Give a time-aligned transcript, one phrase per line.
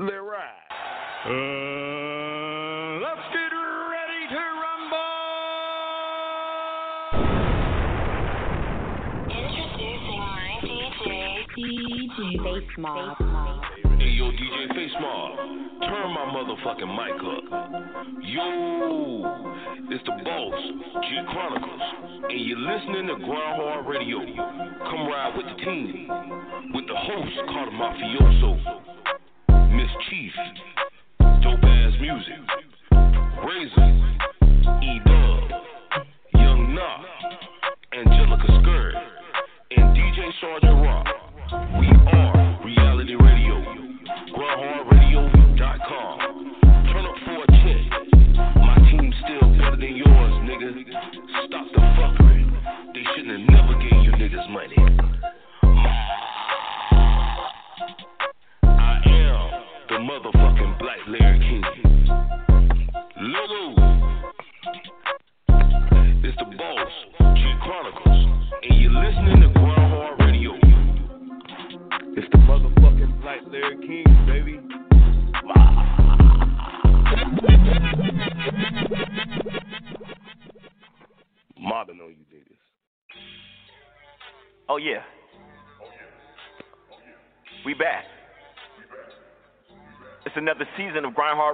[0.00, 0.46] Let ride.
[1.26, 3.50] Uh, let's get
[3.90, 5.10] ready to rumble.
[9.26, 11.02] Introducing my DJ,
[11.58, 13.18] DJ Face Mob.
[13.98, 15.36] Hey yo, DJ Face Mob,
[15.82, 17.44] turn my motherfucking mic up.
[18.22, 18.46] Yo,
[19.90, 20.62] it's the boss,
[21.10, 21.82] Jit Chronicles,
[22.30, 24.18] and you're listening to Hard Radio.
[24.78, 26.06] Come ride with the team,
[26.72, 28.97] with the host called Mafioso,
[30.00, 30.32] Chief,
[31.40, 32.50] Dopeazzmuzik,
[33.42, 33.92] Razor,
[34.80, 35.27] E Dub,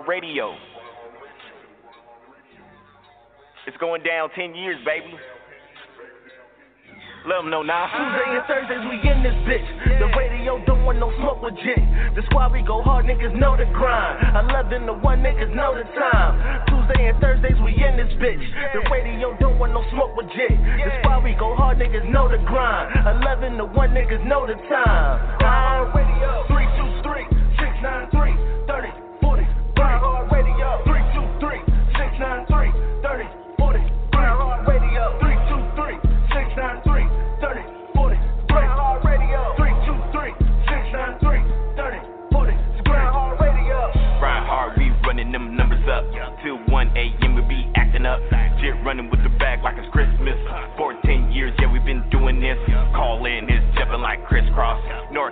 [0.09, 0.55] Radio.
[3.67, 5.17] It's going down 10 years, baby.
[7.25, 7.89] Let them know now.
[7.89, 9.65] Tuesday and Thursdays we in this bitch.
[9.97, 11.81] The radio don't want no smoke with jit.
[12.15, 14.21] That's why we go hard, niggas know the grind.
[14.53, 16.69] 11 to 1, niggas know the time.
[16.69, 18.45] Tuesday and Thursdays we in this bitch.
[18.77, 20.53] The radio don't want no smoke with jit.
[20.53, 22.93] That's why we go hard, niggas know the grind.
[23.25, 25.39] 11 to 1, niggas know the time.
[25.41, 26.54] Grind radio.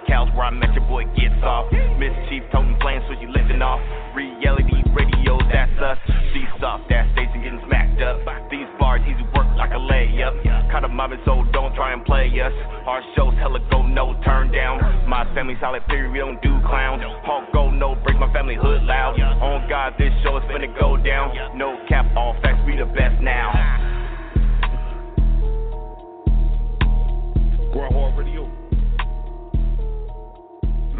[0.02, 1.70] NorCal's where I met your boy gets off.
[1.98, 3.80] Miss Chief toting plans, so you lifting off.
[4.14, 5.98] Reality radio, that's us.
[6.34, 8.20] These soft ass station getting smacked up.
[8.50, 10.42] These bars easy work like a layup.
[10.70, 12.52] Kind of mobbing, so don't try and play us.
[12.86, 15.08] Our shows hella go no turn down.
[15.08, 17.02] My family solid period, we don't do clowns.
[17.24, 19.18] Hawk go no break my family hood loud.
[19.20, 21.56] On God, this show is finna go down.
[21.56, 23.61] No cap, all facts, we the best now.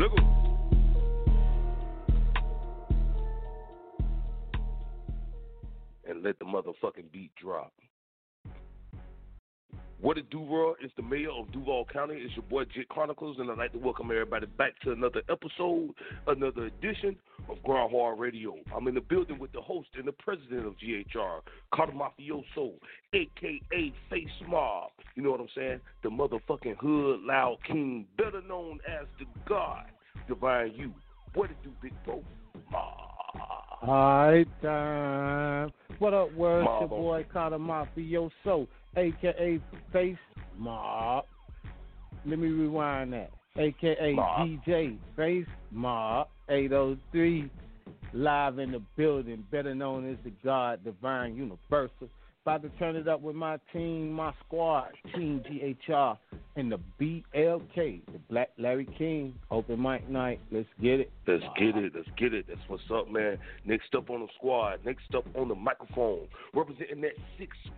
[0.02, 0.18] Look.
[6.08, 7.72] And let the motherfucking beat drop.
[10.00, 10.74] What it do?
[10.80, 12.16] It's the mayor of Duval County.
[12.16, 15.94] It's your boy Jit Chronicles, and I'd like to welcome everybody back to another episode,
[16.26, 17.16] another edition
[17.48, 18.56] of Grind Hard Radio.
[18.74, 21.42] I'm in the building with the host and the president of GHR,
[21.72, 22.72] Carter Mafioso,
[23.14, 24.90] aka Face Mob.
[25.14, 25.80] You know what I'm saying?
[26.02, 29.84] The motherfucking hood loud king, better known as the God,
[30.28, 30.92] Divine You.
[31.34, 32.22] What it do, big bro?
[33.82, 35.72] Alright, time.
[35.98, 36.66] What up, words?
[36.80, 39.60] Your boy Carter Mafioso, aka
[39.92, 40.16] Face
[40.58, 41.24] Mob.
[42.24, 43.30] Let me rewind that.
[43.56, 44.48] AKA Mob.
[44.48, 47.50] DJ Face Mob 803,
[48.14, 52.08] live in the building, better known as the God Divine Universal.
[52.44, 56.18] About to turn it up with my team, my squad, Team GHR,
[56.56, 59.32] and the BLK, the Black Larry King.
[59.52, 60.40] Open mic night.
[60.50, 61.12] Let's get it.
[61.28, 61.92] Let's get it.
[61.94, 62.46] Let's get it.
[62.48, 63.38] That's what's up, man.
[63.64, 64.80] Next up on the squad.
[64.84, 66.26] Next up on the microphone.
[66.52, 67.12] Representing that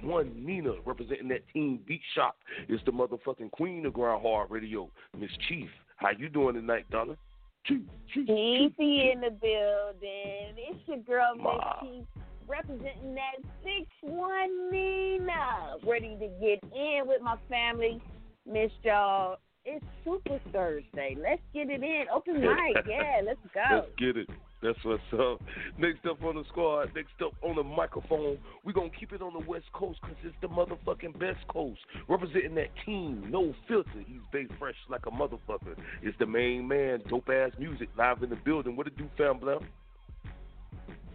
[0.03, 0.73] 6-1 Nina.
[0.87, 2.35] Representing that Team Beat Shop
[2.71, 5.69] is the motherfucking queen of Grind Hard Radio, Miss Chief.
[5.97, 7.19] How you doing tonight, Donna?
[7.67, 7.83] Chief,
[8.15, 8.73] Chief, Chief.
[8.79, 10.55] Easy in the building.
[10.57, 11.45] It's your girl, Miss
[11.83, 12.05] Chief,
[12.49, 15.77] representing that 6 1 Nina.
[15.87, 18.01] Ready to get in with my family.
[18.47, 19.37] Miss y'all.
[19.65, 21.17] It's Super Thursday.
[21.19, 22.05] Let's get it in.
[22.15, 22.85] Open mic.
[22.87, 23.63] Yeah, let's go.
[23.77, 24.29] Let's get it.
[24.63, 25.43] That's what's up.
[25.79, 29.21] Next up on the squad, next up on the microphone, we're going to keep it
[29.21, 31.81] on the West Coast because it's the motherfucking best coast.
[32.09, 33.91] Representing that team, no filter.
[34.07, 35.77] He's big fresh like a motherfucker.
[36.03, 38.75] It's the main man, Dopeazzmuzik, live in the building.
[38.75, 39.67] What it do, fam, Blam?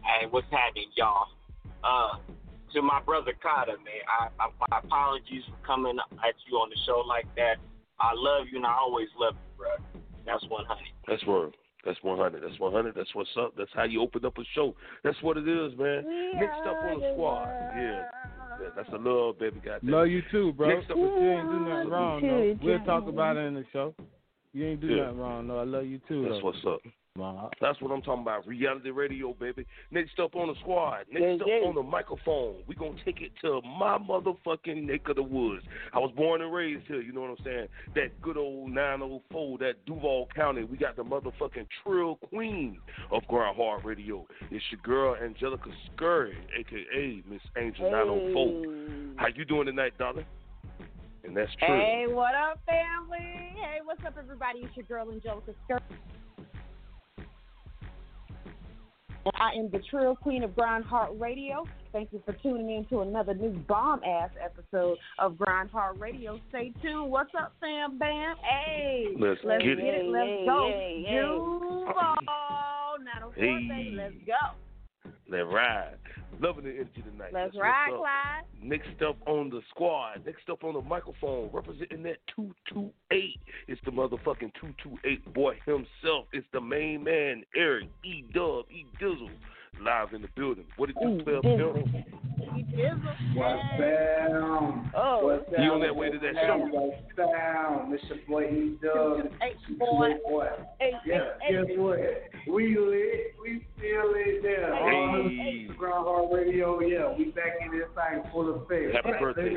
[0.04, 1.28] Hey, what's happening, y'all?
[1.84, 2.18] Uh,
[2.74, 6.78] to my brother Carter, man, I, I, my apologies for coming at you on the
[6.86, 7.56] show like that.
[8.00, 10.02] I love you and I always love you, bro.
[10.26, 10.86] That's one hundred.
[11.08, 11.56] That's word.
[11.86, 12.44] That's 100.
[12.44, 12.94] That's 100.
[12.94, 13.54] That's what's up.
[13.58, 14.76] That's how you open up a show.
[15.04, 16.04] That's what it is, man.
[16.06, 17.48] We Next up on the squad.
[17.74, 18.04] Yeah.
[18.62, 18.70] yeah.
[18.76, 19.62] That's a love, baby.
[19.64, 19.90] Goddamn.
[19.90, 20.68] Love you too, bro.
[20.68, 22.58] Next up you is ain't do nothing wrong, though.
[22.62, 23.96] We'll talk about it in the show.
[24.52, 25.04] You ain't do Yeah.
[25.06, 25.60] nothing wrong, though.
[25.60, 26.48] I love you too, That's though.
[26.48, 26.82] what's up.
[27.20, 27.50] Ma.
[27.62, 28.48] That's what I'm talking about.
[28.48, 29.66] Reality radio, baby.
[29.92, 31.06] Next up on the squad.
[31.12, 31.68] Next Yeah, up yeah.
[31.68, 32.64] on the microphone.
[32.68, 35.64] we going to take it to my motherfucking neck of the woods.
[35.94, 37.68] I was born and raised here, you know what I'm saying?
[37.96, 40.64] That good old 904, that Duval County.
[40.64, 42.80] We got the motherfucking Trill Queen
[43.12, 44.26] of Grind Hard Radio.
[44.50, 47.22] It's your girl, Angelica Scurry, a.k.a.
[47.30, 49.16] Miss Angel 904.
[49.18, 50.26] How you doing tonight, darling?
[51.24, 51.68] And that's true.
[51.68, 53.20] Hey, what up, family?
[53.20, 54.60] Hey, what's up, everybody?
[54.60, 55.54] It's your girl, Angelica
[59.22, 59.34] Skirt.
[59.40, 61.66] I am the Trill Queen of Grind Hard Radio.
[61.92, 66.40] Thank you for tuning in to another new bomb ass episode of Grind Hard Radio.
[66.50, 67.10] Stay tuned.
[67.12, 68.36] What's up, fam bam?
[68.44, 70.06] Hey, Let's let's get get it.
[70.06, 70.10] it.
[70.10, 70.68] Let's Yay, go.
[70.68, 71.22] yay, yay.
[71.22, 72.16] Duval,
[73.04, 73.68] 904, Hey.
[73.68, 73.96] baby.
[73.96, 74.69] Let's go.
[75.30, 75.98] Let's ride.
[76.40, 77.32] Loving the energy tonight.
[77.34, 77.94] Let's That's ride.
[77.98, 78.44] Clyde.
[78.62, 83.40] Next up on the squad, next up on the microphone, representing that 228.
[83.68, 86.28] It's the motherfucking 228 boy himself.
[86.34, 89.30] It's the main man, Eric E Dub, E Dizzle,
[89.84, 90.66] live in the building.
[90.78, 91.74] What it do, Ooh, 12 Dizzle.
[91.74, 92.06] Pimp?
[92.56, 93.36] You dizzle.
[93.36, 94.28] What's Hey.
[94.30, 94.92] down?
[94.96, 95.26] Oh.
[95.28, 95.64] What's down?
[95.64, 96.58] You on that way to that show?
[96.58, 97.94] What's down?
[97.94, 99.32] It's your boy E Dub.
[99.42, 100.14] Hey, boy.
[100.28, 100.50] boy.
[100.80, 101.78] Hey, Yeah, hey, guess hey.
[101.78, 102.00] what?
[102.48, 103.36] We lit.
[103.42, 104.74] We still lit there.
[104.76, 105.68] Hey.
[105.70, 107.14] On Grind Hard Radio, yeah.
[107.18, 108.96] We back in this thing full effect.
[108.96, 109.56] Happy Let's birthday.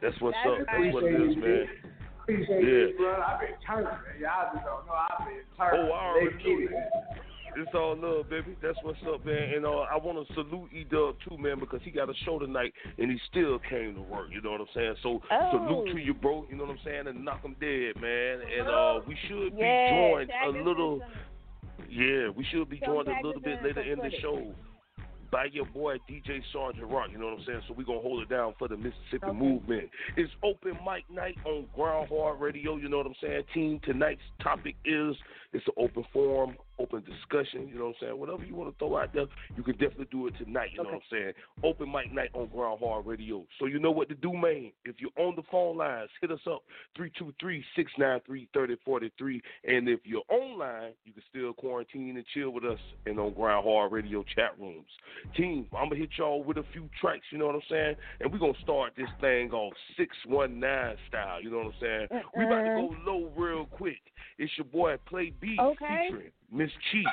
[0.00, 0.66] That's what's That's up.
[0.66, 1.68] That's what it Appreciate is, you, man.
[2.22, 2.70] Appreciate Yeah.
[2.70, 3.22] you, bro.
[3.22, 3.88] I've been turning.
[4.20, 4.92] Y'all just don't know.
[4.92, 5.80] I've been turning.
[5.80, 6.70] Oh, I already Let's know get it.
[6.70, 7.27] that.
[7.58, 8.56] It's all love, baby.
[8.62, 9.52] That's what's up, man.
[9.56, 12.38] And uh, I want to salute E Dub too, man, because he got a show
[12.38, 14.28] tonight and he still came to work.
[14.32, 14.94] You know what I'm saying?
[15.02, 15.50] So Oh.
[15.50, 16.46] salute to you, bro.
[16.48, 17.06] You know what I'm saying?
[17.08, 18.38] And knock him dead, man.
[18.58, 21.00] And uh, we should be joined a little.
[21.90, 24.54] Yeah, we should be joined a little bit later in the show
[25.30, 27.08] by your boy DJ Sergeant Rock.
[27.12, 27.62] You know what I'm saying?
[27.68, 29.32] So we're gonna hold it down for the Mississippi Okay.
[29.38, 29.90] movement.
[30.16, 32.76] It's open mic night on Grind Hard Radio.
[32.76, 33.42] You know what I'm saying?
[33.54, 35.16] Team tonight's topic is
[35.52, 37.68] it's an open forum, open discussion.
[37.68, 38.18] You know what I'm saying?
[38.18, 39.26] Whatever you want to throw out there,
[39.56, 40.70] you can definitely do it tonight.
[40.72, 41.32] You know what I'm saying?
[41.62, 43.44] Open mic night on Grind Hard Radio.
[43.58, 44.72] So you know what to do, man.
[44.84, 46.62] If you're on the phone lines, hit us up
[46.98, 49.40] 323-693-3043.
[49.64, 53.64] And if you're online, you can still quarantine and chill with us and on Grind
[53.64, 54.88] Hard Radio chat rooms.
[55.36, 57.96] Team, I'm gonna hit y'all with a few tracks, you know what I'm saying?
[58.20, 62.08] And we're gonna start this thing off 619 style, you know what I'm saying?
[62.36, 64.00] We about to go low real quick.
[64.38, 66.08] It's your boy Play B Okay.
[66.08, 67.06] featuring Miss Chief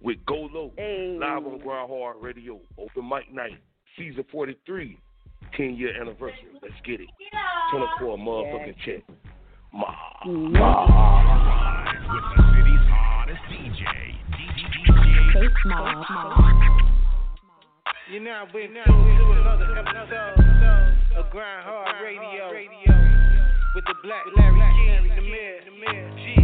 [0.00, 0.72] with Go Low.
[0.76, 1.16] Hey.
[1.20, 3.58] Live on Grind Hard Radio, open mic night,
[3.96, 4.98] season 43,
[5.56, 6.48] 10 year anniversary.
[6.62, 7.08] Let's get it.
[7.72, 9.02] 24 motherfucking check.
[9.72, 9.94] Ma.
[10.26, 10.54] Mm-hmm.
[15.34, 16.04] Face mob.
[18.10, 22.48] You now been tuned another episode of Grind Hard Radio
[23.74, 26.37] with the Black Larry King, the Mayor,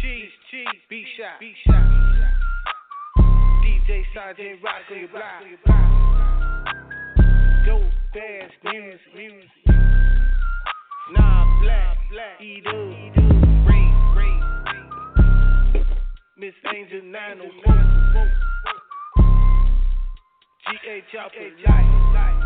[0.00, 1.82] Cheese, Cheese, B Shot, B Shot,
[3.64, 5.42] DJ Sergeant Rock on your block,
[7.66, 7.82] dope
[8.14, 9.50] ass music, music.
[11.12, 12.70] Nah, black, black, E-Do,
[13.66, 14.38] Ray, Ray,
[16.38, 17.74] Miss Angel 904.
[20.70, 21.02] G.A.
[21.10, 22.36] Chopper, life.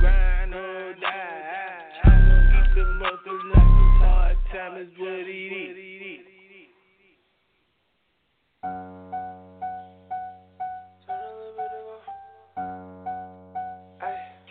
[0.00, 2.04] Grind or die.
[2.04, 4.02] I'm gonna keep the mother life.
[4.02, 5.95] Hard time is what it is.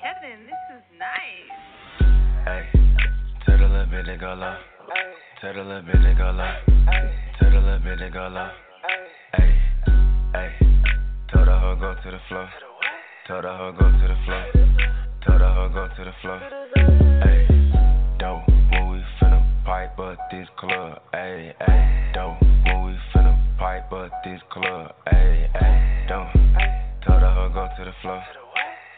[0.01, 1.51] Kevin, this is nice.
[2.45, 2.63] Hey,
[3.45, 4.55] tell the little bit to go low.
[5.41, 6.53] Tell the little bit to go low.
[7.39, 8.49] Tell the little bit to go low.
[9.33, 9.55] Hey,
[10.33, 10.51] hey.
[11.31, 12.49] Tell the hoe go to the floor.
[13.27, 14.45] Tell the hoe go to the floor.
[15.25, 16.39] Tell the hoe go to the floor.
[17.23, 17.47] Hey,
[18.19, 21.01] don't when we finna pipe up this club.
[21.11, 22.11] Hey, hey.
[22.13, 23.24] Don't when we finna
[23.57, 24.93] pipe up this club.
[25.09, 26.05] Hey, hey.
[26.07, 26.29] Don't.
[27.05, 28.21] The hoe go to the floor.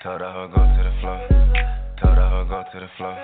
[0.03, 1.19] Tell the hoe go to the floor.
[2.01, 3.15] Tell the hoe go to the floor.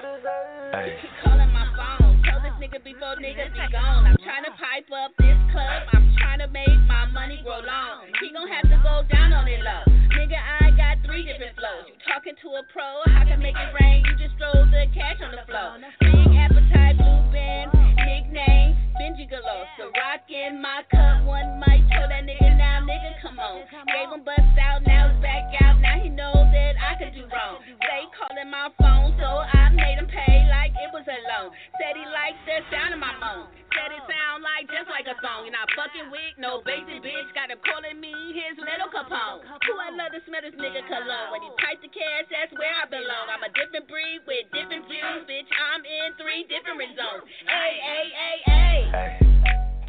[0.71, 0.97] Hey.
[1.23, 2.21] Calling my phone.
[2.23, 4.05] Tell this nigga before niggas be gone.
[4.07, 5.81] I'm trying to pipe up this club.
[5.93, 8.07] I'm trying to make my money grow long.
[8.21, 9.83] He gon' have to go down on it low.
[10.15, 11.89] Nigga, I got three different flows.
[11.89, 12.85] You talking to a pro?
[13.11, 14.03] I can make it rain.
[14.07, 15.81] You just throw the cash on the floor.
[15.99, 18.77] Big appetite, blue band, nickname,
[19.13, 19.69] Benji Galore.
[19.77, 21.21] So rock in my cup.
[21.29, 23.61] One mic, told that nigga now, nigga, come on.
[23.85, 25.77] Gave him bust out, now it's back out.
[25.77, 27.61] Now he knows that I could do wrong.
[27.61, 31.53] They calling my phone, so I made him pay like it was a loan.
[31.77, 33.53] Said he liked the sound of my moan.
[33.77, 35.45] Said it sound like just like a song.
[35.45, 37.29] You're not fucking with no basic bitch.
[37.37, 39.45] Got him calling me his little Capone.
[39.45, 41.29] Who I love to smell this nigga cologne.
[41.33, 43.29] When he pipe the cash, that's where I belong.
[43.29, 45.49] I'm a different breed with different views, bitch.
[45.53, 47.25] I'm in three different zones.
[47.45, 48.63] Hey, hey, hey, hey.
[49.03, 49.19] Hey,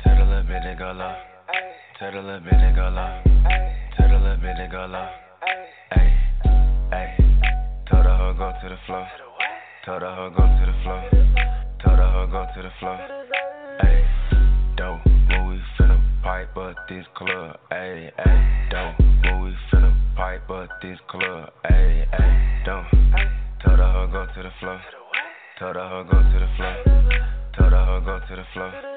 [0.02, 1.14] tell the little bit to go low.
[2.00, 3.22] Tell the little bit to go low.
[3.96, 5.06] Tell the little bit to go low.
[5.92, 6.10] Hey,
[6.90, 7.14] hey.
[7.86, 9.06] Tell the hoe go to the floor.
[9.84, 11.02] Tell the hoe go to the floor.
[11.78, 12.98] Tell the hoe go to the floor.
[13.82, 14.04] Hey,
[14.76, 15.06] dope.
[15.06, 17.56] When we finna pipe up this club.
[17.70, 18.98] Hey, hey, dope.
[18.98, 21.52] When we finna pipe up this club.
[21.68, 22.90] Hey, hey, dope.
[23.62, 24.80] Tell the hoe go to the floor.
[25.60, 26.74] Tell the hoe go to the floor.
[27.56, 28.93] Tell the hoe go to the floor.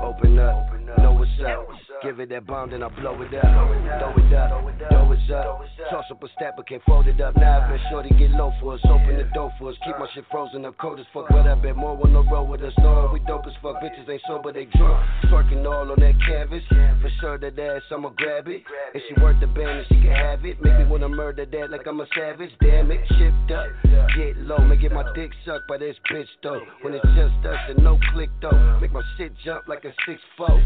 [0.00, 1.68] Open up, know what's up.
[2.02, 3.42] Give it that bomb, then I blow it up.
[3.42, 4.50] Throw it up,
[4.90, 5.60] throw it up.
[5.90, 7.36] Toss up a step, but can't fold it up.
[7.36, 8.80] Now I bet shorty get low for us.
[8.84, 9.76] Open the door for us.
[9.84, 11.26] Keep my shit frozen up, cold as fuck.
[11.28, 12.72] But I bet more on the road with us.
[12.78, 13.76] Knowing we dope as fuck.
[13.82, 15.04] Bitches ain't sober, they drunk.
[15.24, 16.62] Twerking all on that canvas.
[16.68, 18.62] For sure that ass, I'ma grab it.
[18.94, 20.62] If she worth the band, then she can have it.
[20.62, 22.50] Make me wanna murder that like I'm a savage.
[22.60, 23.68] Damn it, shift up,
[24.16, 24.58] get low.
[24.58, 26.60] Make get my dick sucked by this bitch though.
[26.82, 28.78] When it's just us and no click though.
[28.80, 30.62] Make my shit jump like a six four.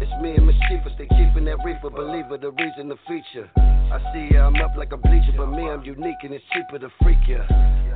[0.00, 1.90] It's me and Mischievous, they keeping that reefer.
[1.90, 3.48] Believer, the reason the feature.
[3.56, 6.78] I see ya, I'm up like a bleacher, but me, I'm unique and it's cheaper
[6.78, 7.44] to freak ya.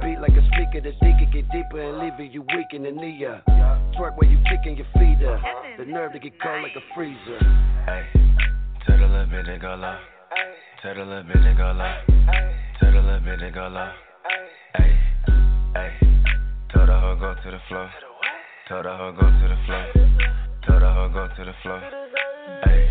[0.02, 3.18] Beat like a speaker, the deacon get deeper and leaving you weak in the knee
[3.20, 3.40] ya.
[3.96, 5.40] Twerk while you kicking your feet up.
[5.78, 7.38] The nerve to get cold like a freezer.
[7.86, 8.04] Hey,
[8.86, 9.96] tell the little bit to go low.
[10.82, 11.94] Tell the little bit to go low.
[12.78, 13.90] Tell the little bit to go low.
[14.76, 14.92] Hey,
[15.74, 15.92] hey.
[16.70, 17.90] Tell the hoe go to the floor.
[18.68, 20.47] Tell the hoe go to the floor.
[20.66, 21.80] Tell the hoe go to the floor.
[22.64, 22.88] Hey,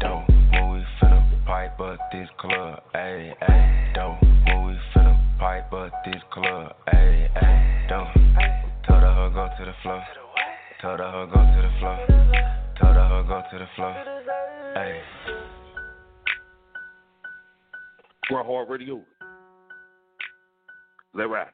[0.00, 2.82] don't when we finna pipe up this club.
[2.92, 6.74] Hey, hey, don't when we finna pipe up this club.
[6.90, 8.08] Hey, hey, don't.
[8.86, 10.02] Tell the hoe go to the floor.
[10.80, 11.98] Tell the hoe go to the floor.
[12.80, 13.94] Tell the hoe go to the floor.
[14.74, 15.00] Hey.
[18.28, 19.00] Grind Hard Radio.
[21.14, 21.48] Let ride.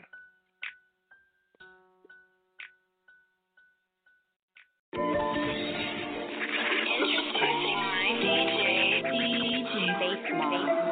[10.55, 10.84] Bass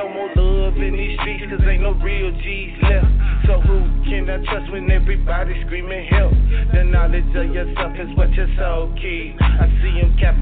[0.00, 3.04] no more love in these streets, cause ain't no real G's left.
[3.44, 6.32] So who can I trust when everybody screaming help?
[6.72, 9.36] The knowledge of yourself is what your soul keep.
[9.42, 10.40] I see him capping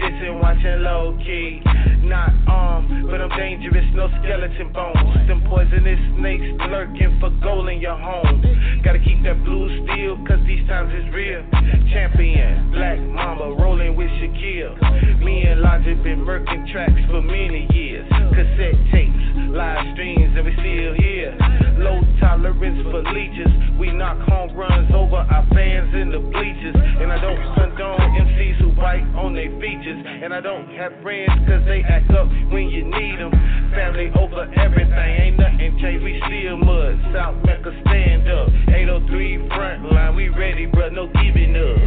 [0.00, 1.60] this and watching low key.
[2.08, 5.28] Not armed, but I'm dangerous, no skeleton bones.
[5.28, 8.40] Them poisonous snakes lurking for gold in your home.
[8.82, 11.44] Gotta keep that blue steel, cause these times is real.
[11.92, 15.20] Champion, Black mama, rolling with Shaquille.
[15.20, 18.08] Me and Logic been murking tracks for many years.
[18.36, 19.16] Cassette tapes,
[19.48, 21.32] live streams, and we still here.
[21.80, 23.48] Low tolerance for leeches.
[23.80, 26.76] We knock home runs over our fans in the bleachers.
[26.76, 30.04] And I don't condone MCs who bite on their features.
[30.04, 33.32] And I don't have friends cause they act up when you need them.
[33.72, 36.04] Family over everything, ain't nothing changed.
[36.04, 37.00] We still mud.
[37.16, 38.52] South Mecca stand up.
[38.68, 41.80] 803 front line, we ready, bruh, no giving up.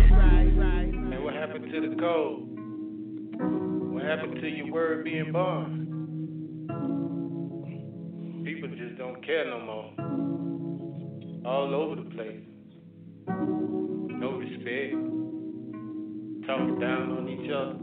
[1.14, 2.42] And what happened to the code?
[3.94, 5.99] What happened to your word being born?
[9.30, 9.94] Care no more.
[11.46, 12.42] All over the place.
[13.28, 14.98] No respect.
[16.48, 17.78] Talking down on each other.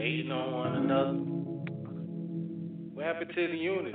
[0.00, 1.18] Hating on one another.
[2.94, 3.92] What happened to the unity?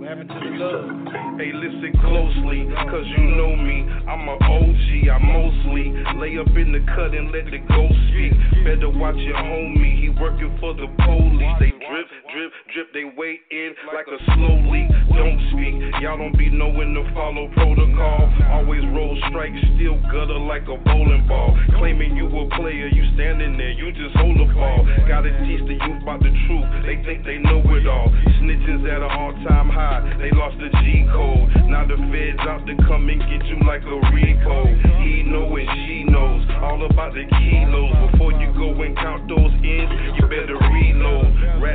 [0.00, 0.88] What happened to the love?
[1.36, 3.84] Hey, listen closely, cause you know me.
[4.08, 8.32] I'm a OG, I mostly lay up in the cut and let the ghost speak.
[8.64, 11.60] Better watch your homie, he working for the police.
[11.60, 14.86] They drip, drip, drip, they wait in like a slow leak.
[15.10, 18.30] Don't speak, y'all don't be knowing to follow protocol.
[18.54, 21.58] Always roll strikes, still gutter like a bowling ball.
[21.82, 24.86] Claiming you a player, you standing there, you just hold the ball.
[25.10, 28.08] Gotta teach the youth about the truth, they think they know it all.
[28.38, 31.50] Snitches at an all time high, they lost the G code.
[31.66, 34.70] Now the feds out to come and get you like a Rico.
[35.02, 38.10] He know and she knows all about the kilos.
[38.10, 41.30] Before you go and count those ends, you better reload.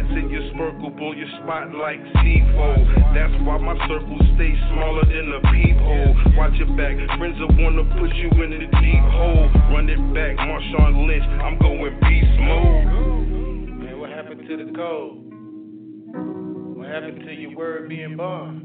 [0.06, 3.14] Rats in your sparkle, your spot like C4.
[3.14, 6.16] That's why my circle stays smaller than a peephole.
[6.38, 9.50] Watch your back, friends will wanna put you in the deep hole.
[9.72, 12.86] Run it back, Marshawn Lynch, I'm going beast mode.
[13.84, 15.18] Man, what happened to the code?
[16.78, 18.62] What happened to your word being born?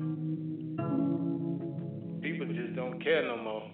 [2.23, 3.71] People just don't care no more.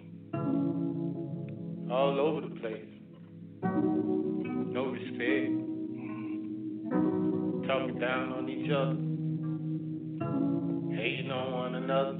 [1.91, 2.85] All over the place.
[4.73, 5.67] No respect.
[7.67, 8.95] Talking down on each other.
[10.97, 12.13] Hating on one another.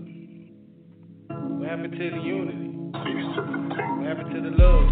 [1.29, 2.71] What happened to the unity?
[2.91, 4.89] What happened to the love?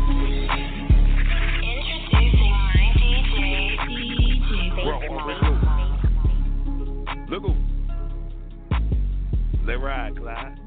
[1.59, 3.43] Introducing my DJ,
[3.89, 4.51] DJ
[4.87, 5.55] Raw Bass
[7.31, 7.55] Look who.
[9.67, 10.64] Let ride, Clyde.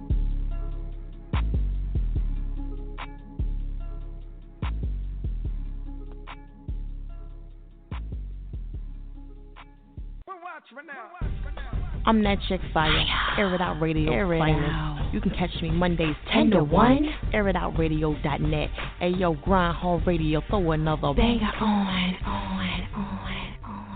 [12.06, 12.92] I'm that chick fire.
[13.38, 15.14] Air it out radio Air it finest.
[15.14, 17.10] You can catch me Mondays 10 to 1.
[17.34, 18.70] AirItOutRadio.net.
[19.00, 20.42] Hey yo, grind hard radio.
[20.50, 23.88] Throw another banger on, on, on, on.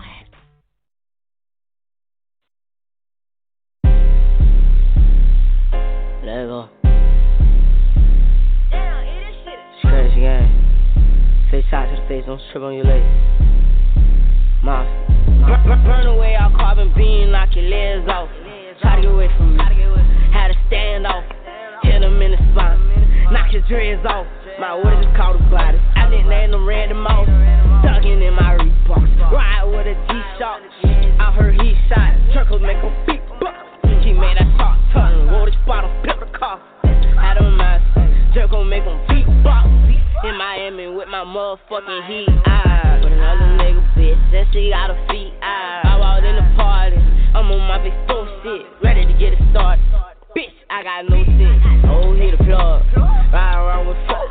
[6.24, 6.68] Let it go.
[9.80, 10.48] Scratch gang.
[11.50, 13.02] Face out to the face, don't trip on your leg.
[15.42, 15.86] Mouse.
[15.86, 18.28] Run away, I'll carbon beam, knock your legs off.
[18.80, 19.62] Try to get away from me.
[20.32, 21.24] Had to stand off.
[21.82, 22.78] Hit him in the spine.
[23.32, 24.26] Knock his dreads off.
[24.58, 25.80] My words is called a glider.
[25.96, 27.28] I didn't name them random mouse.
[27.82, 29.32] Tugging in my Reebok.
[29.32, 30.60] Ride with a G-Shock.
[31.18, 32.14] I heard he shot.
[32.34, 33.20] Circles make him beat.
[34.02, 35.28] He made that shot turn.
[35.30, 36.60] Roll this bottle, pimp the car.
[36.84, 37.82] I don't mind.
[38.34, 39.68] Jerk gon' make him beat box.
[40.24, 42.28] In Miami with my motherfucking heat.
[42.46, 44.18] Ah, but another nigga bitch.
[44.32, 45.32] That she got a feet.
[45.42, 46.96] Ah, I walked in the party.
[47.34, 48.66] I'm on my big four shit.
[48.82, 49.84] Ready to get it started.
[50.36, 51.62] Bitch, I got no sense.
[51.88, 52.84] Oh, hit the plug.
[53.32, 54.24] Ride around with four.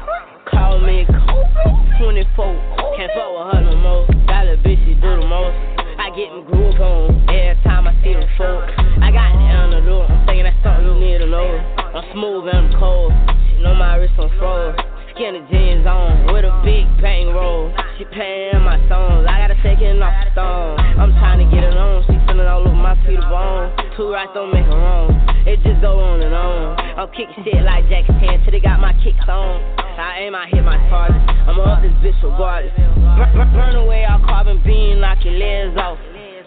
[0.50, 1.82] Call me Kobe.
[2.02, 2.98] 24.
[2.98, 4.04] Can't fuck with her no more.
[4.28, 5.58] That little bitch, she do the most.
[6.02, 8.66] I get my groove on every time I see them folk.
[9.02, 10.10] I got the antidote.
[10.10, 11.46] I'm thinking that's something you need to know.
[11.94, 13.14] I'm smooth and I'm cold.
[13.50, 14.91] She know my wrist on froze.
[15.16, 17.74] Skinny jeans on with a big bang roll.
[17.98, 19.28] She paying my songs.
[19.28, 20.80] I gotta take it off the stone.
[21.00, 22.04] I'm trying to get it on.
[22.08, 23.76] She feeling all over my feet of bone.
[23.98, 25.12] Two rights don't make her wrong.
[25.44, 26.80] It just go on and on.
[26.96, 29.60] I'm kicking shit like Jackie Chan till they got my kicks on.
[30.00, 31.20] I aim, I hit my target.
[31.46, 32.72] I'ma up this bitch regardless.
[32.78, 36.00] Run, run away, I'll carbon beam, knock your legs off.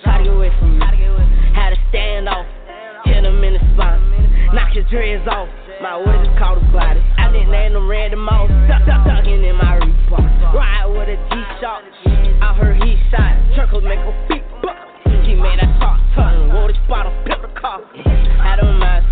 [0.02, 0.86] Try to get away from me.
[1.52, 2.46] Had to stand off.
[3.04, 4.00] Hit him in the spine.
[4.54, 5.48] Knock his dreads off.
[5.82, 7.02] My words is called a glider.
[7.18, 8.50] I didn't name them random mouse.
[8.68, 10.54] Tuck, tuck, tucking in my Reebok.
[10.54, 11.82] Ride with a G-Shock.
[12.40, 13.34] I heard he shot.
[13.56, 14.42] Circles make a beat.
[15.26, 16.50] He made that shot turn.
[16.50, 17.80] Roll this bottle, the car.
[18.40, 19.04] I don't mind.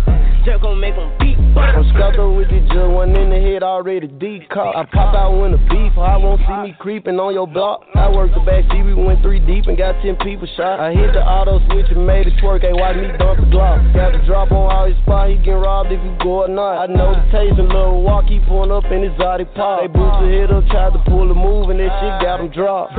[0.45, 1.42] Jerk gon' make him beat.
[1.55, 4.75] I'm up with the jug, one in the head already decocked.
[4.75, 7.85] I pop out when the beef, I won't see me creeping on your block.
[7.93, 10.79] I worked the back seat, we went three deep and got ten people shot.
[10.79, 13.81] I hit the auto switch and made it twerk, ain't watch me dump the Glock.
[13.93, 16.89] Got the drop on all his spot, he get robbed if you go or not.
[16.89, 19.81] I know the taste and little walk, he pulling up in his Zodi pop.
[19.81, 22.49] They boots the hit up, tried to pull a move and that shit got him
[22.49, 22.97] dropped.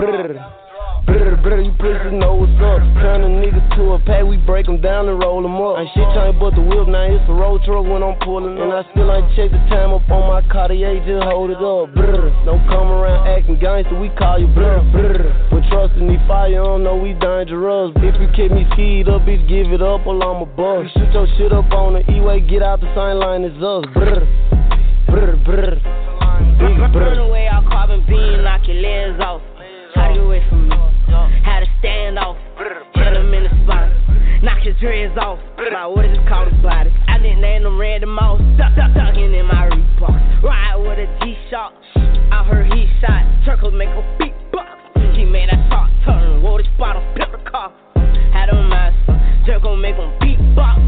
[1.07, 2.81] Brr, brr, you pussies know what's up.
[3.01, 5.79] Turn a nigga to a pack, we break 'em down and roll 'em up.
[5.79, 8.64] Ain't shit trying but the whip, now it's the road truck when I'm pulling up.
[8.64, 11.93] And I still ain't check the time up on my Cartier, just hold it up.
[11.95, 15.29] Brr, don't come around acting gangster, we call you brr, brr.
[15.51, 17.93] But trust in the fire, don't know we dangerous.
[17.97, 20.97] If you keep me skied up, bitch, give it up or I'm a bust.
[20.97, 23.85] You shoot your shit up on the E-way, get out the same line as us.
[23.93, 24.23] Brr,
[25.09, 25.77] brr, brr.
[26.59, 27.19] Big Run brr.
[27.21, 29.40] away, I'll carbon beam, knock your legs off.
[29.94, 30.76] Try to get away from me.
[31.44, 32.37] Had to stand off.
[32.94, 34.42] Hit him in the spine.
[34.42, 35.38] Knock his dreads off.
[35.72, 36.92] My words is called a glider.
[37.09, 38.40] I didn't name them random mouse.
[38.59, 40.42] Tuck, tuck, tucking in my Reebok.
[40.42, 41.72] Ride with a G-Shock.
[42.30, 43.22] I heard he shot.
[43.46, 44.68] Circles make a beat box.
[45.16, 46.42] He made that shot turn.
[46.42, 47.72] Roll this bottle, the car.
[48.33, 48.90] Had him my
[49.46, 50.80] Jerk gon' make him beat box.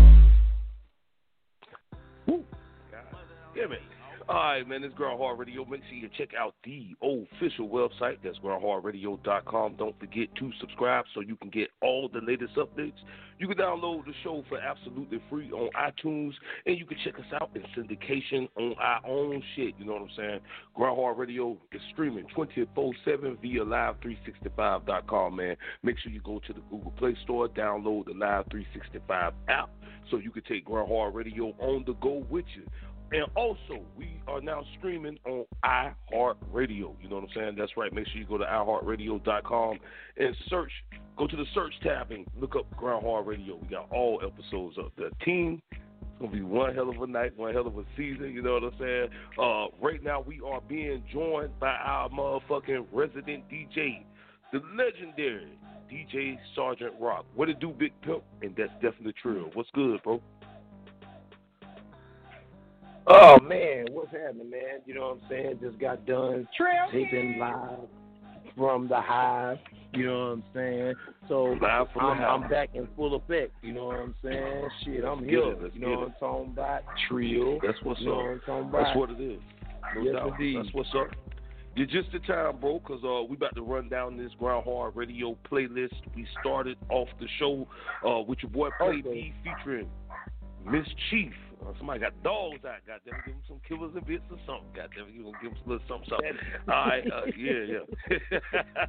[3.55, 3.86] Yeah, man.
[4.29, 4.83] All right, man.
[4.83, 5.65] This Grind Hard Radio.
[5.65, 8.17] Make sure you check out the official website.
[8.25, 9.77] That's grindhardradio.com.
[9.79, 12.99] Don't forget to subscribe so you can get all the latest updates.
[13.39, 16.33] You can download the show for absolutely free on iTunes,
[16.65, 19.75] and you can check us out in syndication on our own shit.
[19.79, 20.41] You know what I'm saying?
[20.75, 25.37] Grind Hard Radio is streaming 24/7 via Live365.com.
[25.37, 29.71] Man, make sure you go to the Google Play Store, download the Live365 app,
[30.11, 32.65] so you can take Grind Hard Radio on the go with you.
[33.13, 36.95] And also, we are now streaming on iHeartRadio.
[37.01, 37.55] You know what I'm saying?
[37.57, 37.93] That's right.
[37.93, 39.79] Make sure you go to iHeartRadio.com
[40.17, 40.73] and search.
[41.17, 43.57] Go to the search tab and look up Grind Hard Radio.
[43.57, 45.11] We got all episodes up there.
[45.25, 45.81] Team, it's
[46.21, 48.33] gonna be one hell of a night, one hell of a season.
[48.33, 49.09] You know what I'm saying?
[49.39, 54.03] Uh, right now, we are being joined by our motherfucking resident DJ,
[54.53, 55.59] the legendary
[55.91, 57.25] DJ Sergeant Rock.
[57.35, 58.25] What it do, Big Pimp?
[58.43, 59.51] And that's definitely true.
[59.55, 60.21] What's good, bro?
[63.09, 64.81] Oh man, what's happening, man?
[64.85, 65.59] You know what I'm saying?
[65.63, 66.49] Just got done
[66.93, 67.89] taping live
[68.57, 69.59] from the hive.
[69.93, 70.95] You know what I'm saying?
[71.29, 73.53] So Live from I'm, I'm back in full effect.
[73.63, 74.69] You know what I'm saying?
[74.85, 75.55] Shit, I'm Let's here.
[75.55, 76.09] get it, you know what.
[76.09, 76.81] I'm talking about?
[77.09, 77.59] Trill.
[77.65, 78.19] That's what's you know up.
[78.19, 78.85] what I'm talking about?
[78.85, 79.41] That's what it is.
[79.95, 80.29] No Yes, doubt.
[80.33, 80.57] indeed.
[80.59, 81.07] That's what's up.
[81.77, 84.97] You're just in time, bro, because uh, we about to run down this Grind Hard
[84.97, 85.95] Radio playlist.
[86.15, 87.67] We started off the show
[88.07, 89.89] uh, with your boy Play B featuring
[90.65, 91.33] Miss Chief.
[91.63, 92.85] Uh, somebody got dogs out.
[92.87, 94.69] Goddamn, give him some killers and bits or something.
[94.75, 96.37] Goddamn, you gonna give him some little something, something.
[96.69, 97.85] All right, uh, yeah, yeah.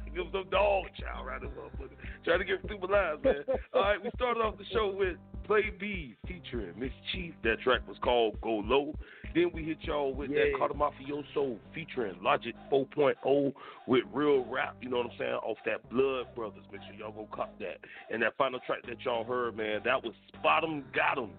[0.14, 1.96] give him some dog chow right this motherfucker.
[2.24, 3.42] Trying to get through my lines, man.
[3.72, 7.32] All right, we started off the show with Play B featuring Miss Chief.
[7.42, 8.94] That track was called Go Low.
[9.34, 10.58] Then we hit y'all with that Yeah.
[10.58, 13.52] Carter Mafioso featuring Logic 4.0
[13.86, 16.64] with real rap, you know what I'm saying, off that Blood Brothers.
[16.72, 17.78] Make sure y'all go cop that.
[18.10, 21.30] And that final track that y'all heard, man, that was Spot 'em Got 'em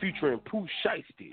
[0.00, 1.32] featuring Pooh Shiesty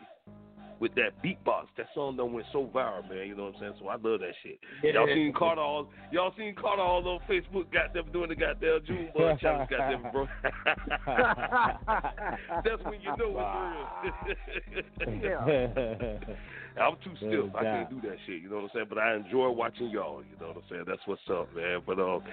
[0.82, 1.68] with that beatbox.
[1.78, 3.28] That song done went so viral, man.
[3.28, 3.74] You know what I'm saying?
[3.80, 4.60] So I love that shit.
[4.84, 8.80] Y'all seen Carter all y'all seen Carter all over Facebook got them doing the goddamn
[8.86, 10.28] June Bug challenge, goddamn bro.
[12.66, 14.18] That's when you know it's
[15.24, 16.20] real.
[16.80, 17.56] I'm too stiff.
[17.56, 18.42] I can't do that shit.
[18.42, 18.86] You know what I'm saying?
[18.90, 20.24] But I enjoy watching y'all.
[20.24, 20.84] You know what I'm saying?
[20.88, 21.82] That's what's up, man.
[21.86, 22.24] But um,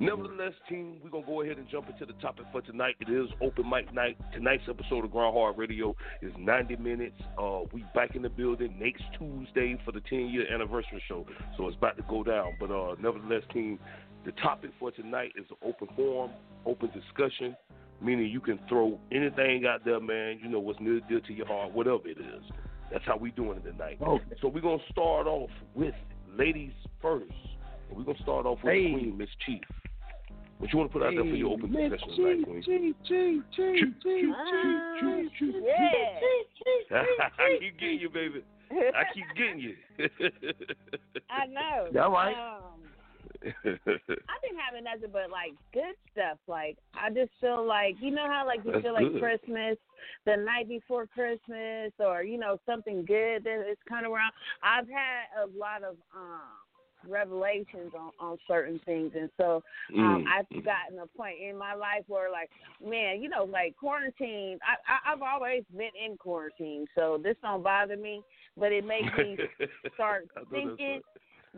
[0.00, 2.96] nevertheless, team, we're gonna go ahead and jump into the topic for tonight.
[3.00, 4.16] It is open mic night.
[4.32, 7.20] Tonight's episode of Grind Hard Radio is 90 minutes.
[7.38, 11.26] Uh, we back in the building next Tuesday for the 10 year anniversary show.
[11.56, 12.54] So it's about to go down.
[12.58, 13.78] But uh, nevertheless, team,
[14.24, 16.32] the topic for tonight is an open forum,
[16.66, 17.56] open discussion.
[18.02, 20.40] Meaning you can throw anything out there, man.
[20.42, 22.42] You know what's near dear to your heart, whatever it is.
[22.94, 23.98] That's how we doing it tonight.
[24.00, 24.22] Okay.
[24.40, 25.94] So we're gonna start off with
[26.38, 26.70] ladies
[27.02, 27.24] first.
[27.90, 28.92] We're gonna start off with Hey.
[28.92, 29.62] Queen Miss Chief.
[30.58, 32.62] What you want to put out there for your open Miss discussion tonight, Queen?
[32.62, 34.34] Chief, Chief, Chief, Chief, Chief,
[35.00, 35.54] Chief, Chief,
[36.88, 37.02] Yeah.
[37.28, 38.44] I keep getting you, baby.
[38.70, 39.74] I keep getting you.
[41.30, 41.88] I know.
[41.92, 42.32] Yeah, right.
[42.32, 42.83] Um,
[43.64, 46.38] I've been having nothing but like good stuff.
[46.46, 49.20] Like I just feel like you know how like you That's feel like good.
[49.20, 49.76] Christmas,
[50.26, 54.32] the night before Christmas, or you know something good that is kind of around.
[54.62, 56.64] I've had a lot of um
[57.06, 59.62] revelations on on certain things, and so
[59.98, 60.26] um, Mm.
[60.26, 62.50] I've gotten a point in my life where like
[62.82, 64.58] man, you know, like quarantine.
[64.62, 68.22] I, I I've always been in quarantine, so this don't bother me,
[68.56, 69.36] but it makes me
[69.94, 71.00] start I know that's thinking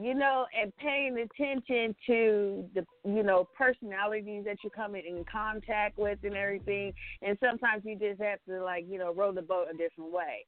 [0.01, 5.99] you know, and paying attention to the, you know, personalities that you're coming in contact
[5.99, 6.93] with and everything.
[7.23, 10.45] And sometimes you just have to, like, you know, row the boat a different way.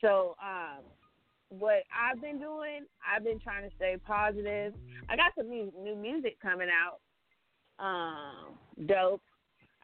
[0.00, 0.82] So, um,
[1.48, 4.74] what I've been doing, I've been trying to stay positive.
[5.08, 6.98] I got some new, new music coming out.
[7.78, 9.22] Um, dope.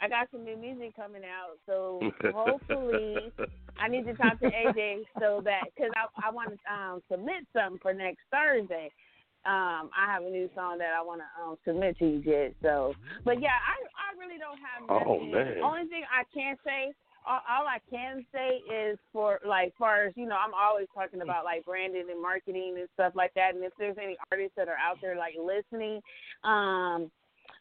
[0.02, 2.00] I got some new music coming out, so
[2.34, 3.32] hopefully
[3.78, 7.46] I need to talk to AJ so that because I I want to um, submit
[7.52, 8.90] something for next Thursday.
[9.46, 12.54] Um, I have a new song that I want to um, submit to you, Jed.
[12.62, 15.62] So, but yeah, I I really don't have Oh, man.
[15.62, 16.92] Only thing I can say,
[17.26, 21.22] all, all I can say is for like far as you know, I'm always talking
[21.22, 23.54] about like branding and marketing and stuff like that.
[23.54, 26.00] And if there's any artists that are out there like listening,
[26.42, 27.10] um,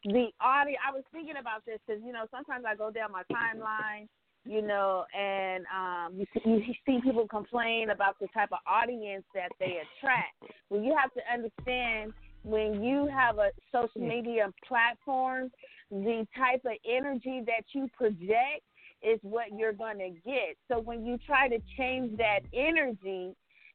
[0.04, 0.76] the audio.
[0.86, 4.08] I was thinking about this because you know sometimes I go down my timeline,
[4.44, 9.24] you know, and um, you see, you see people complain about the type of audience
[9.34, 10.34] that they attract.
[10.68, 12.12] Well, you have to understand
[12.44, 15.50] when you have a social media platform,
[15.90, 18.62] the type of energy that you project
[19.02, 20.56] is what you're going to get.
[20.68, 23.34] So when you try to change that energy,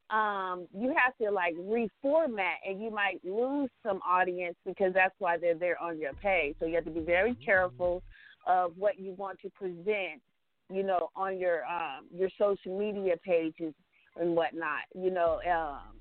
[0.09, 5.37] um, you have to like reformat and you might lose some audience because that's why
[5.37, 6.55] they're there on your page.
[6.59, 8.03] So you have to be very careful
[8.45, 10.21] of what you want to present,
[10.73, 13.73] you know, on your um your social media pages
[14.15, 14.83] and whatnot.
[14.95, 15.99] You know, um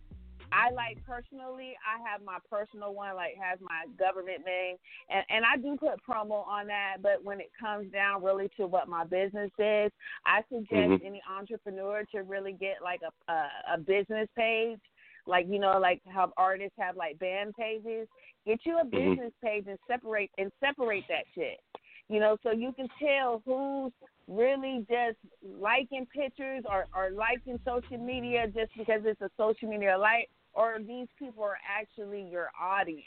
[0.53, 4.77] I like personally, I have my personal one, like has my government name,
[5.11, 6.97] and and I do put promo on that.
[7.03, 9.93] But when it comes down really to what my business is,
[10.25, 11.05] I suggest Mhm.
[11.05, 14.81] any entrepreneur to really get like a, a a business page,
[15.27, 18.09] like you know, like how artists have like band pages.
[18.47, 18.91] Get you a Mhm.
[18.91, 21.61] business page and separate and separate that shit.
[22.09, 23.93] You know, so you can tell who's
[24.29, 29.97] really just liking pictures or, or liking social media just because it's a social media
[29.99, 33.05] like or these people are actually your audience.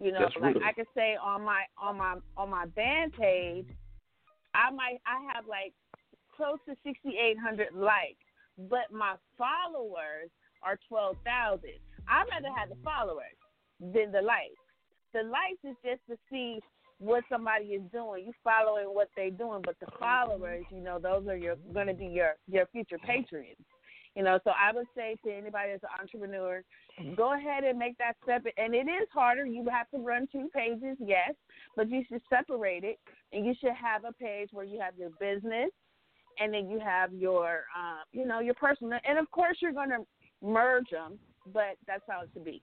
[0.00, 0.56] You know, That's like.
[0.64, 3.66] I could say on my on my on my band page,
[4.54, 5.72] I might I have like
[6.34, 8.24] close to sixty eight hundred likes,
[8.70, 10.30] but my followers
[10.62, 11.78] are twelve thousand.
[12.08, 13.36] I'd rather have the followers
[13.78, 14.58] than the likes.
[15.12, 16.58] The likes is just to see
[16.98, 18.24] what somebody is doing.
[18.26, 21.94] You following what they're doing, but the followers, you know, those are your going to
[21.94, 23.56] be your your future patrons.
[24.14, 26.62] You know, so I would say to anybody that's an entrepreneur,
[27.16, 28.44] go ahead and make that step.
[28.58, 29.46] And it is harder.
[29.46, 31.32] You have to run two pages, yes,
[31.76, 32.98] but you should separate it,
[33.32, 35.70] and you should have a page where you have your business,
[36.38, 38.98] and then you have your, uh, you know, your personal.
[39.08, 40.04] And of course, you're going to
[40.42, 41.18] merge them,
[41.52, 42.62] but that's how it should be.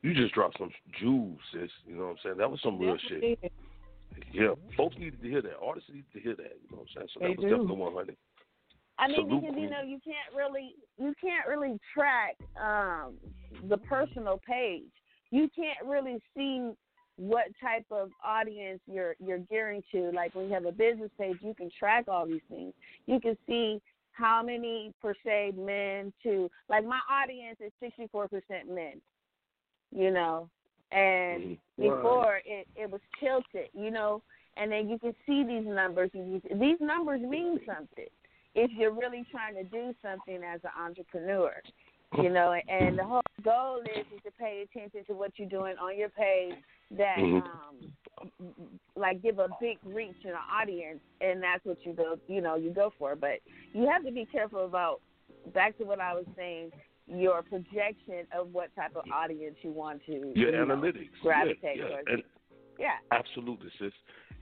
[0.00, 1.70] You just dropped some jewels, sis.
[1.86, 2.36] You know what I'm saying?
[2.38, 3.38] That was some real shit.
[4.32, 5.58] Yeah, folks needed to hear that.
[5.62, 6.56] Artists needed to hear that.
[6.62, 7.08] You know what I'm saying?
[7.14, 7.50] So They that was do.
[7.50, 8.16] definitely 100.
[8.98, 13.14] I mean, Salute, because you know you can't really you can't really track um,
[13.68, 14.90] the personal page.
[15.30, 16.70] You can't really see
[17.16, 20.10] what type of audience you're you're gearing to.
[20.12, 22.72] Like when you have a business page, you can track all these things.
[23.06, 23.80] You can see
[24.12, 29.00] how many per se men to like my audience is sixty four percent men.
[29.94, 30.48] You know,
[30.92, 31.84] and Mm-hmm.
[31.84, 31.96] Right.
[31.96, 33.68] before it it was tilted.
[33.74, 34.22] You know,
[34.56, 36.10] and then you can see these numbers.
[36.12, 38.08] These numbers mean something
[38.54, 41.52] if you're really trying to do something as an entrepreneur.
[42.22, 45.74] You know, and the whole goal is is to pay attention to what you're doing
[45.76, 46.54] on your page
[46.92, 47.42] that Mhm.
[47.44, 47.76] um
[48.96, 52.54] like give a big reach to the audience and that's what you go you know,
[52.56, 53.14] you go for.
[53.14, 53.40] But
[53.74, 55.02] you have to be careful about
[55.52, 56.72] back to what I was saying,
[57.06, 61.10] your projection of what type of audience you want to Your you know, analytics.
[61.22, 61.88] gravitate yeah, yeah.
[61.88, 62.08] towards.
[62.08, 62.22] And
[62.78, 62.96] yeah.
[63.10, 63.92] Absolutely, sis.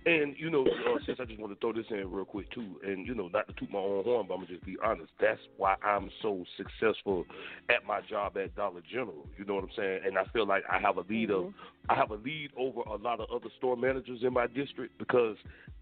[0.07, 2.79] And you know, uh, sis, I just want to throw this in real quick too.
[2.87, 5.11] And you know, not to toot my own horn, but I'm gonna just be honest.
[5.21, 7.25] That's why I'm so successful
[7.69, 9.27] at my job at Dollar General.
[9.37, 10.01] You know what I'm saying?
[10.07, 11.53] And I feel like I have a lead of,
[11.89, 15.37] I have a lead over a lot of other store managers in my district because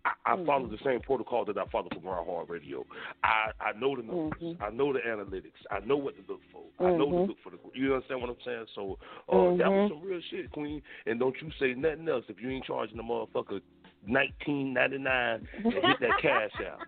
[0.06, 2.86] I, I follow the same protocol that I follow for Grind Hard Radio.
[3.22, 6.64] I I know the numbers, I know the analytics, I know what to look for,
[6.82, 7.28] I know to Mhm.
[7.28, 7.58] look for the.
[7.74, 8.66] You understand what I'm saying?
[8.74, 9.88] So uh, that was Mhm.
[9.90, 10.82] some real shit, Queen.
[11.04, 13.60] And don't you say nothing else if you ain't charging the motherfucker
[14.06, 16.78] nineteen ninety nine and hit that cash out.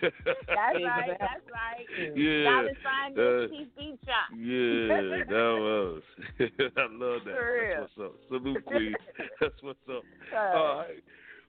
[0.00, 0.14] That's
[0.48, 2.16] right, that's right.
[2.16, 2.44] Yeah.
[2.44, 4.32] Dollar sign Uh, TV shop.
[4.36, 6.02] Yeah, that was.
[6.40, 7.34] I love that.
[7.34, 7.80] For real.
[7.80, 8.14] That's what's up.
[8.28, 8.94] Salute, Queen.
[9.40, 10.02] That's what's up.
[10.34, 11.02] Uh, All right.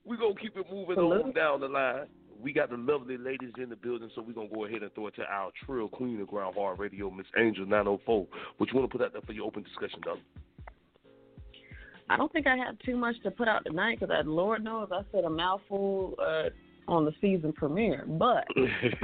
[0.06, 1.24] We're going to keep it moving Salute.
[1.26, 2.08] on down the line.
[2.42, 4.94] We got the lovely ladies in the building, so we're going to go ahead and
[4.94, 8.28] throw it to our trill queen of Grind Hard Radio, Miss Angel 904.
[8.58, 10.22] What you want to put out there for your open discussion, darling?
[12.10, 15.02] I don't think I have too much to put out tonight because Lord knows I
[15.12, 16.50] said a mouthful uh,
[16.88, 18.06] on the season premiere.
[18.08, 18.46] But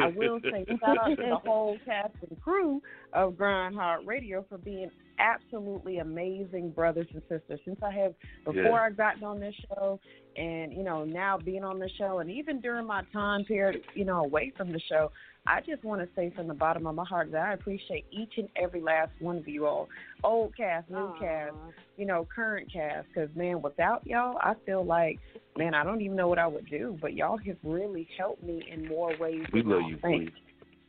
[0.01, 2.81] I will say shout out to the whole cast and crew
[3.13, 7.59] of Grind Hard Radio for being absolutely amazing brothers and sisters.
[7.65, 8.13] Since I have
[8.45, 8.83] before Yeah.
[8.83, 9.99] I gotten on this show
[10.35, 14.05] and, you know, now being on the show and even during my time period, you
[14.05, 15.11] know, away from the show,
[15.45, 18.33] I just want to say from the bottom of my heart that I appreciate each
[18.37, 19.89] and every last one of you all.
[20.23, 21.53] Old cast, new cast,
[21.97, 23.09] you know, current cast.
[23.09, 25.19] Because, man, without y'all, I feel like,
[25.57, 26.97] man, I don't even know what I would do.
[27.01, 30.01] But y'all have really helped me in more ways We than love y'all you, think.
[30.01, 30.31] Queen.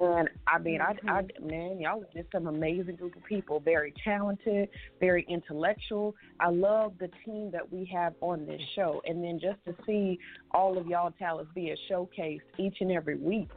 [0.04, 1.46] And I mean, I, I, mm-hmm.
[1.46, 3.60] man, y'all are just some amazing group of people.
[3.60, 4.68] Very talented,
[5.00, 6.14] very intellectual.
[6.40, 10.18] I love the team that we have on this show, and then just to see
[10.50, 13.50] all of y'all talents being showcased each and every week,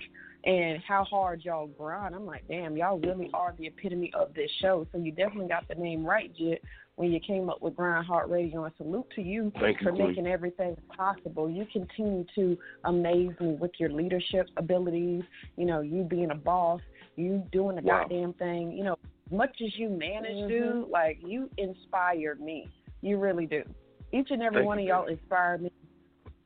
[0.45, 2.15] and how hard y'all grind.
[2.15, 4.87] I'm like, damn, y'all really are the epitome of this show.
[4.93, 6.61] So you definitely got the name right, Jit,
[6.97, 8.65] when you came up with Grind Hard Radio.
[8.65, 10.09] And salute to you Thank you, for Queen.
[10.09, 11.49] making everything possible.
[11.49, 15.23] You continue to amaze me with your leadership abilities.
[15.55, 16.81] You know, you being a boss,
[17.15, 18.01] you doing the Wow.
[18.01, 18.71] goddamn thing.
[18.71, 18.97] You know,
[19.31, 20.47] much as you manage, Mhm.
[20.47, 22.67] dude, like you inspire me.
[23.01, 23.63] You really do.
[24.11, 25.71] Each and every Thank one you, of y'all inspire me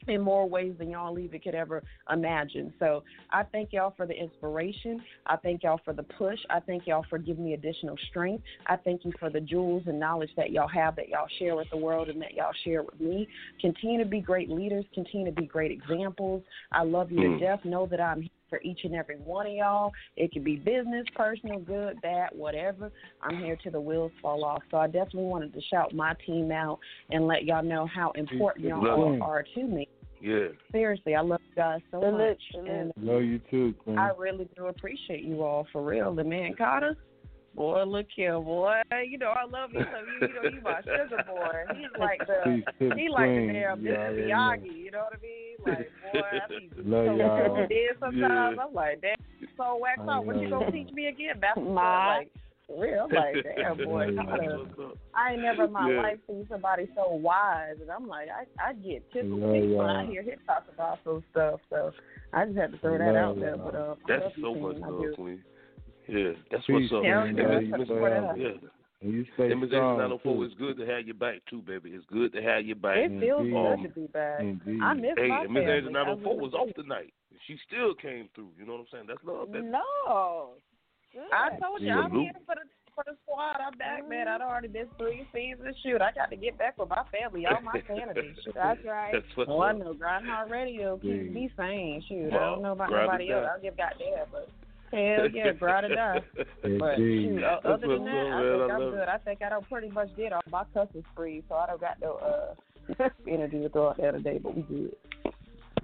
[0.08, 2.74] in more ways than y'all even could ever imagine.
[2.80, 5.02] So I thank y'all for the inspiration.
[5.26, 6.40] I thank y'all for the push.
[6.50, 8.44] I thank y'all for giving me additional strength.
[8.68, 11.70] I thank you for the jewels and knowledge that y'all have that y'all share with
[11.72, 13.28] the world and that y'all share with me.
[13.60, 14.86] Continue to be great leaders.
[14.94, 16.44] Continue to be great examples.
[16.72, 17.40] I love you Mm.
[17.40, 17.66] to death.
[17.66, 19.92] Know that I'm here for each and every one of y'all.
[20.18, 22.92] It could be business, personal, good, bad, whatever.
[23.22, 24.62] I'm here till the wheels fall off.
[24.70, 28.68] So I definitely wanted to shout my team out and let y'all know how important
[28.68, 29.88] y'all all are to me.
[30.22, 30.48] Yeah.
[30.72, 32.42] Seriously, I love you guys so Salute, much.
[32.52, 32.70] salute.
[32.70, 33.98] And Love you too, Queen.
[33.98, 36.14] I really do appreciate you all for real.
[36.14, 36.96] The man Carter,
[37.56, 38.82] boy, look here, boy.
[39.08, 41.76] You know I love you, so you, you know you my sugar boy.
[41.76, 43.54] He's like the Peace to the he like the queen.
[43.54, 43.98] damn You Mr.
[43.98, 44.78] already Miyagi.
[44.86, 45.58] You know what I mean?
[45.66, 47.68] Like boy, I be Love so y'all.
[47.68, 48.56] dead sometimes.
[48.58, 48.64] Yeah.
[48.64, 50.20] I'm like, damn, you so waxed I.
[50.20, 51.40] What you gonna teach me again?
[51.42, 51.74] Basketball?
[51.74, 52.18] Ma.
[52.18, 52.32] Like
[52.76, 53.08] for real?
[53.10, 54.24] I'm like, damn boy, Yeah.
[54.24, 54.58] Carter.
[55.14, 56.02] I ain't never in my Yeah.
[56.02, 59.86] life seen somebody so wise, and I'm like, I I get tickled Love pink when
[59.88, 61.60] I hear him talk about some stuff.
[61.70, 61.92] So
[62.34, 63.56] I just had to throw that Love out there.
[63.56, 63.66] y'all.
[63.72, 65.16] But uh, That's so much love.
[65.16, 65.44] Queen.
[66.08, 67.04] Yeah, that's Peace, what's up.
[67.04, 68.58] Yeah, And yeah, Miss- that's Miss- what it is.
[68.64, 68.70] yeah.
[69.04, 70.44] And you stay MSX 904 too.
[70.44, 71.90] it's good to have you back too, baby.
[71.92, 72.98] It's good to have you back.
[72.98, 74.42] It feels Um, good to be back.
[74.42, 74.80] Indeed.
[74.82, 75.62] I miss Hey, my and family.
[75.62, 77.14] Miss Angel 904 was off tonight.
[77.48, 78.50] She still came through.
[78.60, 79.06] You know what I'm saying?
[79.08, 79.66] That's love, baby.
[79.68, 80.54] No.
[81.34, 82.62] I told you I'm here for the
[82.94, 83.56] for the squad.
[83.66, 84.28] I'm back, man.
[84.28, 85.76] I'd already missed three seasons.
[85.84, 87.46] Shoot, I got to get back with my family.
[87.46, 88.36] All my sanity.
[88.46, 89.12] Shoot, That's right.
[89.14, 89.78] That's what's Oh, I up.
[89.78, 91.32] know Grindhard Radio keeps Yeah.
[91.32, 92.04] me sane.
[92.10, 93.48] Shoot, I don't know about Grind nobody else.
[93.54, 94.50] I'll give goddamn, but
[94.92, 96.20] hell yeah, grind it down.
[96.80, 97.40] But Indeed.
[97.40, 99.08] shoot, o- other than that, I think I I'm love good.
[99.08, 102.00] I think I don't pretty much did all my cussing spree, so I don't got
[102.02, 104.38] no uh energy to throw out there today.
[104.38, 104.96] But we good.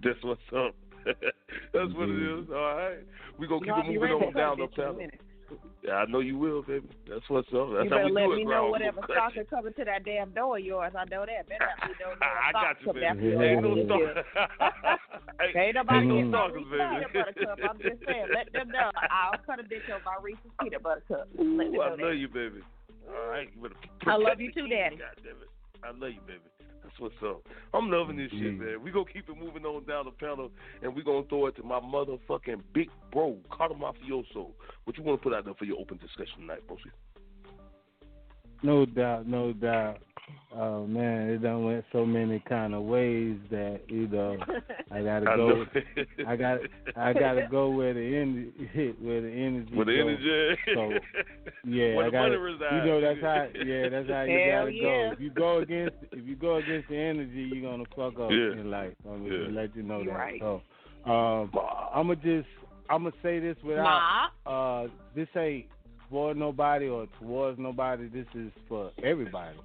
[0.04, 0.76] This what's up.
[1.74, 2.44] That's what it mm-hmm.
[2.44, 2.50] is.
[2.50, 3.00] All right.
[3.40, 4.98] We're going to keep it moving on down cut up bitch in a town.
[4.98, 5.22] minute.
[5.84, 6.90] Yeah, I know you will, baby.
[7.08, 7.72] That's what's up.
[7.72, 8.72] That's you how better we let do me it, know Ground.
[8.72, 10.92] whatever We're stalker coming to that damn door of yours.
[10.92, 11.48] I know that.
[11.48, 13.08] Better not be no more I got you, stalker baby.
[13.08, 14.12] after Ain't no all.
[15.40, 16.84] hey, Ain't nobody ain't no stalkers, baby.
[16.84, 17.58] peanut butter cup.
[17.64, 18.92] I'm just saying, let them know.
[19.08, 21.32] I'll cut a bitch on my Reese's peanut butter cup.
[21.32, 22.20] Let them Ooh, know I love that.
[22.20, 22.60] you, baby.
[23.08, 23.80] All right, you better
[24.12, 25.00] I love you too, Daddy.
[25.00, 25.48] God damn it.
[25.80, 26.44] I love you, baby.
[26.88, 27.42] That's what's up.
[27.74, 28.64] I'm loving this shit, mm-hmm.
[28.64, 28.82] man.
[28.82, 30.50] We gonna keep it moving on down the panel,
[30.82, 34.52] and we gonna throw it to my motherfucking big bro, Carter Mafioso.
[34.86, 36.84] What you want to put out there for your open discussion tonight, Bossy?
[38.64, 40.02] No doubt, no doubt.
[40.56, 44.38] Oh man, it done went so many kind of ways that you know
[44.92, 45.66] I gotta I go.
[46.26, 46.60] I got
[46.96, 49.76] I gotta go where the energy hit where the energy.
[49.76, 50.08] With the go.
[50.08, 50.62] energy.
[50.74, 50.94] So
[51.66, 53.48] yeah, Where I the got money You know that's how.
[53.66, 54.82] Yeah, that's how you Hell gotta yeah.
[54.84, 55.12] go.
[55.14, 58.52] If you go against if you go against the energy, you're gonna fuck up Yeah.
[58.54, 58.94] in life.
[59.08, 59.32] I'm Yeah.
[59.40, 60.12] gonna let you know that.
[60.14, 60.42] right.
[60.42, 60.62] So
[61.06, 61.52] um,
[61.94, 62.48] I'm gonna just
[62.90, 65.66] I'm gonna say this without uh this ain't
[66.10, 68.08] for nobody or towards nobody.
[68.08, 69.58] This is for everybody.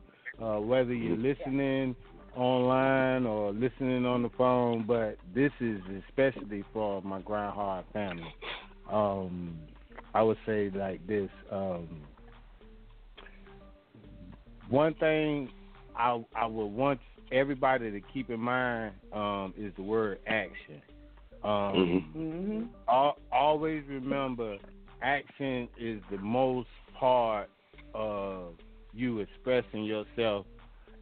[0.42, 1.94] Uh, whether you're listening
[2.35, 8.35] online or listening on the phone, but this is especially for my grind hard family.
[8.90, 9.59] Um,
[10.14, 11.31] I would say like this.
[11.50, 12.00] Um,
[14.68, 15.48] one thing
[15.96, 17.00] I I would want
[17.31, 20.83] everybody to keep in mind um, is the word action.
[21.44, 22.62] Um, Mm-hmm.
[22.88, 24.57] al- always remember,
[25.02, 27.48] action is the most part
[27.94, 28.55] of
[28.94, 30.46] you expressing yourself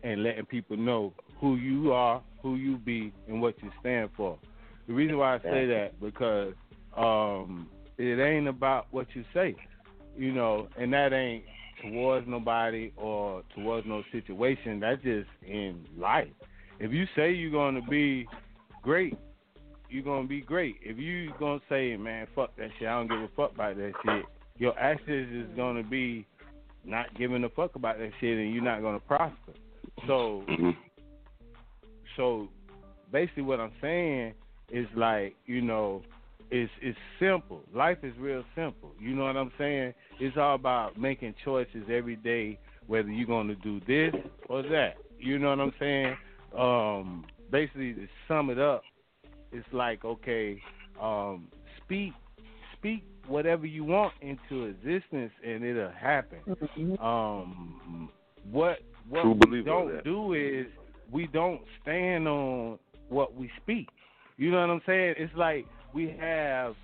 [0.02, 4.38] and letting people know who you are, who you be, and what you stand for.
[4.86, 6.54] The reason why I say that because
[6.96, 9.54] um, it ain't about what you say,
[10.16, 11.44] you know, and that ain't
[11.82, 14.80] towards nobody or towards no situation.
[14.80, 16.28] That's just in life.
[16.78, 18.26] If you say you're going to be
[18.82, 19.16] great,
[19.90, 20.76] you're gonna be great.
[20.82, 23.92] If you're gonna say, man, fuck that shit, I don't give a fuck about that
[24.04, 24.24] shit.
[24.58, 26.26] Your actions is gonna be
[26.84, 29.52] not giving a fuck about that shit, and you're not gonna prosper.
[30.06, 30.44] So,
[32.16, 32.48] so
[33.12, 34.34] basically, what I'm saying
[34.70, 36.02] is like, you know,
[36.50, 37.62] it's it's simple.
[37.74, 38.92] Life is real simple.
[39.00, 39.94] You know what I'm saying?
[40.18, 44.14] It's all about making choices every day, whether you're gonna do this
[44.48, 44.94] or that.
[45.18, 46.16] You know what I'm saying?
[46.58, 48.82] Um, basically, to sum it up,
[49.52, 50.60] it's like okay,
[51.00, 51.48] um,
[51.84, 52.12] speak
[52.76, 56.38] speak whatever you want into existence, and it'll happen.
[57.00, 58.10] Um,
[58.50, 60.04] what what True we don't that.
[60.04, 60.66] do is
[61.10, 63.88] we don't stand on what we speak.
[64.36, 65.14] You know what I'm saying?
[65.18, 66.74] It's like we have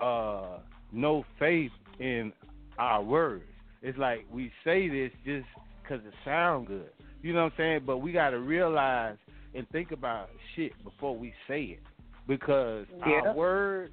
[0.00, 0.58] uh,
[0.92, 2.32] no faith in
[2.78, 3.44] our words.
[3.82, 5.46] It's like we say this just
[5.82, 6.90] because it sounds good.
[7.22, 7.80] You know what I'm saying?
[7.86, 9.16] But we got to realize
[9.54, 11.82] and think about shit before we say it,
[12.26, 13.20] because Yeah.
[13.28, 13.92] our words,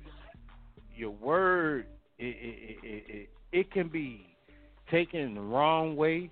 [1.02, 1.88] your word,
[2.20, 4.28] it it, it it it can be
[4.90, 6.30] taken the wrong way.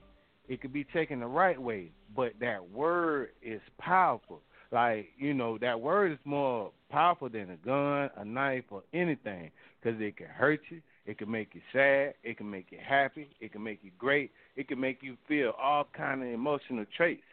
[0.47, 4.41] It could be taken the right way, but that word is powerful.
[4.71, 9.51] Like you know, that word is more powerful than a gun, a knife, or anything,
[9.82, 10.82] because it can hurt you.
[11.05, 12.13] It can make you sad.
[12.23, 13.27] It can make you happy.
[13.41, 14.32] It can make you great.
[14.55, 17.23] It can make you feel all kind of emotional traits.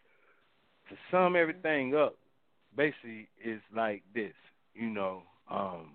[0.88, 2.16] To sum everything up,
[2.74, 4.32] basically is like this.
[4.74, 5.90] You know, um,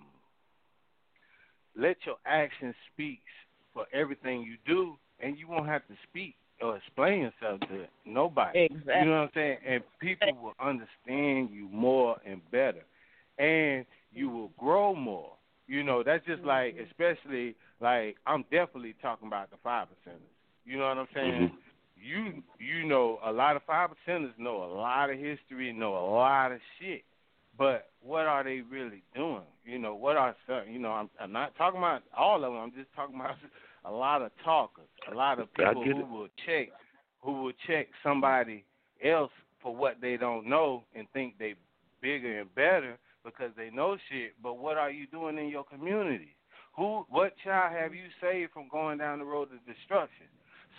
[1.76, 3.20] let your actions speak
[3.74, 8.66] for everything you do, and you won't have to speak or explain yourself to nobody.
[8.66, 8.94] Exactly.
[9.00, 9.58] You know what I'm saying?
[9.68, 12.84] And people will understand you more and better,
[13.38, 15.32] and you will grow more.
[15.68, 16.48] You know, that's just mm-hmm.
[16.48, 20.20] like, especially like I'm definitely talking about the five percenters.
[20.66, 21.34] You know what I'm saying?
[21.34, 21.56] Mm-hmm.
[22.04, 26.08] You you know a lot of five percenters know a lot of history, know a
[26.12, 27.04] lot of shit,
[27.58, 29.42] but what are they really doing?
[29.66, 30.64] You know, what are some?
[30.70, 32.62] You know, I'm, I'm not talking about all of them.
[32.62, 33.36] I'm just talking about
[33.86, 36.08] a lot of talkers, a lot of people get who it.
[36.08, 36.70] will check,
[37.22, 38.64] who will check somebody
[39.04, 39.32] else
[39.62, 41.56] for what they don't know and think they
[42.02, 44.34] bigger and better because they know shit.
[44.42, 46.36] But what are you doing in your community?
[46.76, 50.28] Who, what child have you saved from going down the road of destruction?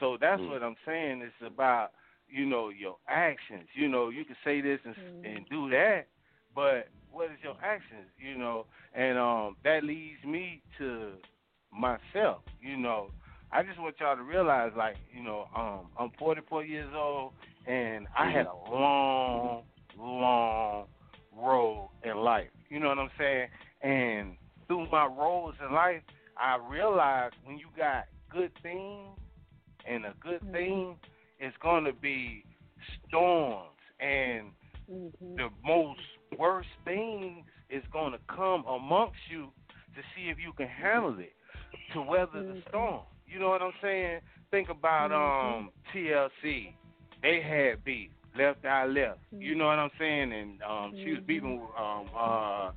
[0.01, 0.49] So that's Mm.
[0.49, 1.23] what I'm saying.
[1.23, 1.93] It's about
[2.29, 3.69] you know your actions.
[3.75, 6.07] You know, you can say this and and do that,
[6.55, 8.09] but what is your actions?
[8.19, 11.13] You know, and um that leads me to
[11.73, 12.43] myself.
[12.61, 13.11] You know,
[13.51, 17.33] I just want y'all to realize, like, you know, um, I'm 44 years old,
[17.67, 19.63] and I had a long,
[19.99, 20.87] long
[21.37, 22.49] road in life.
[22.71, 23.49] You know what I'm saying?
[23.83, 24.37] And
[24.67, 26.01] through my roads in life,
[26.39, 29.19] I realized when you got good things,
[29.87, 30.97] and a good thing
[31.39, 32.45] is going to be
[33.07, 33.69] storms,
[34.01, 34.47] and
[35.37, 36.01] the most
[36.39, 39.49] worst things is going to come amongst you
[39.95, 41.33] to see if you can handle it
[41.93, 43.01] to weather the storm.
[43.27, 44.21] You know what I'm saying?
[44.51, 46.75] Think about um TLC.
[47.23, 49.19] They had beef, left eye left.
[49.31, 50.33] You know what I'm saying?
[50.33, 52.73] And um she was beefing with um uh, uh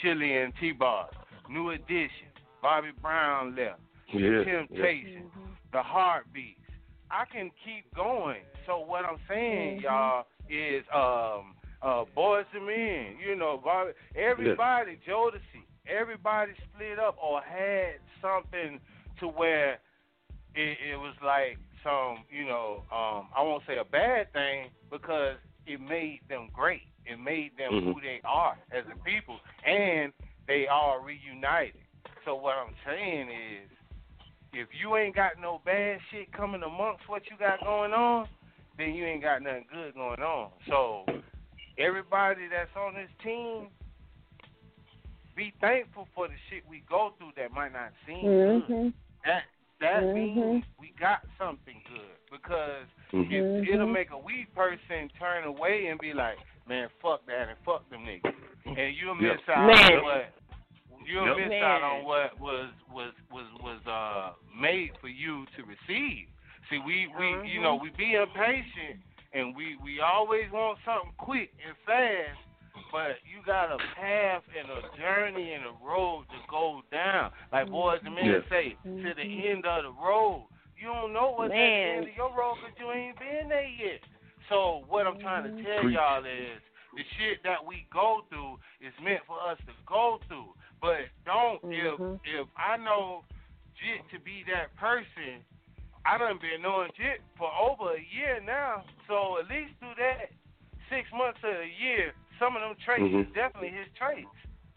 [0.00, 1.10] Chili and T-Boz.
[1.48, 2.28] New Edition.
[2.62, 3.80] Bobby Brown left.
[4.12, 5.24] Yeah, Temptation.
[5.72, 6.58] The Heartbeats.
[7.10, 8.42] I can keep going.
[8.66, 13.60] So what I'm saying, y'all, is um uh boys and men, you know,
[14.14, 18.80] everybody, Jodeci, everybody split up or had something
[19.20, 19.78] to where
[20.54, 25.36] it, it was like some, you know, um, I won't say a bad thing because
[25.66, 26.82] it made them great.
[27.06, 27.94] It made them Mhm.
[27.94, 30.12] who they are as a people, and
[30.46, 31.80] they are reunited.
[32.24, 33.70] So what I'm saying is,
[34.52, 38.28] if you ain't got no bad shit coming amongst what you got going on,
[38.76, 40.50] then you ain't got nothing good going on.
[40.66, 41.04] So
[41.78, 43.68] everybody that's on this team,
[45.36, 48.66] be thankful for the shit we go through that might not seem good.
[48.68, 48.92] Mhm.
[49.24, 49.44] That
[49.80, 50.14] that Mhm.
[50.14, 53.32] means we got something good because Mhm.
[53.32, 53.92] it, it'll Mhm.
[53.92, 58.04] make a weak person turn away and be like, man, fuck that and fuck them
[58.04, 58.34] niggas,
[58.66, 59.36] and you'll Yep.
[59.38, 59.98] miss out Man.
[59.98, 60.32] on what
[61.06, 61.48] you'll Yep.
[61.48, 66.28] miss out on what was was was was uh made for you to receive.
[66.68, 69.00] See, we we you know we be impatient
[69.32, 72.38] and we we always want something quick and fast,
[72.92, 77.30] but you got a path and a journey and a road to go down.
[77.52, 78.48] Like boys and men Yeah.
[78.48, 80.48] say, to the end of the road.
[80.76, 81.96] You don't know what's at the Man.
[81.98, 84.00] end of your road because you ain't been there yet.
[84.48, 86.58] So what I'm trying to tell y'all is
[86.96, 90.56] the shit that we go through is meant for us to go through.
[90.80, 92.18] But don't Mhm.
[92.24, 93.24] if if I know
[93.76, 95.44] Jit to be that person,
[96.06, 98.84] I done been knowing Jit for over a year now.
[99.06, 100.32] So at least through that
[100.88, 103.34] six months of a year, some of them traits is Mhm.
[103.34, 104.28] definitely his traits.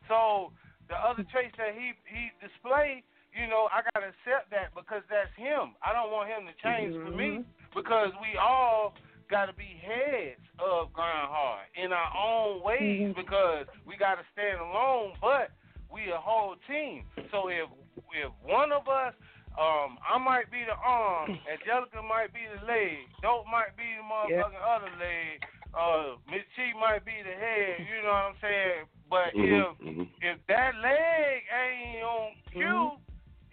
[0.07, 0.51] So
[0.89, 3.03] the other traits that he he displayed,
[3.33, 5.75] you know, I gotta accept that because that's him.
[5.81, 8.93] I don't want him to change for me because we all
[9.29, 15.15] gotta be heads of grind hard in our own ways because we gotta stand alone,
[15.21, 15.51] but
[15.89, 17.05] we a whole team.
[17.31, 17.69] So if
[18.11, 19.13] if one of us
[19.59, 24.05] um, I might be the arm, Angelica might be the leg, Dope might be the
[24.05, 25.41] motherfucking other leg,
[25.73, 28.85] uh, Miss Chi might be the head, you know what I'm saying?
[29.09, 29.45] But Mhm.
[29.45, 30.07] if Mhm.
[30.21, 32.97] if that leg ain't on cue,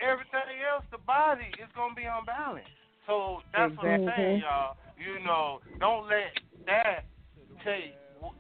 [0.01, 2.71] everything else, the body is gonna be unbalanced.
[3.07, 4.77] So that's what I'm saying, y'all.
[4.97, 6.37] You know, don't let
[6.67, 7.07] that
[7.65, 7.97] take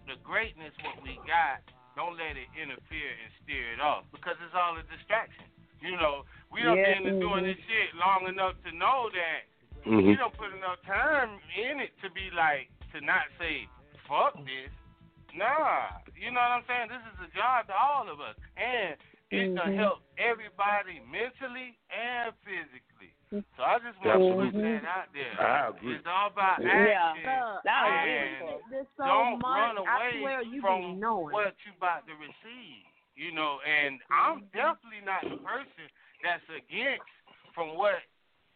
[0.06, 1.60] the greatness what we got.
[1.96, 5.46] Don't let it interfere and steer it off because it's all a distraction.
[5.80, 7.00] You know, we done Yeah.
[7.00, 9.44] been doing this shit long enough to know that
[9.86, 10.06] Mhm.
[10.06, 13.66] we don't put enough time in it to be like to not say
[14.06, 14.70] fuck this.
[15.32, 16.88] Nah, you know what I'm saying.
[16.88, 18.96] This is a job to all of us, and
[19.30, 19.76] it's gonna Mhm.
[19.76, 23.14] help everybody mentally and physically.
[23.30, 25.40] So I just want to put that out there.
[25.40, 25.94] I agree.
[25.94, 27.14] It's all about Yeah.
[27.14, 27.22] action.
[27.62, 28.86] That was and beautiful.
[28.96, 29.76] So don't much.
[29.76, 31.32] run I away swear you from be knowing.
[31.32, 32.86] what you about to receive.
[33.20, 35.92] You know, and I'm definitely not the person
[36.24, 37.04] that's against
[37.52, 38.00] from what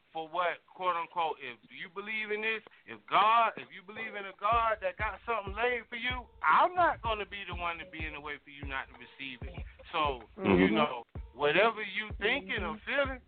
[0.08, 4.24] for what quote unquote if you believe in this, if God if you believe in
[4.24, 7.84] a God that got something laid for you, I'm not gonna be the one to
[7.92, 9.52] be in the way for you not to receive it.
[9.92, 10.80] So, you Mhm.
[10.80, 11.04] know,
[11.36, 13.20] whatever you thinking or feeling,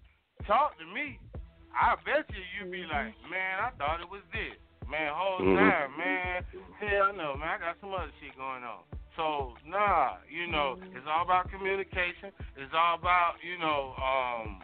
[0.49, 1.20] talk to me.
[1.76, 4.57] I bet you you'd be like, Man, I thought it was this.
[4.89, 5.53] Man, whole Mhm.
[5.53, 6.45] time, man.
[6.80, 8.89] Hell no, man, I got some other shit going on.
[9.16, 12.30] So nah, you know, it's all about communication.
[12.56, 14.60] It's all about, you know, um,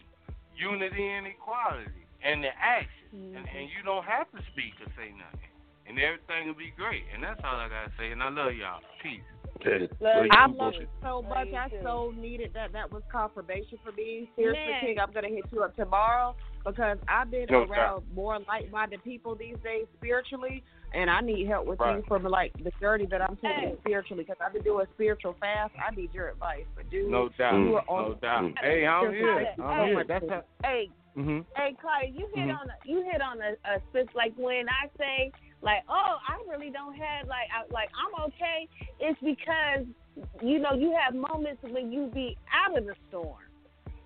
[0.54, 3.02] unity and equality and the action.
[3.12, 5.52] And, and you don't have to speak or say nothing.
[5.86, 7.04] And everything will be great.
[7.12, 8.12] And that's all I gotta say.
[8.12, 8.80] And I love y'all.
[9.02, 9.20] Peace.
[9.60, 10.82] Hey, Love I you, love bullshit.
[10.82, 11.48] it so much.
[11.52, 12.72] I so needed that.
[12.72, 14.30] That was confirmation for me.
[14.34, 14.80] Seriously, Man.
[14.80, 16.34] King, I'm gonna hit you up tomorrow
[16.64, 20.64] because I've been No around more like-minded people these days spiritually,
[20.94, 22.06] and I need help with you Right.
[22.06, 23.76] from like the journey that I'm taking Hey.
[23.80, 25.72] spiritually because I've been doing spiritual fast.
[25.78, 27.54] I need your advice, but dude, No doubt.
[27.60, 28.18] you are No on.
[28.20, 28.52] doubt.
[28.60, 29.54] Hey, I'm here.
[29.58, 29.94] I'm Hey.
[29.94, 30.04] here.
[30.04, 31.44] That's how Hey, Mhm.
[31.56, 32.58] Hey, Carter, you hit Mhm.
[32.58, 35.30] on a, you hit on a, a spec like when I say
[35.60, 38.66] like, oh, I really don't have like I, like I'm okay.
[38.98, 39.86] It's because
[40.42, 43.44] you know you have moments when you be out of the storm,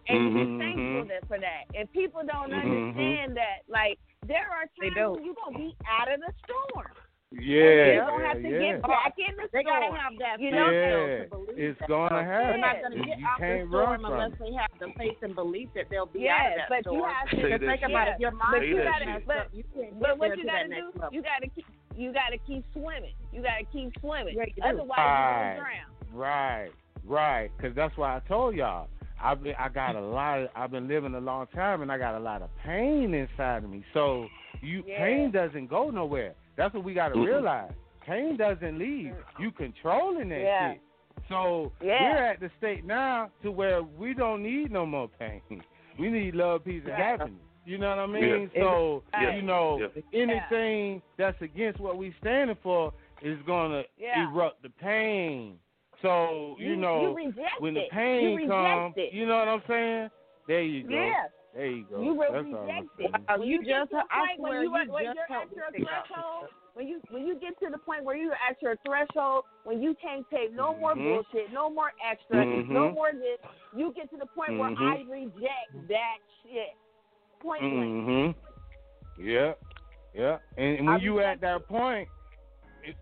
[0.08, 0.58] and you Mhm.
[0.58, 1.64] be thankful that, for that.
[1.74, 2.62] And people don't Mhm.
[2.62, 3.62] understand that.
[3.68, 5.14] Like there are They times don't.
[5.16, 6.90] when you gonna be out of the storm.
[7.34, 9.82] Yeah, You're gonna have to yeah, get back in the They storm.
[9.82, 10.70] gotta have that you faith know?
[10.70, 11.26] yeah.
[11.26, 12.46] to believe It's that gonna happen.
[12.46, 15.18] they're not gonna You get out the can't storm run unless they have the faith
[15.26, 16.96] and belief that they'll be Yeah, out of that but storm.
[16.96, 17.90] you have to Say Because that think shit.
[17.90, 20.44] about it, if your But mind you gotta, messed but, you can't but what you
[20.46, 21.10] gotta do, level.
[21.12, 21.66] you gotta keep,
[21.98, 23.16] you gotta keep swimming.
[23.34, 24.34] You gotta keep swimming.
[24.38, 24.62] Yeah, you.
[24.62, 25.10] Otherwise, Right.
[25.18, 25.90] you're gonna drown.
[26.14, 26.70] Right,
[27.04, 27.50] right.
[27.58, 28.86] Because that's why I told y'all.
[29.22, 30.40] I've been, I got a lot.
[30.40, 33.64] Of, I've been living a long time, and I got a lot of pain inside
[33.64, 33.84] of me.
[33.94, 34.28] So
[34.62, 34.98] you, Yeah.
[34.98, 36.34] pain doesn't go nowhere.
[36.56, 37.26] That's what we got to Mhm.
[37.26, 37.72] realize.
[38.02, 39.14] Pain doesn't leave.
[39.38, 40.72] You controlling that Yeah.
[40.72, 40.80] shit.
[41.28, 42.12] So Yeah.
[42.14, 45.40] we're at the state now to where we don't need no more pain.
[45.98, 47.40] We need love, peace, and happiness.
[47.64, 48.50] You know what I mean?
[48.54, 48.62] Yeah.
[48.62, 49.34] So Yeah.
[49.34, 50.02] you know, Yeah.
[50.12, 52.92] anything that's against what we standing for
[53.22, 54.28] is gonna Yeah.
[54.28, 55.58] erupt the pain.
[56.02, 59.12] So you, You- know, you when the pain You comes, it.
[59.12, 60.10] you know what I'm saying?
[60.46, 60.94] There you go.
[60.94, 61.24] Yeah.
[61.54, 62.02] There you go.
[62.02, 63.10] You will That's all reject it.
[63.28, 65.24] Wow, you you just- to the I point when swear you, you when just you're
[65.24, 68.34] at helped me your threshold, when you when you get to the point where you're
[68.34, 71.24] at your threshold, when you can't take no more Mhm.
[71.32, 72.94] bullshit, no more extra, no Mhm.
[72.94, 73.38] more this,
[73.74, 74.92] you get to the point where Mhm.
[74.92, 76.74] I reject that shit.
[77.40, 77.74] Point blank.
[77.74, 78.34] Mhm.
[79.16, 79.54] Yeah.
[80.12, 80.38] Yeah.
[80.58, 82.08] And, and when I you at that point,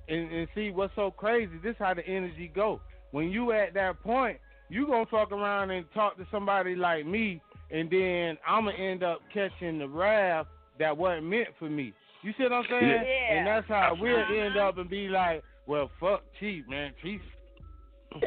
[0.09, 2.81] and, and see what's so crazy, this how the energy go.
[3.11, 7.41] When you at that point, you gonna fuck around and talk to somebody like me,
[7.71, 10.47] and then I'm gonna end up catching the wrath
[10.79, 11.93] that wasn't meant for me.
[12.23, 12.83] You see what I'm saying?
[12.89, 13.35] Yeah.
[13.37, 14.35] And that's how we'll Uh-huh.
[14.35, 16.93] end up and be like, well, fuck Chief, man.
[17.03, 17.21] Chief.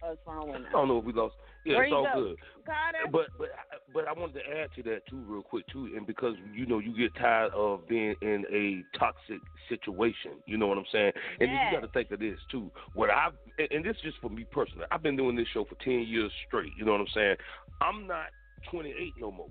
[0.00, 0.32] What's I
[0.72, 1.34] don't know if we lost.
[1.64, 2.22] Yeah, Where it's all go?
[2.24, 2.36] good.
[2.66, 2.98] Carter?
[3.10, 3.48] But but
[3.94, 6.78] but I wanted to add to that too, real quick too, and because you know
[6.80, 11.48] you get tired of being in a toxic situation, you know what I'm saying, and
[11.50, 12.70] then you got to think of this too.
[12.94, 15.64] What I've and- and this is just for me personally, I've been doing this show
[15.64, 16.72] for ten years straight.
[16.76, 17.36] You know what I'm saying?
[17.80, 18.26] I'm not
[18.70, 19.48] 28 no more.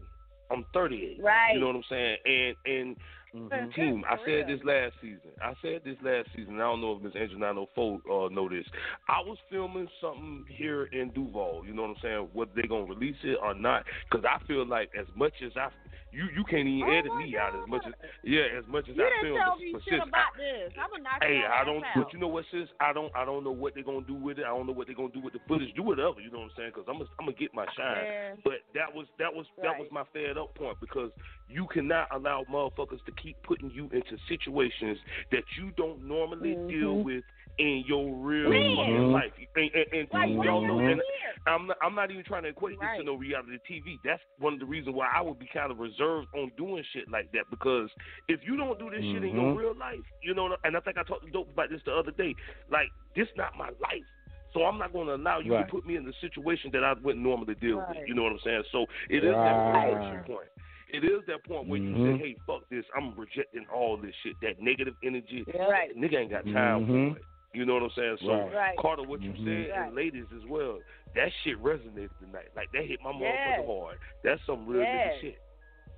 [0.49, 1.21] I'm 38.
[1.21, 1.53] Right.
[1.53, 2.17] You know what I'm saying?
[2.25, 2.97] And and
[3.33, 3.73] Mhm.
[3.73, 5.31] team, I said this last season.
[5.41, 6.55] I said this last season.
[6.55, 8.65] I don't know if Miss Angel 904 uh, know this.
[9.07, 11.63] I was filming something here in Duval.
[11.65, 12.29] You know what I'm saying?
[12.33, 15.69] Whether they're gonna release it or not, because I feel like as much as I,
[16.11, 17.93] you you can't even Oh edit me out as much as
[18.23, 19.37] yeah as much as You I film.
[19.39, 20.71] tell me but shit sis, about this.
[20.75, 21.83] I'm gonna knock Hey, I don't.
[21.83, 21.95] out.
[21.95, 22.67] But you know what, sis?
[22.79, 23.11] I don't.
[23.15, 24.45] I don't know what they're gonna do with it.
[24.45, 25.73] I don't know what they're gonna do with the footage.
[25.75, 26.19] Do whatever.
[26.19, 26.71] You know what I'm saying?
[26.75, 26.97] Because I'm.
[26.99, 28.03] Gonna, I'm gonna get my shine.
[28.03, 28.35] Yeah.
[28.43, 31.11] But that was that was that was my fed up point because
[31.47, 34.97] you cannot allow motherfuckers to keep putting you into situations
[35.31, 37.03] that you don't normally deal Mhm.
[37.03, 37.23] with
[37.57, 38.75] in your real Man.
[38.75, 39.31] fucking life.
[39.55, 41.01] And, and, and Like, y'all know, and?
[41.47, 43.99] I'm not, I'm not even trying to equate this to no reality TV.
[44.03, 47.09] That's one of the reasons why I would be kind of reserved on doing shit
[47.09, 47.89] like that because
[48.27, 49.57] if you don't do this shit in your Mhm.
[49.57, 52.11] real life, you know, and I think I talked to Dope about this the other
[52.11, 52.35] day.
[52.69, 54.05] Like this, not my life.
[54.53, 55.65] So I'm not going to allow you Right.
[55.65, 57.97] to put me in the situation that I wouldn't normally deal with.
[58.07, 58.63] You know what I'm saying?
[58.71, 59.45] So it is Right.
[59.45, 60.47] that frustration point.
[60.89, 62.05] It is that point where you Mhm.
[62.05, 62.85] say, "Hey, fuck this!
[62.93, 64.35] I'm rejecting all this shit.
[64.41, 65.45] That negative energy.
[65.57, 65.95] Right.
[65.97, 67.11] Nigga ain't got time Mhm.
[67.13, 67.25] for it.
[67.53, 68.17] You know what I'm saying?
[68.21, 68.53] So Right.
[68.53, 68.77] Right.
[68.77, 69.43] Carter, what you Mhm.
[69.43, 69.87] said, Right.
[69.87, 70.79] and ladies as well,
[71.15, 72.47] that shit resonated tonight.
[72.55, 73.59] Like that hit my Yes.
[73.59, 73.97] motherfucker hard.
[74.23, 75.15] That's some real Yes.
[75.17, 75.39] nigga shit.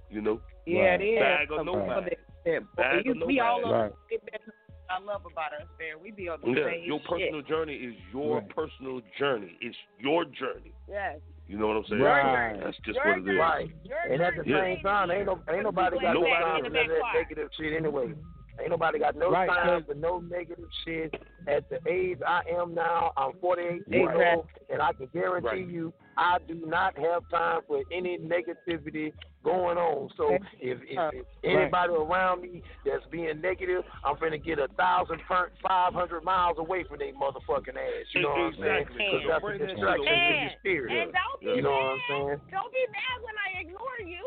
[0.10, 0.42] You know?
[0.66, 1.02] Yeah, Right.
[1.02, 1.20] it is.
[1.20, 1.88] Bag or Some no bag.
[2.06, 3.66] that- that- Bag or no we all bag.
[3.66, 3.92] on Right.
[3.92, 4.42] the same bed.
[4.90, 6.00] I love about us, man.
[6.02, 7.08] We be on the Yeah, same your shit.
[7.10, 8.50] personal journey is your Right.
[8.50, 9.58] personal journey.
[9.62, 10.74] It's your journey.
[10.88, 11.20] Yes.
[11.48, 12.02] You know what I'm saying?
[12.02, 12.60] Right.
[12.60, 13.26] That's just Your what it is.
[13.26, 13.40] journey.
[13.40, 13.70] Right.
[13.86, 14.76] Your And at the journey.
[14.76, 17.50] same time, ain't no ain't nobody got no Nobody time in for the that negative
[17.54, 18.14] shit anyway.
[18.60, 21.14] Ain't nobody got no Right, time 'cause- for no negative shit.
[21.48, 24.26] At the age I am now, I'm 48 years Exactly.
[24.36, 25.68] old, and I can guarantee Right.
[25.68, 29.12] you, I do not have time for any negativity
[29.44, 30.10] going on.
[30.16, 35.22] So if, if, if anybody around me that's being negative, I'm finna get a thousand,
[35.28, 38.14] five hundred miles away from their motherfucking ass.
[38.14, 38.86] You know what I'm saying?
[38.86, 40.42] Because that's a bring that shit distraction to over.
[40.44, 40.92] your spirit.
[40.92, 42.42] And don't be You know what I'm saying?
[42.52, 44.24] Don't be mad when I ignore you.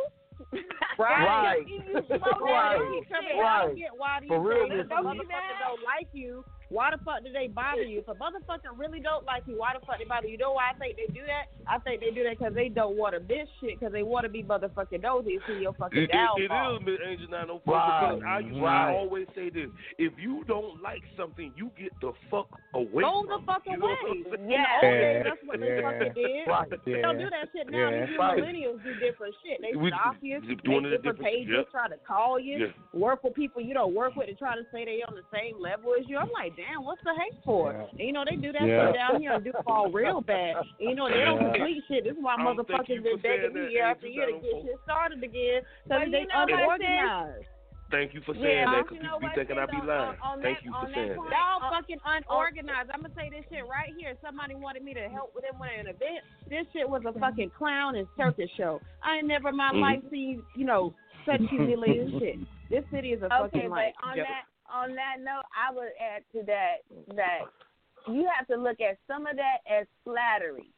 [0.99, 1.59] Right.
[1.67, 2.81] You slow down Right.
[2.81, 3.37] and Tell me, shit.
[3.37, 3.67] I Right.
[3.67, 5.03] don't get why these For real, days Miss the Lee.
[5.03, 6.45] motherfuckers don't like you.
[6.69, 8.01] Why the fuck do they bother you?
[8.01, 10.33] If a motherfucker really don't like you, why the fuck they bother you?
[10.33, 11.47] You know why I think they do that?
[11.69, 14.25] I think they do that because they don't want to miss shit because they want
[14.25, 16.77] to be motherfucking nosy and see your fucking It, it, it downfall.
[16.77, 18.11] is, Miss Angel 904, Right.
[18.11, 18.91] because I, used, Right.
[18.91, 19.71] I always say this.
[19.99, 23.47] If you don't like something, you get the fuck away Go from the it.
[23.47, 23.95] fuck You away.
[23.95, 24.43] what I'm saying?
[24.43, 24.67] In Yeah.
[24.67, 25.23] the old days, Yeah.
[25.23, 26.47] that's what they fucking did.
[26.51, 26.71] Right.
[26.85, 27.03] They Yeah.
[27.03, 27.79] don't do that shit now.
[27.79, 28.07] Yeah.
[28.07, 28.39] These Right.
[28.43, 29.63] millennials do different shit.
[29.63, 31.71] They We- stalk you, we make doing it a different different- pages, yeah.
[31.71, 32.73] try to call you, Yeah.
[32.93, 35.59] work with people you don't work with, and try to say they on the same
[35.63, 36.19] level as you.
[36.19, 37.73] I'm like, damn, what's the hate for?
[37.73, 37.87] Yeah.
[37.93, 38.91] And, you know, they do that Yeah.
[38.91, 40.57] stuff down here and do fall real bad.
[40.57, 41.53] And, you know, they don't Yeah.
[41.53, 42.05] complete shit.
[42.05, 44.17] This is why I don't thank motherfuckers you been for begging me year after Angel.
[44.17, 46.89] year to get don't shit started again But because they you know what, sis?
[46.89, 47.47] unorganized.
[47.89, 49.77] Thank you for saying Yeah, that because you people know be thinking I sis, be
[49.81, 50.19] on- lying.
[50.21, 51.39] on Thank that- you for saying point- that.
[51.39, 52.91] Y'all Uh, fucking unorganized.
[52.93, 54.17] I'm gonna say this shit right here.
[54.21, 56.25] Somebody wanted me to help with them with an event.
[56.49, 58.81] This shit was a fucking clown and circus show.
[59.05, 59.81] I ain't never in my Mhm.
[59.81, 60.95] life seen, you know,
[61.25, 62.39] such humiliating shit.
[62.71, 64.27] This city is a Okay, fucking but like on joke.
[64.27, 64.43] that
[64.73, 66.77] on that note, I would add to that
[67.17, 67.41] that
[68.09, 70.71] you have to look at some of that as flattery.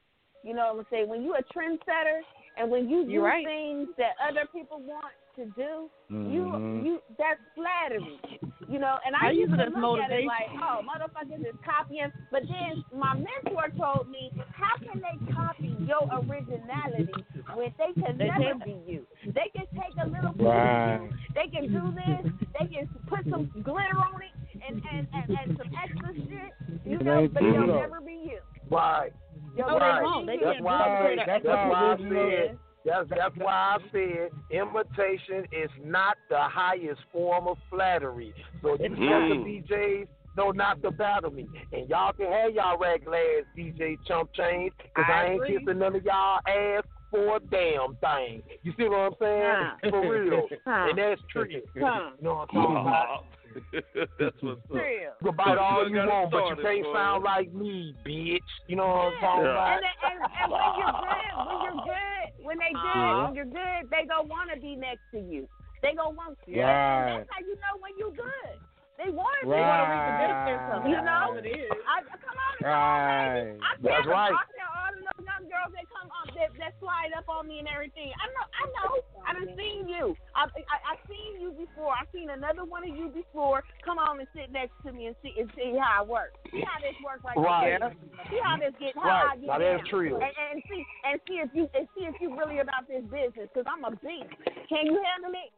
[0.42, 1.08] You know what I'm saying?
[1.08, 2.20] When you a trendsetter
[2.56, 3.44] and when you do You're right.
[3.44, 6.32] things that other people want to do, Mhm.
[6.32, 8.20] you you that's flattery.
[8.68, 11.56] You know, and I I, used to as look at it like, oh, motherfuckers is
[11.64, 12.12] copying.
[12.30, 17.08] But then my mentor told me, how can they copy your originality
[17.54, 18.64] when they can They never can't.
[18.64, 19.06] be you?
[19.24, 20.96] They can take a little piece Right.
[20.96, 24.36] of you, they can do this, they can put some glitter on it
[24.68, 26.52] and and and, and some extra shit,
[26.84, 28.38] you know, but they'll never be you.
[28.70, 29.12] Right.
[29.56, 30.26] They'll No, they never won't.
[30.26, 30.36] They.
[30.36, 31.16] That's can't why.
[31.26, 32.58] That's, why I said.
[32.84, 38.34] That's that's why I said imitation is not the highest form of flattery.
[38.62, 39.08] So you Mm.
[39.08, 43.98] sucker DJs know not to battle me, and y'all can have y'all regular ass DJ
[44.06, 45.58] chump chains, cause I, I ain't agree.
[45.58, 48.42] kissing none of y'all ass for a damn thing.
[48.62, 49.54] You see what I'm saying?
[49.82, 49.90] Huh.
[49.90, 50.88] For real, Huh.
[50.90, 51.46] and that's true.
[51.48, 53.24] You know what I'm talking about?
[54.20, 54.76] That's what's up.
[54.76, 55.16] Real.
[55.22, 56.94] You can bite all You you got it want, but you started, can't boy.
[56.94, 58.44] sound like me, bitch.
[58.66, 59.50] You know what I'm talking Yeah.
[59.52, 59.78] about?
[59.78, 62.17] And, and, and when you're good, when you're good,
[62.48, 63.24] when they good, Yeah.
[63.28, 65.44] when you're good, they gonna want to be next to you.
[65.84, 66.64] They gonna want you.
[66.64, 67.20] Right.
[67.20, 68.56] And that's how you know when you good.
[68.96, 69.60] They want to Right.
[69.60, 69.68] be.
[69.68, 70.88] want to reap the benefits of it.
[70.90, 71.24] You know?
[71.38, 71.70] It is.
[71.86, 73.54] I, come on, Right.
[73.62, 74.32] I That's tell, right.
[74.32, 77.48] I tell all of those young girls that come up that, that slide up on
[77.48, 78.12] me and everything.
[78.14, 78.90] I know, I know.
[79.24, 80.14] I done seen you.
[80.36, 81.92] I, I I seen you before.
[81.92, 83.64] I seen another one of you before.
[83.84, 86.36] Come on and sit next to me and see and see how it works.
[86.52, 87.76] See how this works right Right.
[87.80, 87.92] here.
[88.30, 89.32] See how this get how Right.
[89.32, 89.90] I get Now that's down.
[89.90, 90.14] true.
[90.20, 93.48] And, and see and see if you and see if you really about this business.
[93.52, 94.30] Cause I'm a beast.
[94.68, 95.50] Can you handle it?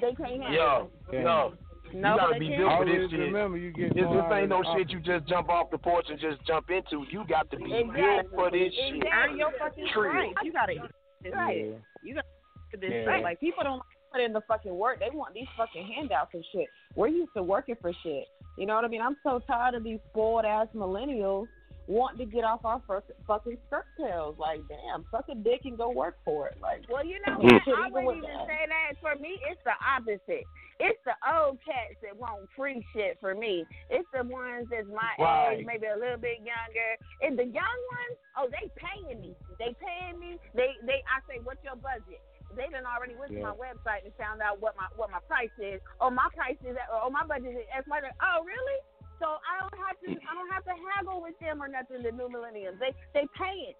[0.00, 1.22] They can't handle Yo, it.
[1.22, 1.52] yo.
[1.94, 2.58] No, you gotta be can't.
[2.58, 3.20] built for this shit.
[3.20, 5.78] remember you get This, this ain't no of the shit you just jump off the
[5.78, 7.04] porch and just jump into.
[7.10, 8.02] You got to be Exactly.
[8.02, 8.96] built for this shit.
[8.96, 9.10] Exactly.
[9.14, 10.08] Earn your fucking True.
[10.10, 10.34] right.
[10.42, 10.80] You gotta eat
[11.22, 11.56] this Right.
[11.64, 11.80] shit.
[12.02, 12.26] You gotta
[12.74, 13.14] eat this Yeah.
[13.14, 13.22] shit.
[13.22, 14.98] Like people don't like put in the fucking work.
[15.00, 16.68] They want these fucking handouts and shit.
[16.96, 18.26] We're used to working for shit.
[18.58, 19.02] You know what I mean?
[19.02, 21.48] I'm so tired of these spoiled ass millennials
[21.86, 24.38] wanting to get off our first fucking skirt tails.
[24.38, 26.56] Like, damn, suck a dick and go work for it.
[26.62, 27.52] Like, Well, you know what?
[27.52, 28.46] I even wouldn't even that.
[28.46, 28.96] say that.
[29.00, 30.44] For me, it's the opposite.
[30.80, 33.64] It's the old cats that want free shit for me.
[33.90, 35.58] It's the ones that's my Right.
[35.58, 36.90] age, maybe a little bit younger.
[37.22, 39.36] And the young ones, oh, they paying me.
[39.58, 40.38] They paying me.
[40.54, 41.02] They they.
[41.06, 42.20] I say, what's your budget?
[42.56, 45.54] They done already went to my website and found out what my what my price
[45.58, 45.80] is.
[46.00, 46.76] Oh, my price is.
[46.90, 47.86] Oh, my budget is X.
[47.90, 48.78] Oh, really?
[49.18, 50.10] So I don't have to.
[50.10, 52.02] I don't have to haggle with them or nothing.
[52.02, 53.76] The new millennials, they they pay it.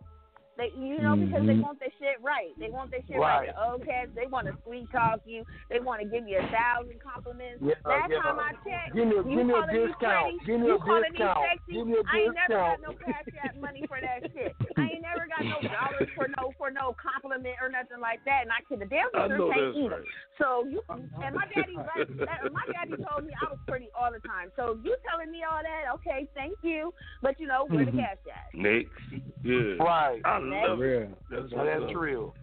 [0.57, 1.63] They, you know, because they Mhm.
[1.67, 2.55] want their shit right.
[2.59, 3.49] They want their shit Right.
[3.49, 3.55] right.
[3.55, 5.43] The old cats, they want to sweet talk you.
[5.69, 7.59] They want to give you a thousand compliments.
[7.61, 8.23] Yeah, Last yeah.
[8.23, 10.31] time I checked, Give me a- you give me a calling me discount.
[10.31, 11.41] pretty, Give me you a calling discount.
[11.43, 11.73] me sexy.
[11.75, 14.55] Give me a I ain't never got no cash app money for that shit.
[14.79, 18.43] I ain't never got no dollars for no for no compliment or nothing like that.
[18.43, 20.01] And I could the damn I sure know can't that's eat right.
[20.01, 20.07] it.
[20.39, 24.21] So you and my daddy, that- my daddy told me I was pretty all the
[24.21, 24.53] time.
[24.55, 25.91] So you telling me all that?
[25.95, 26.95] Okay, thank you.
[27.23, 27.99] But you know where the Mhm.
[28.07, 28.55] cash at?
[28.55, 28.91] Next.
[29.43, 29.77] Yeah.
[29.83, 30.21] Right.
[30.25, 31.09] I love it.
[31.09, 31.15] Yeah.
[31.41, 32.01] That's, Now, that's what's up.
[32.01, 32.35] real.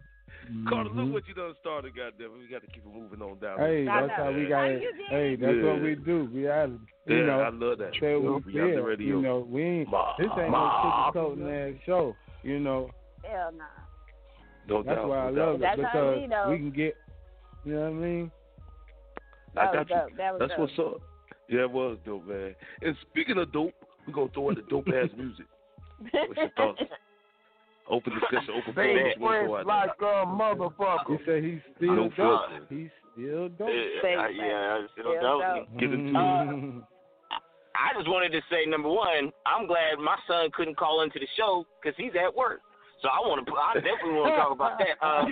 [0.68, 0.95] Carter, Mhm.
[1.06, 2.34] look what you done started, goddamn.
[2.39, 3.60] We got to keep it moving on down.
[3.60, 4.08] Hey, there.
[4.08, 4.84] that's how we got it.
[5.10, 6.30] Hey, that's what we do.
[6.34, 6.72] We have,
[7.06, 7.93] you Yeah, know, I love that.
[7.99, 8.84] say what we We the feel.
[8.84, 9.08] radio.
[9.08, 9.89] You know, we ain't.
[9.89, 12.16] Ma- This ain't ma- no sugarcoating ass show.
[12.43, 12.89] You know,
[13.24, 13.64] Hell nah.
[14.68, 15.08] No that's doubt.
[15.10, 15.56] why I love doubt.
[15.56, 16.97] it That's how because we we can get.
[17.64, 18.32] You know what I mean?
[19.56, 19.95] I got was you.
[19.95, 20.18] dope.
[20.18, 20.60] That was That's dope.
[20.60, 21.02] what's up.
[21.49, 22.56] Yeah, it was dope, man.
[22.82, 23.74] And speaking of dope,
[24.08, 25.45] we're gonna throw in the dope ass music.
[26.12, 26.82] What's your thoughts?
[27.91, 29.19] Open discussion, open They forum.
[29.19, 31.19] We'll express go out like a motherfucker.
[31.19, 32.69] He said he's still No dope.
[32.69, 33.67] He's still dope.
[33.69, 35.77] Yeah, yeah, I still don't.
[35.77, 36.77] Get into Mhm.
[36.79, 36.83] it.
[37.75, 41.27] I just wanted to say, number one, I'm glad my son couldn't call into the
[41.37, 42.61] show because he's at work.
[43.01, 44.95] So I want to, I definitely want to talk about that.
[45.01, 45.25] Uh,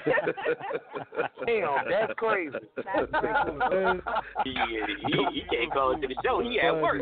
[1.46, 2.56] Damn, that's crazy.
[4.46, 6.40] yeah, he, he can't call into the show.
[6.42, 7.02] He at work.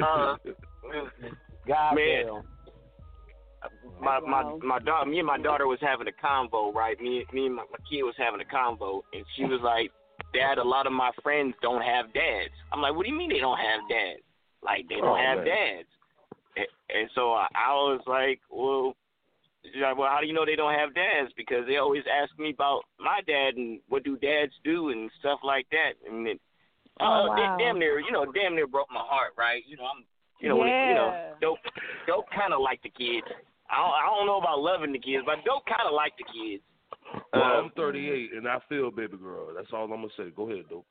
[0.00, 0.36] Uh,
[1.66, 2.42] God man, damn.
[4.00, 7.00] My my my daughter, me and my daughter was having a convo, right?
[7.00, 9.90] Me me and my, my kid was having a convo, and she was like,
[10.34, 13.30] "Dad, a lot of my friends don't have dads." I'm like, "What do you mean
[13.30, 14.22] they don't have dads?
[14.62, 15.46] Like they don't Oh, have man.
[15.46, 15.88] dads?"
[16.56, 18.94] And, and so I, I was like, "Well."
[19.64, 21.30] she's like, Well, how do you know they don't have dads?
[21.36, 25.38] Because they always ask me about my dad and what do dads do and stuff
[25.44, 25.92] like that.
[26.04, 26.40] And it,
[26.98, 27.56] uh, Oh, da- wow.
[27.58, 29.62] damn near, you know, damn near broke my heart, right?
[29.64, 30.04] You know, I'm,
[30.40, 31.34] you know, when it, you know, Yeah.
[31.40, 31.58] dope,
[32.08, 33.26] dope kind of like the kids.
[33.72, 36.24] I don't, I don't know about loving the kids, but dope kind of like the
[36.24, 36.62] kids.
[37.32, 39.48] Well, Uh, I'm 38 and I feel baby girl.
[39.54, 40.30] That's all I'm gonna say.
[40.36, 40.84] Go ahead, though.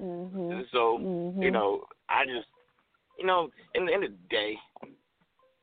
[0.00, 0.60] Mm-hmm.
[0.72, 1.42] So Mhm.
[1.42, 2.48] you know, I just,
[3.18, 4.58] you know, in the end of the day,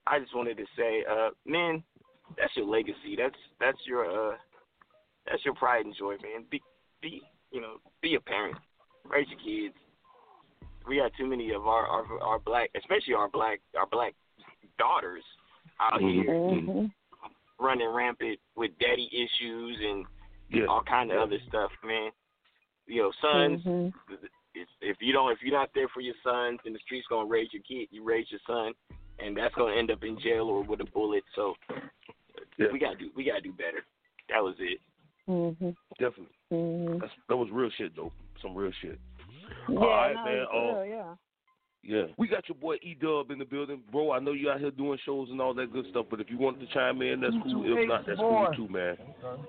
[0.07, 1.83] I just wanted to say, uh, men,
[2.37, 3.15] that's your legacy.
[3.17, 4.37] That's that's your uh,
[5.25, 6.45] that's your pride and joy, man.
[6.49, 6.61] Be
[7.01, 8.57] be you know, be a parent,
[9.05, 9.75] raise your kids.
[10.87, 14.13] We got too many of our our, our black, especially our black our black
[14.77, 15.23] daughters
[15.79, 16.85] out here Mm-hmm.
[17.63, 20.05] running rampant with daddy issues and
[20.49, 20.65] Yeah.
[20.67, 22.11] all kind of other stuff, man.
[22.87, 23.63] You know, sons.
[23.63, 23.93] Mhm.
[24.53, 27.27] If, if you don't, if you're not there for your sons, then the streets gonna
[27.27, 27.87] raise your kid.
[27.91, 28.73] You raise your son,
[29.19, 31.23] and that's gonna end up in jail or with a bullet.
[31.35, 31.55] So
[32.57, 32.67] Yeah.
[32.71, 33.83] we gotta do, we gotta do better.
[34.29, 34.79] That was it.
[35.27, 35.69] Mm-hmm.
[35.99, 36.35] Definitely.
[36.53, 36.99] Mm-hmm.
[36.99, 38.11] That's, that was real shit, though.
[38.41, 38.99] Some real shit.
[39.67, 40.33] Yeah, all right, no, man.
[40.37, 41.15] it's Uh, real, yeah.
[41.85, 44.11] Yeah, we got your boy E Dub in the building, bro.
[44.11, 46.37] I know you out here doing shows and all that good stuff, but if you
[46.39, 47.63] wanted to chime in, that's cool.
[47.63, 48.97] If not, that's cool too, man.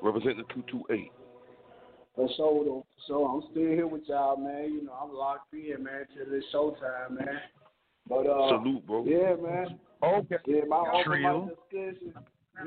[0.03, 1.11] Representing the two two eight.
[2.15, 2.87] For sure, though.
[3.09, 4.73] So I'm still here with y'all, man.
[4.73, 7.41] You know, I'm locked in, man, till it's showtime, man.
[8.09, 9.05] But uh, Salute, bro.
[9.05, 9.79] Yeah, man.
[10.03, 10.37] Okay.
[10.47, 11.45] Yeah, my open Trio.
[11.47, 12.15] mic discussion.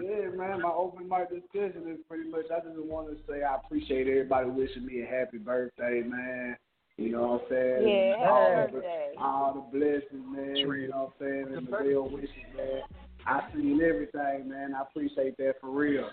[0.01, 2.45] Yeah, man, my open mic discussion is pretty much.
[2.51, 6.57] I just want to say I appreciate everybody wishing me a happy birthday, man.
[6.99, 7.87] You know what I'm saying?
[7.87, 9.11] Yeah, all birthday.
[9.15, 10.55] The, all the blessings, man.
[10.57, 11.57] You know what I'm saying?
[11.57, 12.81] And the real wishes, man.
[13.25, 14.75] I seen everything, man.
[14.75, 16.09] I appreciate that for real.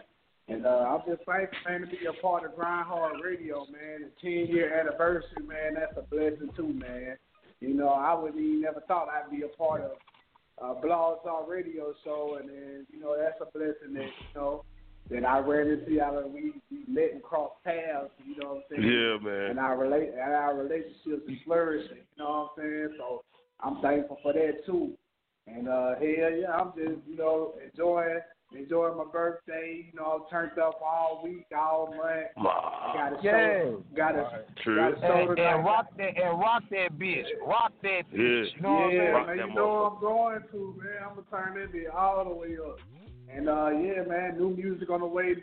[0.49, 4.09] And uh, I'm just thankful, man, to be a part of Grind Hard Radio, man.
[4.23, 7.17] The 10 year anniversary, man, that's a blessing too, man.
[7.59, 9.91] You know, I wouldn't even never thought I'd be a part of
[10.63, 14.65] uh, Blog Talk Radio show, and then you know that's a blessing that you know
[15.11, 18.11] that I ran into y'all and we we met and crossed paths.
[18.27, 18.83] You know what I'm saying?
[18.93, 19.51] Yeah, man.
[19.51, 21.99] And our relate and our relationships is flourishing.
[22.17, 22.95] You know what I'm saying?
[22.99, 23.23] So
[23.61, 24.93] I'm thankful for that too.
[25.47, 28.21] And uh, hell yeah, I'm just you know enjoying
[28.57, 29.87] enjoying my birthday.
[29.93, 32.27] You know, I turned up all week, all month.
[32.37, 33.33] I got a Yeah.
[33.33, 34.77] show, got a True.
[34.77, 37.27] got a show And, and rock that and rock that bitch.
[37.47, 38.55] Rock that bitch.
[38.57, 39.27] You know what I'm yeah, saying?
[39.27, 41.03] man, you know I'm going to, man.
[41.03, 42.81] I'm gonna turn that bitch all the way up.
[43.35, 45.35] And uh yeah, man, new music on the way,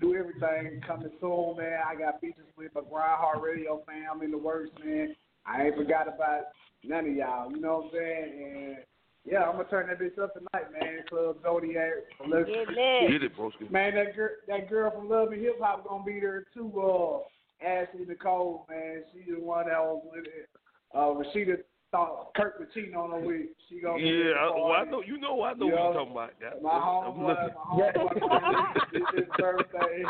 [0.00, 1.78] do everything coming soon, man.
[1.86, 5.14] I got features with my Grind Hard Radio fam in the works, man.
[5.46, 6.44] I ain't forgot about
[6.84, 8.32] none of y'all, you know what I'm saying?
[8.66, 8.76] And
[9.24, 11.00] yeah, I'm gonna turn that bitch up tonight, man.
[11.08, 11.90] Club Zodiac.
[12.16, 13.10] from Love- Get lit.
[13.10, 13.70] Get it, broski.
[13.70, 16.72] Man, that girl, that girl from Love and Hip Hop gonna be there too.
[16.80, 20.48] Uh, Ashley Nicole, man, she the one that was with it.
[20.94, 21.58] Uh, Rasheeda
[21.90, 23.46] thought Kirk was on her with.
[23.68, 26.12] She gonna Yeah, I, well, I know you know I know You what you're talking
[26.12, 26.30] about.
[26.40, 30.02] Yeah, My I'm homeboy, my homeboy, his birthday.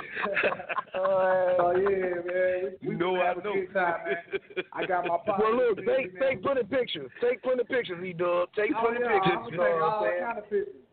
[0.95, 1.89] oh yeah,
[2.27, 3.55] man, we, we You know I have a know.
[3.55, 4.65] good time, man.
[4.73, 5.39] I got my pockets.
[5.39, 6.23] Well, look, busy, take man.
[6.23, 7.11] take plenty pictures.
[7.23, 8.49] Take plenty of pictures, E Dub.
[8.57, 9.39] Take Oh, plenty yeah, pictures.
[9.39, 10.23] I'm You gonna know take what all I'm saying?
[10.25, 10.85] kind of pictures.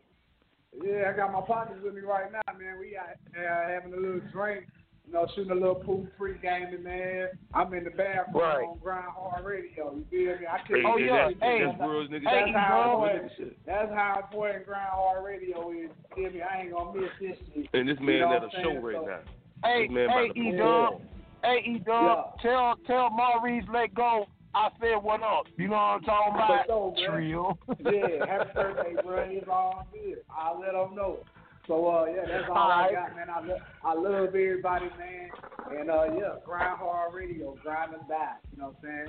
[0.84, 2.78] Yeah, I got my partners with me right now, man.
[2.78, 4.66] We out there having a little drink,
[5.06, 7.28] you know, shooting a little pool free gaming, man.
[7.54, 8.64] I'm in the bathroom Right.
[8.66, 9.94] on Grind Hard Radio.
[9.94, 10.46] You feel me?
[10.46, 11.28] I Hey, couldn't Oh, hey, yeah.
[11.28, 11.64] that's, Hey.
[11.64, 12.28] that's real nigga.
[12.28, 13.04] Hey, That's how bro.
[13.06, 13.66] important.
[13.66, 15.76] That's how important Grind Hard Radio is.
[15.78, 16.42] You feel me?
[16.42, 17.68] I ain't gonna miss this shit.
[17.72, 18.82] And this You man know at what a I'm show saying?
[18.82, 19.18] right So- now.
[19.64, 20.52] Hey, man hey, about E.
[20.56, 21.00] Dub.
[21.44, 22.38] Hey, E Dub.
[22.40, 24.26] Tell tell Maurice let go.
[24.54, 25.46] I said what up.
[25.58, 26.66] You know what I'm talking about?
[26.66, 27.20] For sure, man.
[27.20, 27.58] Trio.
[27.80, 29.18] yeah, happy birthday, bro.
[29.28, 30.18] It's all good.
[30.30, 31.18] I'll let them know.
[31.66, 33.28] So uh, yeah, that's all All I got, man.
[33.28, 35.30] I love, I love everybody, man.
[35.78, 38.36] And uh, yeah, grind hard radio, grind and die.
[38.52, 39.08] You know what I'm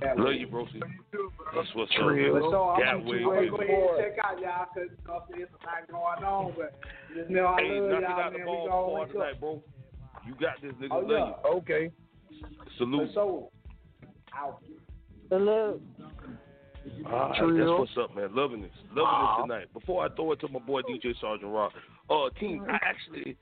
[0.00, 0.34] That Love way.
[0.34, 0.80] you, broski.
[1.54, 2.32] That's what's Trio.
[2.32, 2.50] But up.
[2.52, 3.72] so I'm That gonna way, go baby.
[3.72, 5.86] ahead and check out y'all because you know there's a lot
[6.18, 6.54] going on.
[6.58, 6.74] But
[7.14, 8.46] just know I Hey, love y'all, out the man.
[8.48, 9.12] We gonna for wake up.
[9.12, 9.62] tonight, bro.
[10.26, 10.88] You got this, nigga.
[10.90, 11.50] Oh Love yeah.
[11.50, 11.92] Okay.
[12.30, 12.38] you.
[12.78, 13.08] Salute.
[13.08, 13.48] For sure.
[14.36, 14.58] Out.
[15.28, 15.82] Salute.
[17.06, 18.34] All right, that's what's up, man.
[18.34, 19.72] Loving this, loving this tonight.
[19.72, 21.72] Before I throw it to my boy DJ Sergeant Rock,
[22.10, 23.36] uh, team, I actually,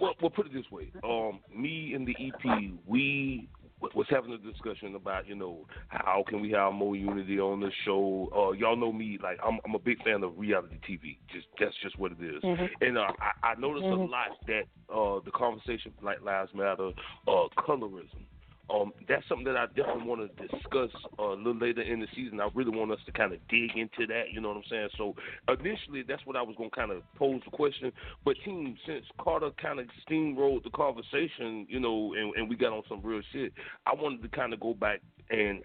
[0.00, 0.92] well, we'll put it this way.
[1.02, 3.48] Um, me and the EP, we
[3.94, 7.70] was having a discussion about, you know, how can we have more unity on the
[7.84, 8.28] show.
[8.34, 11.18] Uh, y'all know me, like I'm, I'm a big fan of reality TV.
[11.32, 12.42] Just that's just what it is.
[12.42, 12.68] Mhm.
[12.80, 14.06] And uh, I, I noticed Mhm.
[14.06, 16.90] a lot that uh, the conversation, Black Lives Matter,
[17.28, 18.24] uh, colorism.
[18.72, 22.06] Um, that's something that I definitely want to discuss uh, a little later in the
[22.14, 22.40] season.
[22.40, 24.32] I really want us to kind of dig into that.
[24.32, 24.88] You know what I'm saying?
[24.96, 25.14] So
[25.48, 27.92] initially, that's what I was going to kind of pose the question.
[28.24, 32.72] But team, since Carter kind of steamrolled the conversation, you know, and, and we got
[32.72, 33.52] on some real shit,
[33.86, 35.00] I wanted to kind of go back
[35.30, 35.62] and.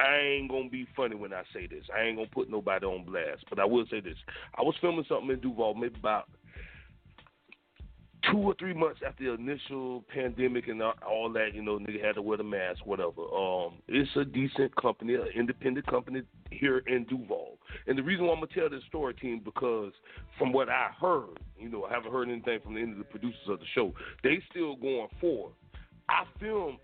[0.00, 1.84] I ain't gonna be funny when I say this.
[1.94, 4.16] I ain't gonna put nobody on blast, but I will say this.
[4.58, 6.28] I was filming something in Duval maybe about
[8.30, 12.14] two or three months after the initial pandemic and all that, you know, nigga had
[12.14, 13.22] to wear the mask, whatever.
[13.22, 17.58] Um, it's a decent company, an independent company here in Duval.
[17.86, 19.92] And the reason why I'm gonna tell this story, team, because
[20.38, 23.04] from what I heard, you know, I haven't heard anything from the end of the
[23.04, 23.92] producers of the show.
[24.22, 25.54] They still going forward.
[26.08, 26.78] I filmed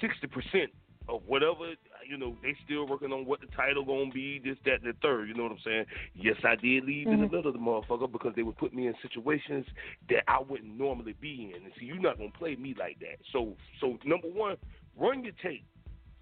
[0.00, 0.70] sixty percent
[1.08, 1.74] of whatever
[2.10, 4.96] you know, they still working on what the title gonna be, this, that, and the
[5.00, 5.28] third.
[5.28, 5.84] You know what I'm saying?
[6.14, 7.14] Yes, I did leave mm-hmm.
[7.14, 7.36] in the mm-hmm.
[7.36, 9.64] middle of the motherfucker because they would put me in situations
[10.08, 11.62] that I wouldn't normally be in.
[11.62, 13.18] And see, you're not gonna play me like that.
[13.32, 14.56] So, so number one,
[14.98, 15.64] run your tape.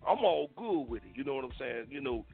[0.06, 1.10] I'm all good with it.
[1.14, 1.86] You know what I'm saying?
[1.90, 2.24] You know,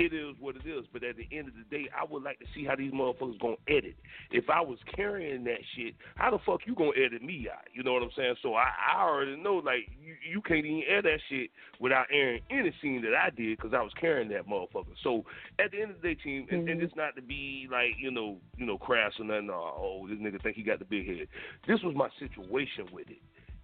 [0.00, 0.86] it is what it is.
[0.92, 3.38] But at the end of the day, I would like to see how these motherfuckers
[3.38, 3.96] gonna edit.
[4.30, 7.64] If I was carrying that shit, how the fuck you gonna edit me out?
[7.74, 8.36] You know what I'm saying?
[8.42, 12.40] So I, I already know like you, you can't even edit that shit without airing
[12.50, 14.96] any scene that I did because I was carrying that motherfucker.
[15.04, 15.24] So
[15.58, 16.84] at the end of the day, team, and, and mm-hmm.
[16.86, 19.50] it's not to be like you know you know crass or nothing.
[19.52, 21.28] oh, this nigga think he got the big head.
[21.68, 23.20] This was my situation with it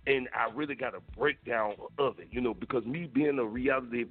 [0.06, 4.04] and I really got a breakdown of it, you know, because me being a reality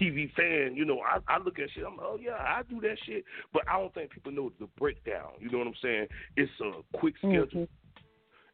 [0.00, 1.84] TV fan, you know, I, I look at shit.
[1.86, 4.68] I'm like, oh yeah, I do that shit, but I don't think people know the
[4.78, 5.32] breakdown.
[5.40, 6.06] You know what I'm saying?
[6.36, 7.46] It's a quick schedule.
[7.46, 7.64] Mm-hmm.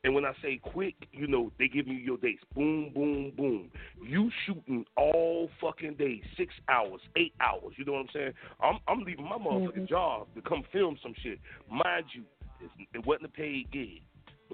[0.04, 2.42] And when I say quick, you know, they give you your dates.
[2.54, 3.70] Boom, boom, boom.
[4.06, 7.72] You shooting all fucking day, six hours, eight hours.
[7.78, 8.32] You know what I'm saying?
[8.62, 9.86] I'm I'm leaving my motherfucking mm-hmm.
[9.86, 11.38] job to come film some shit.
[11.70, 12.22] Mind you,
[12.92, 14.02] it wasn't a paid gig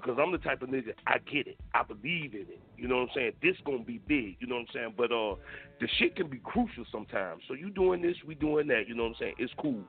[0.01, 1.57] because I'm the type of nigga I get it.
[1.73, 2.61] I believe in it.
[2.77, 3.31] You know what I'm saying?
[3.41, 4.37] This gonna be big.
[4.39, 4.93] You know what I'm saying?
[4.97, 5.35] But uh,
[5.79, 7.43] the shit can be crucial sometimes.
[7.47, 8.87] So you doing this, we doing that.
[8.87, 9.35] You know what I'm saying?
[9.37, 9.83] It's cool.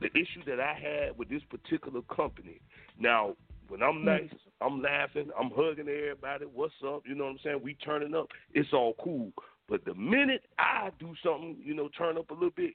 [0.00, 2.60] The issue that I had with this particular company.
[2.98, 3.36] Now,
[3.68, 4.06] when I'm hmm.
[4.06, 4.30] nice,
[4.60, 6.46] I'm laughing, I'm hugging everybody.
[6.52, 7.02] What's up?
[7.06, 7.60] You know what I'm saying?
[7.62, 8.28] We turning up.
[8.52, 9.32] It's all cool.
[9.68, 12.74] But the minute I do something, you know, turn up a little bit,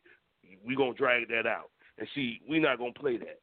[0.66, 1.70] we gonna drag that out.
[1.98, 3.40] And see, we not gonna play that.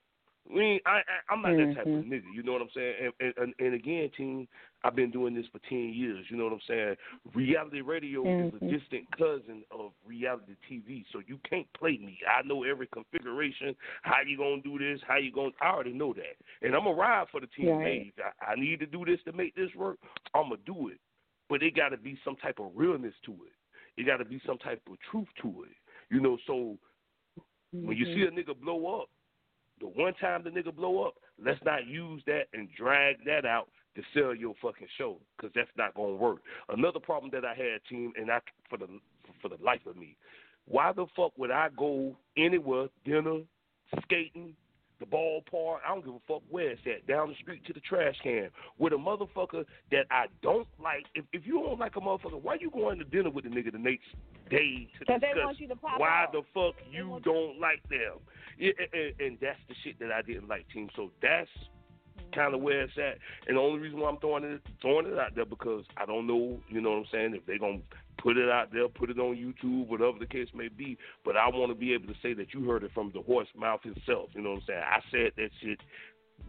[0.53, 1.69] We I, I am not mm-hmm.
[1.71, 2.13] that type of mm-hmm.
[2.13, 2.35] nigga.
[2.35, 2.95] You know what I'm saying?
[3.21, 4.49] And, and and again, team,
[4.85, 6.25] I've been doing this for ten years.
[6.31, 6.97] You know what I'm saying?
[7.35, 8.49] Reality radio mm-hmm.
[8.49, 8.77] is a mm-hmm.
[8.77, 12.19] distant cousin of reality TV, so you can't play me.
[12.27, 13.75] I know every configuration.
[14.03, 15.01] How you gonna do this?
[15.07, 15.51] How you gonna?
[15.61, 17.71] I already know that, and I'm gonna ride for the team.
[17.71, 17.85] Right.
[17.85, 19.99] Hey, I, I need to do this to make this work.
[20.35, 20.99] I'm gonna do it,
[21.49, 24.01] but it got to be some type of realness to it.
[24.01, 25.75] It got to be some type of truth to it.
[26.15, 26.79] You know, so
[27.75, 27.89] mm-hmm.
[27.89, 29.09] when you see a nigga blow up
[29.81, 33.69] the one time the nigga blow up, let's not use that and drag that out
[33.95, 36.39] to sell your fucking show because that's not gonna work.
[36.69, 38.89] Another problem that I had, team, and I for the
[39.43, 40.17] for the life of me,
[40.67, 43.41] why the fuck would I go anywhere, dinner,
[44.03, 44.55] skating,
[44.99, 47.81] the ballpark, I don't give a fuck where it's at, down the street to the
[47.81, 51.05] trash can, with a motherfucker that I don't like.
[51.15, 53.73] If if you don't like a motherfucker, why you going to dinner with the nigga
[53.73, 54.07] the next
[54.51, 58.19] day to discuss they want you to pop why the fuck you don't like them?
[58.59, 60.89] Yeah, and, and that's the shit that I didn't like, team.
[60.97, 62.31] So that's mm-hmm.
[62.35, 63.19] kind of where it's at.
[63.49, 66.27] And the only reason why I'm throwing it throwing it out there because I don't
[66.27, 67.81] know, you know what I'm saying, if they're gonna
[68.19, 70.97] put it out there, put it on YouTube, whatever the case may be.
[71.25, 73.49] But I want to be able to say that you heard it from the horse
[73.57, 74.31] mouth himself.
[74.33, 74.83] You know what I'm saying?
[74.83, 75.81] I said that shit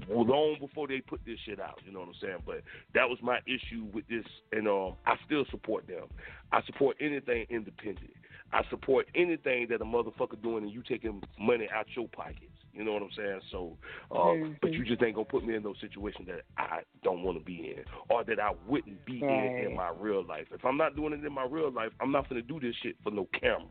[0.10, 1.80] long before they put this shit out.
[1.86, 2.44] You know what I'm saying?
[2.46, 2.62] But
[2.94, 6.06] that was my issue with this, and um, I still support them.
[6.52, 8.12] I support anything independent.
[8.54, 12.52] I support anything that a motherfucker doing and you taking money out your pockets.
[12.74, 13.40] You know what I'm saying?
[13.52, 13.78] So,
[14.12, 14.54] uh, mm-hmm.
[14.62, 17.44] but you just ain't gonna put me in those situations that I don't want to
[17.44, 19.64] be in, or that I wouldn't be right.
[19.64, 20.46] in in my real life.
[20.52, 22.96] If I'm not doing it in my real life, I'm not gonna do this shit
[23.04, 23.66] for no camera.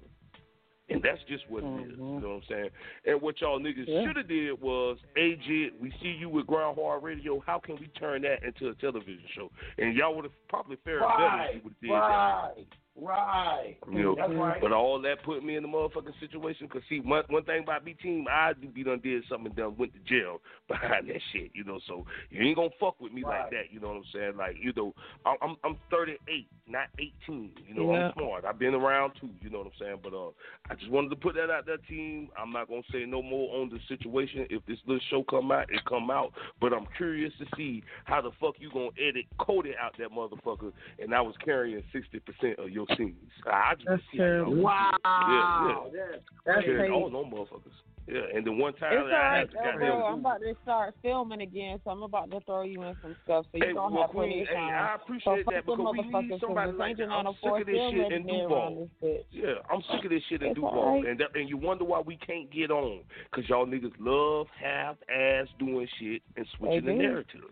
[0.88, 1.82] And that's just what mm-hmm.
[1.82, 1.98] it is.
[1.98, 2.68] You know what I'm saying?
[3.06, 4.06] And what y'all niggas yeah.
[4.06, 7.42] should have did was, AJ, we see you with Grind Hard Radio.
[7.44, 9.50] How can we turn that into a television show?
[9.78, 11.18] And y'all would have probably fared right.
[11.18, 12.52] better if you would have did right.
[12.56, 12.66] that.
[12.98, 13.76] Right.
[13.92, 14.60] You know, That's right.
[14.60, 16.66] but all that put me in the motherfucking situation.
[16.66, 19.76] Cause see, one one thing about me team, I be done did something and done
[19.76, 21.50] went to jail behind that shit.
[21.52, 23.42] You know, so you ain't gonna fuck with me right.
[23.42, 23.64] like that.
[23.70, 24.36] You know what I'm saying?
[24.38, 24.94] Like you know,
[25.26, 27.50] I'm I'm, I'm 38, not 18.
[27.68, 28.06] You know, yeah.
[28.06, 28.44] I'm smart.
[28.46, 29.28] I've been around too.
[29.42, 29.98] You know what I'm saying?
[30.02, 30.30] But uh,
[30.70, 32.28] I just wanted to put that out there, team.
[32.40, 34.46] I'm not gonna say no more on the situation.
[34.48, 36.32] If this little show come out, it come out.
[36.62, 40.12] But I'm curious to see how the fuck you gonna edit, code it out that
[40.12, 40.72] motherfucker.
[40.98, 43.30] And I was carrying 60 percent of your scenes.
[43.46, 44.54] I just That's see terrible.
[44.62, 44.90] Wow.
[45.04, 46.18] Yeah, yeah.
[46.44, 46.92] That's yeah, crazy.
[46.92, 47.72] all no motherfuckers.
[48.08, 50.04] Yeah, and the one time It's that I alright, had to bro.
[50.06, 53.46] I'm about to start filming again, so I'm about to throw you in some stuff,
[53.50, 54.74] so you Hey, don't well, have plenty Queen, of hey, time.
[54.74, 57.10] I appreciate so that fuck them because we need motherfuckers, 'cause somebody like that.
[57.10, 58.56] I'm sick of this shit in engineer Duval.
[58.62, 59.24] around this bitch.
[59.32, 61.04] Yeah, I'm sick of this shit in It's Duval, alright.
[61.04, 63.00] and that, and you wonder why we can't get on,
[63.32, 66.98] cause y'all niggas love half ass doing shit and switching the do.
[67.02, 67.42] narrative.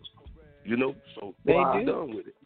[0.62, 2.37] You know, so They I'm done with it.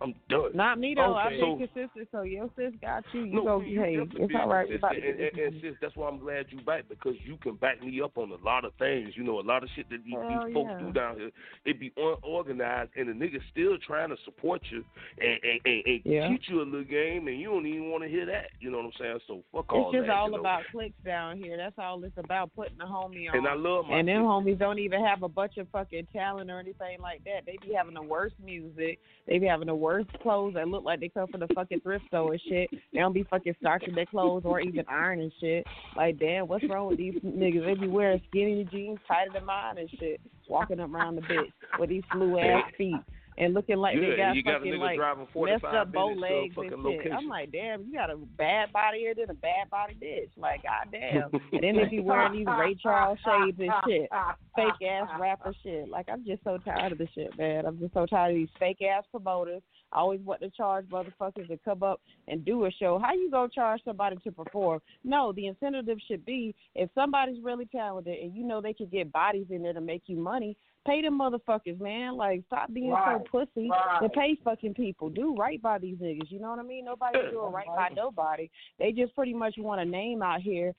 [0.00, 0.50] I'm done.
[0.54, 1.18] Not me though.
[1.18, 1.36] Okay.
[1.36, 3.24] been So- consistent, so your sis got you.
[3.24, 4.68] You No, go, you hey, it's all right.
[4.68, 5.18] We about to consistent.
[5.18, 7.82] get and, and, and sis, that's why I'm glad you back because you can back
[7.82, 9.10] me up on a lot of things.
[9.16, 10.78] You know, a lot of shit that these, Hell these folks yeah.
[10.86, 11.30] do down here,
[11.64, 14.84] it be unorganized, and the niggas still trying to support you
[15.20, 16.28] and and, and, and Yeah.
[16.28, 18.50] teach you a little game, and you don't even want to hear that.
[18.60, 19.18] You know what I'm saying?
[19.26, 19.98] So fuck all that.
[19.98, 20.40] It's just all you know?
[20.40, 21.56] about clicks down here.
[21.56, 23.36] That's all it's about, putting the homie on.
[23.38, 26.50] And I love my And them homies don't even have a bunch of fucking talent
[26.50, 27.40] or anything like that.
[27.46, 28.98] They be having the worst music.
[29.26, 29.87] They be having the worst
[30.22, 32.70] clothes that look like they come from the fucking thrift store and shit.
[32.92, 35.66] They don't be fucking starching their clothes or even ironing shit.
[35.96, 37.64] Like, damn, what's wrong with these niggas?
[37.64, 41.52] They be wearing skinny jeans tighter than mine and shit, walking up around the bitch
[41.78, 43.00] with these flu ass feet.
[43.38, 46.54] And looking like Yeah, they got you fucking like driving messed up bow a legs
[46.56, 46.78] and shit.
[46.78, 47.12] location.
[47.12, 50.30] I'm like, damn, you got a bad body here than a bad body bitch.
[50.36, 51.30] Like, goddamn.
[51.52, 54.10] and then they be wearing these Ray Charles shades and shit,
[54.56, 55.88] fake ass rapper shit.
[55.88, 57.64] Like, I'm just so tired of this shit, man.
[57.64, 59.62] I'm just so tired of these fake ass promoters.
[59.92, 62.98] I always want to charge motherfuckers to come up and do a show.
[62.98, 64.80] How you gonna charge somebody to perform?
[65.04, 69.12] No, the incentive should be if somebody's really talented and you know they can get
[69.12, 72.16] bodies in there to make you money, pay them motherfuckers, man.
[72.16, 73.98] Like stop being Right, so pussy right.
[74.02, 75.08] and pay fucking people.
[75.10, 76.30] Do right by these niggas.
[76.30, 76.84] You know what I mean?
[76.86, 78.50] Nobody's doing right by nobody.
[78.78, 80.74] They just pretty much want a name out here.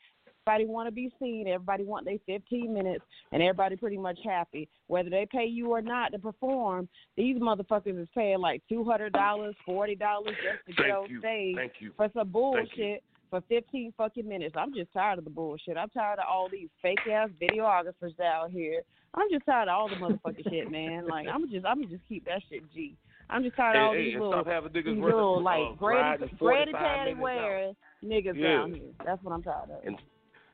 [0.47, 1.47] Everybody want to be seen.
[1.47, 4.67] Everybody want their 15 minutes, and everybody pretty much happy.
[4.87, 9.13] Whether they pay you or not to perform, these motherfuckers is paying like two hundred
[9.13, 11.19] dollars, forty dollars just to get Thank on you.
[11.19, 11.91] stage Thank you.
[11.95, 12.31] for some Thank you.
[12.31, 14.55] bullshit for 15 fucking minutes.
[14.57, 15.77] I'm just tired of the bullshit.
[15.77, 18.81] I'm tired of all these fake ass videographers out here.
[19.13, 21.07] I'm just tired of all the motherfucking shit, man.
[21.07, 22.95] Like I'm just, I'm just keep that shit G.
[23.29, 25.73] I'm just tired of all hey, these little, stop having niggas these little like uh,
[25.73, 27.23] Grady, riding Grady 45 Patty minutes out.
[27.23, 28.47] wearing niggas Yeah.
[28.57, 28.91] down here.
[29.05, 29.83] That's what I'm tired of.
[29.85, 29.97] and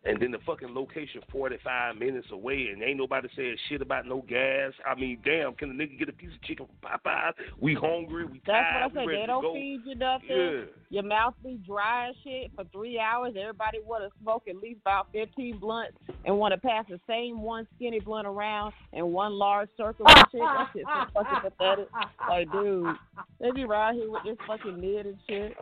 [0.06, 4.24] and then the fucking location 45 minutes away and ain't nobody saying shit about no
[4.28, 4.72] gas.
[4.86, 7.34] I mean, damn, can a nigga get a piece of chicken from Popeyes?
[7.60, 9.22] We hungry, we tired, That's what I say.
[9.22, 10.28] They don't feed you nothing.
[10.30, 10.62] Yeah.
[10.90, 13.34] Your mouth be dry as shit for three hours.
[13.40, 17.42] Everybody want to smoke at least about 15 blunts and want to pass the same
[17.42, 20.42] one skinny blunt around in one large circle and shit.
[20.42, 21.90] That shit's so fucking pathetic.
[22.30, 22.96] Like, dude,
[23.40, 25.58] they be right here with this fucking lid and shit.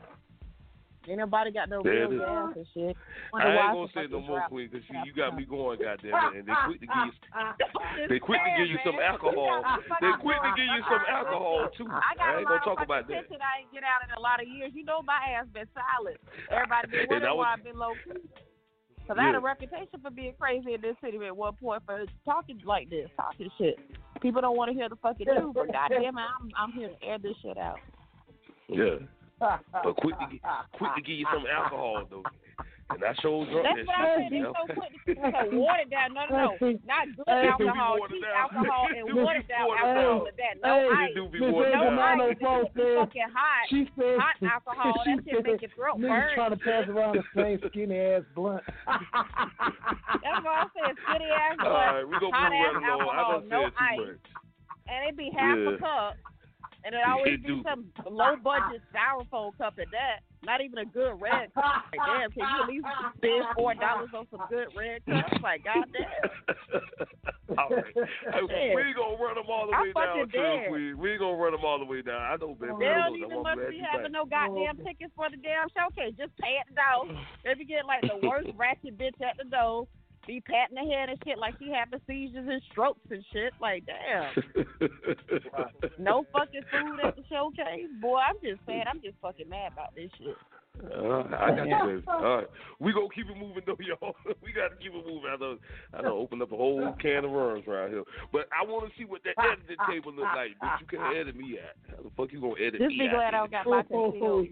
[1.08, 2.96] Ain't nobody got no There real gas and shit.
[3.36, 6.16] I ain't gonna say no more, rap- Queen, because you, you got me going, goddamn
[6.16, 6.38] it.
[6.40, 7.14] And they quick to give you,
[8.10, 9.64] they quick to give you some alcohol.
[10.00, 11.88] They quick to give you some alcohol too.
[11.92, 13.14] I got I a ain't gonna talk about that.
[13.14, 14.72] attention I ain't get out in a lot of years.
[14.72, 16.18] You know my ass been silent.
[16.48, 18.24] Everybody been wondering was- why I've been low key.
[19.08, 22.06] Cause I had a reputation for being crazy in this city at one point for
[22.24, 23.76] talking like this, talking shit.
[24.22, 27.04] People don't want to hear the fucking truth, but goddamn it, I'm I'm here to
[27.06, 27.80] air this shit out.
[28.70, 29.04] Yeah.
[29.84, 30.42] But quick to, gi-
[30.78, 32.24] quick to give you some alcohol though.
[32.92, 34.24] And I showed drunk That's that what I said.
[34.28, 34.32] shit.
[34.34, 34.54] You know?
[34.54, 36.14] so quick to so watered down.
[36.14, 40.24] No, no, no, not good Hey, alcohol, cheap alcohol, and be watered down alcohol.
[40.28, 41.98] With that, no Hey, ice, do be no watered down.
[41.98, 42.18] ice.
[42.20, 44.94] no It's fault fucking hot, She said, hot alcohol.
[45.08, 46.36] she That shit said make your throat burn.
[46.36, 48.62] trying to pass around the same skinny ass blunt.
[48.86, 50.96] That's what I'm saying.
[51.08, 52.84] Skinny ass blunt, right, we gonna hot right ass.
[52.84, 54.28] I alcohol, no said ice, much.
[54.92, 56.14] and it be half a cup,
[56.86, 60.22] and it always be some low budget styrofoam cup at that.
[60.44, 61.88] Not even a good red cup.
[61.96, 65.40] Like, damn, can you at least spend four dollars on some good red cups?
[65.42, 66.04] Like, goddamn.
[67.58, 67.96] all right.
[68.52, 70.68] Hey, we ain't gonna run them all the I'm way down, fucking Trill dead.
[70.68, 70.98] Queen.
[71.00, 72.20] We ain't gonna run them all the way down.
[72.20, 72.76] I know, baby.
[72.76, 74.20] They I don't even I'm must be having back.
[74.20, 76.12] no goddamn tickets for the damn showcase.
[76.20, 77.08] Just pay at the door.
[77.44, 79.88] They be getting like the worst ratchet bitch at the door.
[80.26, 83.54] Be patting her head and shit like she having seizures and strokes and shit.
[83.60, 84.34] Like, damn.
[86.00, 87.88] No fucking food at the showcase.
[88.02, 90.36] Boy, I'm just saying, I'm just fucking mad about this shit.
[90.84, 92.04] Uh, I got you, baby.
[92.08, 92.48] All right,
[92.80, 94.16] we gonna keep it moving though, y'all.
[94.44, 95.30] we gotta keep it moving.
[95.30, 95.58] I know,
[95.94, 98.04] I know, open up a whole can of worms right here.
[98.32, 100.58] But I want to see what that editing table look like.
[100.60, 101.78] But you can edit me at.
[101.96, 103.50] How the fuck you gonna edit Just me be glad I at?
[103.50, 104.46] don't got my Oh, casino.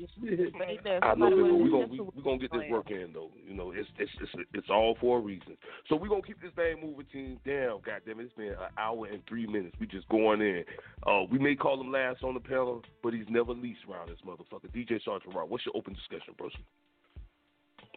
[1.01, 1.51] I know, baby.
[1.57, 3.32] We gonna we, we gonna get this work in though.
[3.47, 5.57] You know, it's it's it's it's all for a reason.
[5.89, 7.39] So we gonna keep this thing moving, team.
[7.45, 9.76] Damn, goddamn, it, it's been an hour and three minutes.
[9.80, 10.63] We just going in.
[11.05, 14.19] Uh, we may call him last on the panel, but he's never least around this
[14.26, 14.69] motherfucker.
[14.76, 16.62] DJ Sergeant Rock, what's your open discussion, person?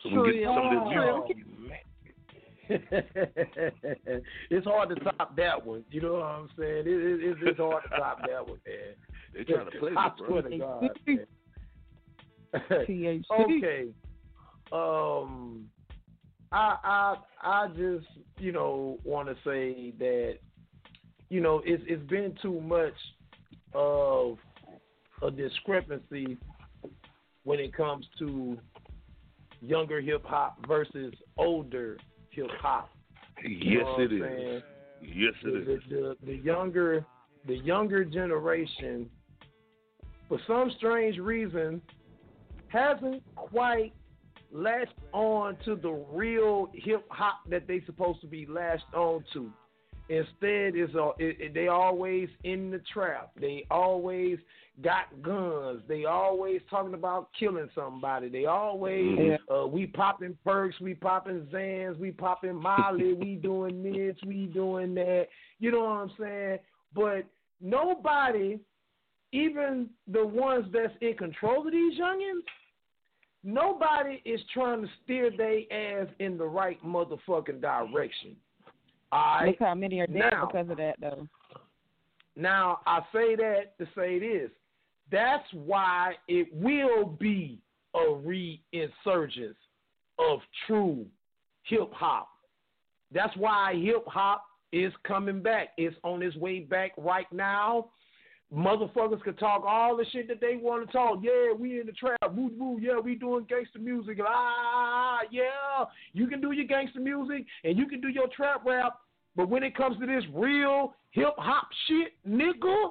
[0.02, 1.36] So we can get some of this music.
[4.50, 5.84] it's hard to top that one.
[5.90, 6.78] You know what I'm saying?
[6.78, 8.94] It, it, it's, it's hard to top that one, man.
[9.34, 10.42] They trying to play I me, bro.
[10.42, 11.26] to God, man.
[13.40, 13.88] okay.
[14.70, 15.68] Um,
[16.52, 18.06] I I I just
[18.38, 20.38] you know want to say that
[21.30, 22.94] you know it's it's been too much
[23.74, 24.38] of
[25.22, 26.38] a discrepancy
[27.44, 28.58] when it comes to
[29.60, 31.96] younger hip hop versus older
[32.30, 32.90] hip hop.
[33.42, 34.62] You Yes, know it is.
[35.02, 35.80] Yes, it the, is.
[35.88, 37.04] the, the, the younger
[37.46, 39.10] the younger generation
[40.28, 41.80] for some strange reason,
[42.68, 43.92] hasn't quite
[44.52, 49.50] latched on to the real hip hop that they supposed to be latched on to.
[50.08, 53.30] Instead, is it, it, they always in the trap.
[53.40, 54.38] They always
[54.82, 55.82] got guns.
[55.88, 58.28] They always talking about killing somebody.
[58.28, 59.36] They always Yeah.
[59.54, 64.94] uh, we popping perks, we popping Xans, we popping Molly, we doing this, we doing
[64.96, 65.28] that.
[65.60, 66.58] You know what I'm saying?
[66.94, 67.24] But
[67.60, 68.58] nobody,
[69.32, 72.42] even the ones that's in control of these youngins,
[73.44, 78.36] nobody is trying to steer their ass in the right motherfucking direction.
[79.12, 79.46] All right.
[79.48, 81.28] Look how many are dead Now- because of that, though.
[82.36, 84.50] Now, I say that to say this.
[85.10, 87.60] That's why it will be
[87.94, 89.54] a reinsurgence
[90.18, 91.06] of true
[91.64, 92.28] hip hop.
[93.12, 95.68] That's why hip hop is coming back.
[95.76, 97.90] It's on its way back right now.
[98.52, 101.18] Motherfuckers can talk all the shit that they want to talk.
[101.22, 102.18] Yeah, we in the trap.
[102.34, 102.78] Woo woo.
[102.80, 104.18] Yeah, we doing gangster music.
[104.24, 105.84] Ah, yeah.
[106.12, 109.00] You can do your gangster music and you can do your trap rap.
[109.34, 112.90] But when it comes to this real hip hop shit, nigga,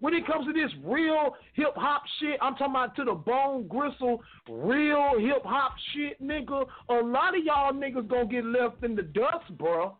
[0.00, 3.68] when it comes to this real hip hop shit, I'm talking about to the bone
[3.68, 6.66] gristle, real hip hop shit, nigga.
[6.88, 9.96] A lot of y'all niggas gonna get left in the dust, bro.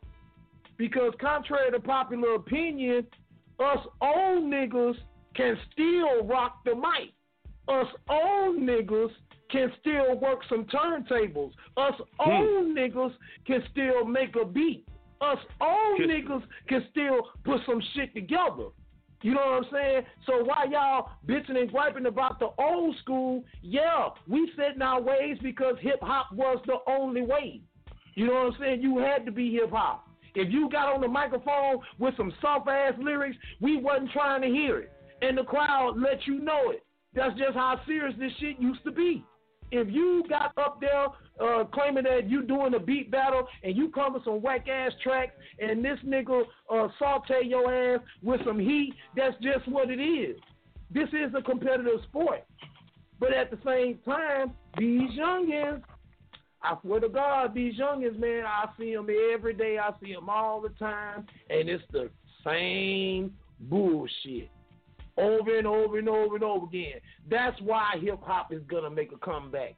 [0.76, 3.07] Because contrary to popular opinion,
[3.59, 4.96] us old niggas
[5.34, 7.12] can still rock the mic.
[7.68, 9.11] Us old niggas
[9.51, 11.53] can still work some turntables.
[11.76, 12.30] Us hmm.
[12.30, 13.12] old niggas
[13.46, 14.86] can still make a beat.
[15.20, 18.68] Us old niggas can still put some shit together.
[19.22, 20.02] You know what I'm saying?
[20.26, 25.00] So why y'all bitching and griping about the old school, yeah, we set in our
[25.00, 27.60] ways because hip hop was the only way.
[28.14, 28.80] You know what I'm saying?
[28.80, 30.08] You had to be hip hop.
[30.34, 34.48] If you got on the microphone with some soft ass lyrics, we wasn't trying to
[34.48, 34.92] hear it.
[35.22, 36.84] And the crowd let you know it.
[37.14, 39.24] That's just how serious this shit used to be.
[39.72, 41.06] If you got up there
[41.41, 44.93] uh, claiming that you doing a beat battle and you come with some whack ass
[45.03, 50.01] tracks and this nigga uh, saute your ass with some heat, that's just what it
[50.01, 50.36] is.
[50.93, 52.45] This is a competitive sport.
[53.18, 55.82] But at the same time, these youngins,
[56.62, 59.78] I swear to God, these youngins, man, I see them every day.
[59.78, 62.11] I see them all the time, and it's the
[62.45, 64.51] same bullshit
[65.16, 67.01] over and over and over and over again.
[67.30, 69.76] That's why hip hop is gonna make a comeback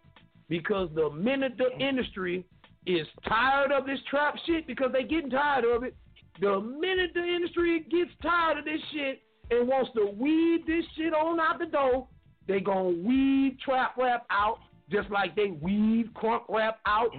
[0.53, 2.45] because the minute the industry
[2.87, 5.97] is tired of this trap shit because they getting tired of it,
[6.43, 11.15] the minute the industry gets tired of this shit and wants to weed this shit
[11.15, 12.07] on out the door,
[12.47, 14.59] they gonna weed trap rap out
[14.91, 17.13] just like they weave crunk rap out,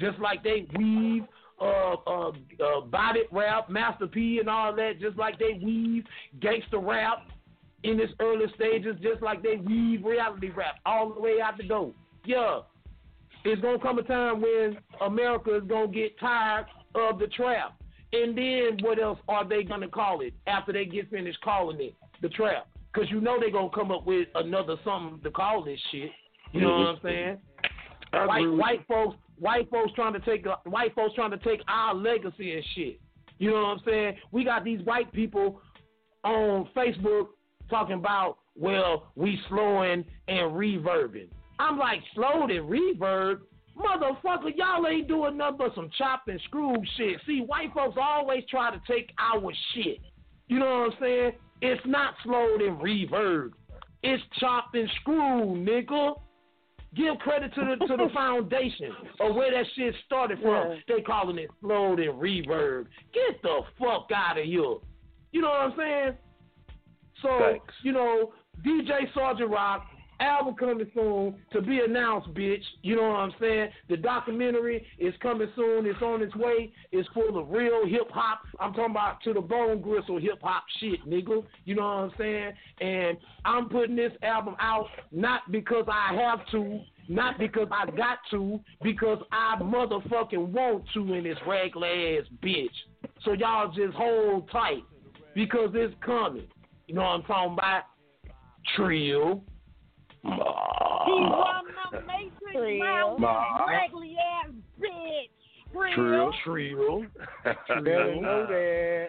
[0.00, 1.22] just like they weave
[1.60, 6.02] uh, uh, uh, body rap, Master P, and all that, just like they weave
[6.40, 7.28] gangster rap
[7.84, 11.62] in its early stages, just like they weave reality rap all the way out the
[11.62, 11.92] door.
[12.24, 12.62] Yeah,
[13.44, 17.80] it's gonna come a time when America is gonna get tired of the trap,
[18.12, 21.94] and then what else are they gonna call it after they get finished calling it
[22.22, 22.66] the trap?
[22.94, 26.10] Cause you know they're gonna come up with another something to call this shit.
[26.52, 27.38] You know what I'm saying?
[28.12, 31.60] I White agree white folks, white folks trying to take white folks trying to take
[31.68, 33.00] our legacy and shit.
[33.38, 34.16] You know what I'm saying?
[34.32, 35.62] We got these white people
[36.24, 37.28] on Facebook
[37.70, 41.28] talking about, well, we slowing and reverbing.
[41.60, 43.40] I'm like, slowed and reverb?
[43.76, 47.20] Motherfucker, y'all ain't doing nothing but some chop and screw shit.
[47.26, 49.98] See, white folks always try to take our shit.
[50.48, 51.32] You know what I'm saying?
[51.62, 53.52] It's not slowed and reverb.
[54.02, 56.14] It's chopped and screw, nigga.
[56.96, 60.72] Give credit to the to the foundation of where that shit started from.
[60.72, 60.76] Yeah.
[60.96, 62.86] They calling it slowed and reverb.
[63.14, 64.76] Get the fuck out of here.
[65.32, 66.12] You know what I'm saying?
[67.22, 67.74] So Thanks.
[67.84, 68.32] you know,
[68.66, 69.86] DJ Sergeant Rock
[70.20, 72.62] album coming soon to be announced, bitch.
[72.82, 73.70] You know what I'm saying?
[73.88, 75.86] The documentary is coming soon.
[75.86, 76.72] It's on its way.
[76.92, 78.42] It's full of real hip hop.
[78.60, 81.44] I'm talking about to the bone gristle hip hop shit, nigga.
[81.64, 82.52] You know what I'm saying?
[82.80, 88.18] And I'm putting this album out not because I have to, not because I got
[88.30, 92.68] to, because I motherfucking want to in this regular ass bitch.
[93.24, 94.84] So y'all just hold tight
[95.34, 96.46] because it's coming.
[96.86, 97.82] You know what I'm talking about?
[100.22, 100.34] Trill.
[101.06, 103.64] He run my matrix mouth, Ma.
[103.66, 105.94] raggedy ass bitch.
[105.94, 106.32] Trill.
[106.44, 107.04] Trill.
[107.44, 109.08] Better know that.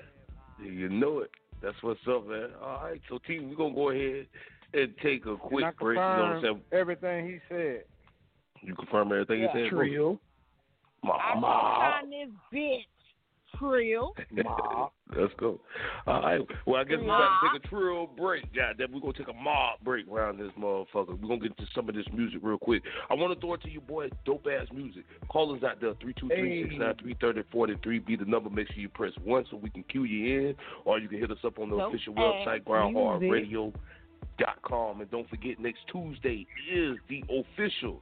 [0.63, 1.31] You know it.
[1.61, 2.49] That's what's up, man.
[2.63, 4.27] All right, so T, we're gonna go ahead
[4.73, 5.97] and take a quick And I break.
[5.97, 6.79] You know what I'm confirm saying?
[6.81, 7.83] everything he said.
[8.61, 9.57] You confirm everything Yeah.
[9.57, 9.69] you said?
[9.69, 10.19] Trill.
[11.03, 11.47] Ma, I'm ma.
[11.99, 12.85] on this bitch.
[13.61, 14.15] Trill.
[15.15, 15.59] Let's go.
[16.07, 16.41] All right.
[16.65, 18.43] Well, I guess we're about to take a trill break.
[18.55, 21.19] God damn, we're going to take a mob break around this motherfucker.
[21.21, 22.81] We're going to get to some of this music real quick.
[23.09, 24.09] I want to throw it to you, boy.
[24.25, 25.03] Dope ass music.
[25.29, 28.49] Call us out there, 323 Be the number.
[28.49, 30.55] Make sure you press 1 so we can cue you in.
[30.85, 33.19] Or you can hit us up on the Dope official website, grindhardradio.com.
[33.59, 35.01] music.
[35.01, 38.01] And don't forget, next Tuesday is the official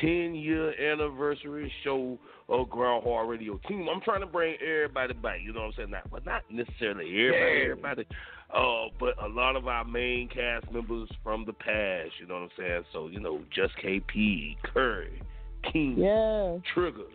[0.00, 2.18] 10 year anniversary show
[2.48, 3.88] of Grind Hard Radio Team.
[3.92, 5.90] I'm trying to bring everybody back, you know what I'm saying?
[5.90, 8.06] Not, but not necessarily everybody, everybody.
[8.54, 12.42] Uh, but a lot of our main cast members from the past, you know what
[12.44, 12.84] I'm saying?
[12.92, 15.20] So, you know, Just KP, Curry,
[15.72, 16.58] King, Yeah.
[16.74, 17.06] Trigger.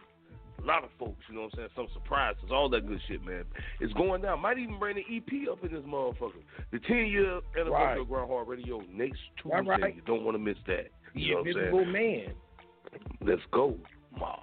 [0.61, 1.69] A lot of folks, you know what I'm saying?
[1.75, 3.45] Some surprises, all that good shit, man.
[3.79, 4.41] It's going down.
[4.41, 6.43] Might even bring the EP up in this motherfucker.
[6.71, 7.97] The 10 year anniversary Right.
[7.99, 9.61] of Grind Hard Radio next Tuesday.
[9.65, 9.95] Right.
[9.95, 10.91] You don't want to miss that.
[11.15, 12.23] You The know what I'm saying?
[12.25, 12.33] man.
[13.21, 13.77] Let's go.
[14.17, 14.35] Ma.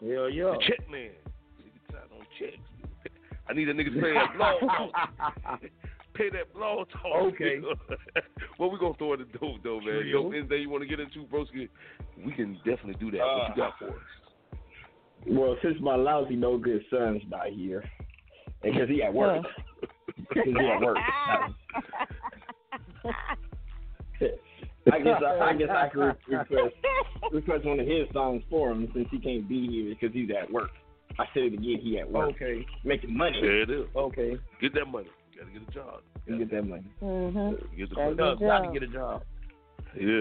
[0.00, 0.44] Hell yeah.
[0.44, 1.10] The check man.
[1.60, 2.58] Nigga tired on checks.
[3.48, 5.60] I need a nigga to pay that blog talk.
[6.14, 7.34] pay that blog talk.
[7.34, 7.60] Okay.
[8.58, 10.06] well, we gonna throw it in the dope though, man.
[10.06, 11.68] Yo, anything you want to get into, broski?
[12.24, 13.20] We can definitely do that.
[13.20, 13.94] what you got for us?
[15.26, 17.82] Well, since my lousy no good son's not here,
[18.62, 19.44] and because he at work,
[20.16, 20.96] because he at work,
[24.92, 26.74] I guess I, I guess I could request
[27.32, 30.50] request one of his songs for him since he can't be here because he's at
[30.50, 30.70] work.
[31.18, 32.64] I said it again, he at work, Okay.
[32.84, 33.38] making money.
[33.40, 33.86] There it is.
[33.96, 34.36] Okay.
[34.60, 35.08] Get that money.
[35.32, 36.00] You gotta get a job.
[36.26, 36.84] You get that money.
[37.02, 37.76] Mm-hmm.
[37.76, 38.16] Get the Gotta money.
[38.16, 38.72] get a Got to job.
[38.74, 39.22] get a job.
[39.98, 40.20] Yeah.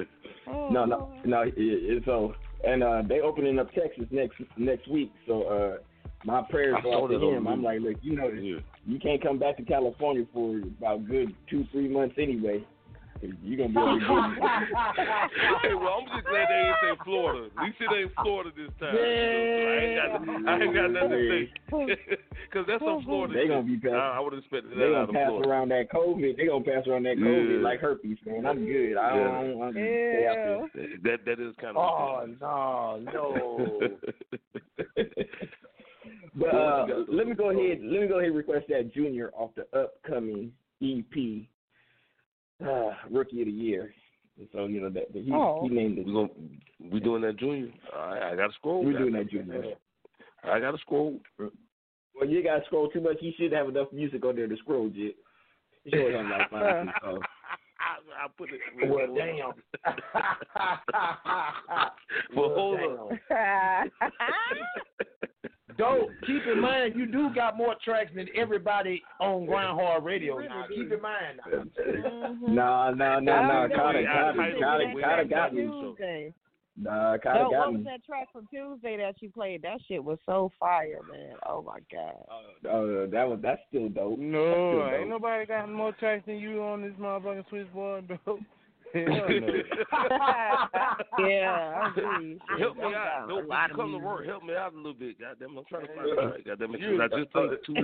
[0.71, 1.41] No, no, no.
[1.41, 2.33] It, it, so
[2.65, 5.11] and uh they opening up Texas next next week.
[5.27, 5.77] So uh
[6.25, 7.43] my prayers I go saw out to him.
[7.43, 11.35] the I'm like, look, you know, you can't come back to California for about good
[11.49, 12.65] two three months anyway.
[13.19, 14.07] 'Cause You gonna be able to get
[15.63, 17.49] hey, well, I'm just glad they ain't say Florida.
[17.57, 18.95] At least it ain't Florida this time.
[18.95, 19.07] You know,
[19.57, 21.43] so I, ain't got, I ain't got nothing to say.
[22.47, 23.95] Because that's some Florida They gonna be passing.
[23.97, 25.49] I, I would have expected They that gonna of pass Florida.
[25.49, 26.37] around that COVID.
[26.37, 27.63] They gonna pass around that COVID Yeah.
[27.63, 28.45] like herpes, man.
[28.45, 28.95] I'm good.
[28.97, 30.87] I don't, I don't, I don't stay out there.
[31.03, 31.83] That that is kind of.
[31.83, 33.97] Oh no, no.
[36.35, 37.79] But uh, let me go ahead.
[37.81, 40.51] Let me go ahead and request that Junior off the upcoming
[40.83, 41.47] EP,
[42.65, 43.93] uh, Rookie of the Year.
[44.37, 45.61] And so you know that, that he Oh.
[45.63, 46.05] he named it.
[46.05, 46.29] We gonna
[46.91, 47.71] we doing that junior.
[47.95, 48.83] All right, I got to scroll.
[48.83, 49.73] We're doing that Junior.
[50.43, 51.19] I got to scroll.
[51.39, 53.17] Well, you gotta scroll too much.
[53.21, 55.15] You should have enough music on there to scroll, Jit.
[55.85, 57.19] You sure have like five six songs.
[57.79, 58.59] I, I put it.
[58.89, 59.53] Well, damn.
[62.35, 63.19] well, hold on.
[65.77, 66.09] Dope.
[66.25, 70.37] Keep in mind, you do got more tracks than everybody on Grind Hard Radio.
[70.39, 71.39] Now, keep in mind.
[71.43, 71.69] Carter,
[73.03, 73.75] I know.
[73.75, 75.63] Carter, That Carter track got me.
[75.63, 76.33] Tuesday.
[76.79, 77.77] Nah, Carter No, got what me.
[77.77, 79.63] was that track from Tuesday that you played?
[79.63, 81.33] That shit was so fire, man.
[81.47, 82.23] Oh my god.
[82.65, 84.19] Uh, that was that's still dope.
[84.19, 88.39] No, That's still ain't nobody got more tracks than you on this motherfucking switchboard, dope.
[88.93, 89.19] Hell no.
[91.19, 92.39] yeah, agree.
[92.59, 93.27] Help me Shit, out.
[93.29, 94.25] a you come to work.
[94.25, 95.19] Help me out a little bit.
[95.19, 96.15] Goddamn, I'm trying to find it.
[96.15, 96.45] Right.
[96.45, 97.75] Goddamn it, 'cause I just played it too.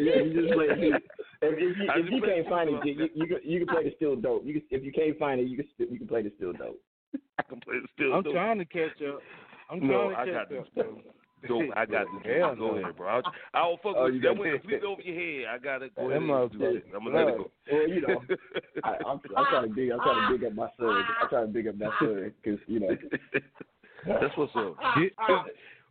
[0.00, 1.02] yeah, you just play it.
[1.42, 3.68] If, if you, if you played can't it find it, you, you, can, you can
[3.74, 4.44] play the still dope.
[4.44, 6.52] You can, if you can't find it, you can still, you can play the still
[6.52, 6.80] dope.
[7.38, 8.12] I can play the still.
[8.14, 8.32] I'm dope.
[8.34, 9.20] trying to catch up.
[9.70, 10.74] I'm No, trying I to got catch this, up.
[10.74, 11.02] bro.
[11.48, 12.32] Dope, I got this.
[12.38, 12.76] Hell Go no.
[12.78, 13.08] ahead, bro.
[13.08, 13.22] I'll,
[13.54, 14.28] I'll fuck Oh, with you you.
[14.28, 15.54] That went completely over your head.
[15.54, 15.94] I got it.
[15.96, 16.84] Go That ahead and do it.
[16.94, 17.50] I'm gonna let it go.
[17.72, 18.20] Well, you know,
[18.84, 21.04] I, I'm, I'm trying to big, I'm trying to big up my son.
[21.22, 22.88] I'm trying to big up that son because you know.
[24.06, 24.76] That's what's up.
[24.98, 25.12] Jit-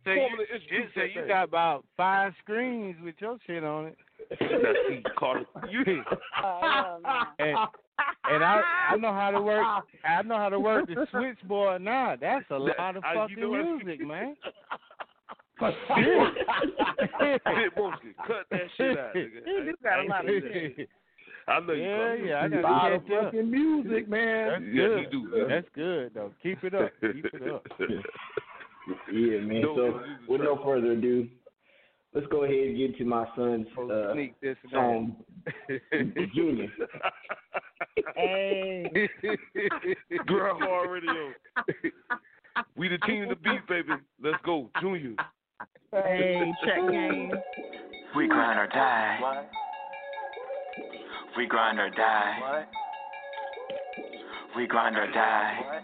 [0.04, 3.86] Say you, Formally introduce Jit say you got about five screens with your shit on
[3.88, 3.98] it.
[4.40, 5.82] Now, see, Carter, you
[6.42, 6.98] oh,
[7.38, 7.56] and,
[8.30, 8.62] and I
[8.92, 9.66] I know how to work
[10.08, 12.16] I know how to work the switchboard now.
[12.18, 13.84] That's a lot of I- you fucking know what?
[13.84, 14.36] music, man.
[17.20, 19.46] Shit, Broski, cut that shit out, nigga.
[19.46, 20.88] You got a lot of shit.
[21.48, 21.82] I know you.
[21.82, 22.24] Yeah, Carter.
[22.24, 23.24] yeah, I A got lot to of catch up.
[23.24, 24.48] fucking music, man.
[24.50, 24.98] That's Yeah, good.
[24.98, 25.46] he do.
[25.48, 26.32] That's good though.
[26.42, 26.90] Keep it up.
[27.00, 27.66] Keep it up.
[29.12, 29.60] Yeah, man.
[29.60, 31.28] No, So, with no further ado,
[32.14, 35.16] let's go ahead and get to my son's uh, Sneak this song,
[36.34, 36.68] Junior.
[38.16, 39.08] Hey.
[40.26, 41.32] Grind Hard Radio.
[42.76, 43.88] We the team to beat, baby.
[44.22, 45.14] Let's go, Junior.
[45.92, 47.32] Hey, check game.
[48.16, 49.44] We grind or die.
[51.36, 52.64] We grind or die.
[54.56, 55.82] We grind or die.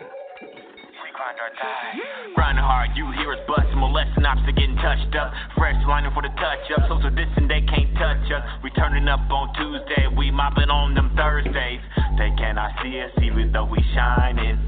[0.00, 2.34] We grind or die.
[2.34, 5.32] Grinding hard, you hear us busting, molesting ops to getting touched up.
[5.56, 8.44] Fresh lining for the touch up, social distant, they can't touch us.
[8.62, 11.80] We turning up on Tuesday, we mopping on them Thursdays.
[12.18, 14.58] They cannot see us even though we shining.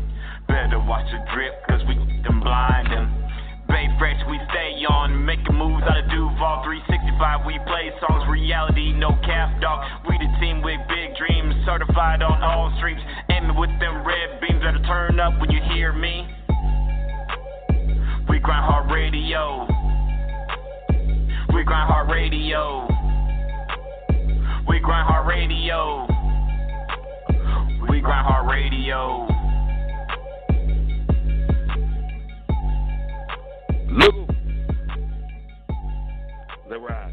[0.49, 3.26] Better watch the drip, cause we them
[3.69, 5.25] Bay Fresh, we stay on.
[5.25, 7.47] Making moves out of Duval 365.
[7.47, 9.85] We play songs, reality, no cap, dog.
[10.09, 11.55] We the team with big dreams.
[11.65, 13.01] Certified on all streams.
[13.31, 14.63] Aiming with them red beams.
[14.63, 16.29] that'll turn up when you hear me.
[18.29, 19.67] We grind hard radio.
[21.55, 22.89] We grind hard radio.
[24.69, 26.07] We grind hard radio.
[27.89, 29.36] We grind hard radio.
[33.97, 34.15] Look.
[36.69, 37.06] The ride.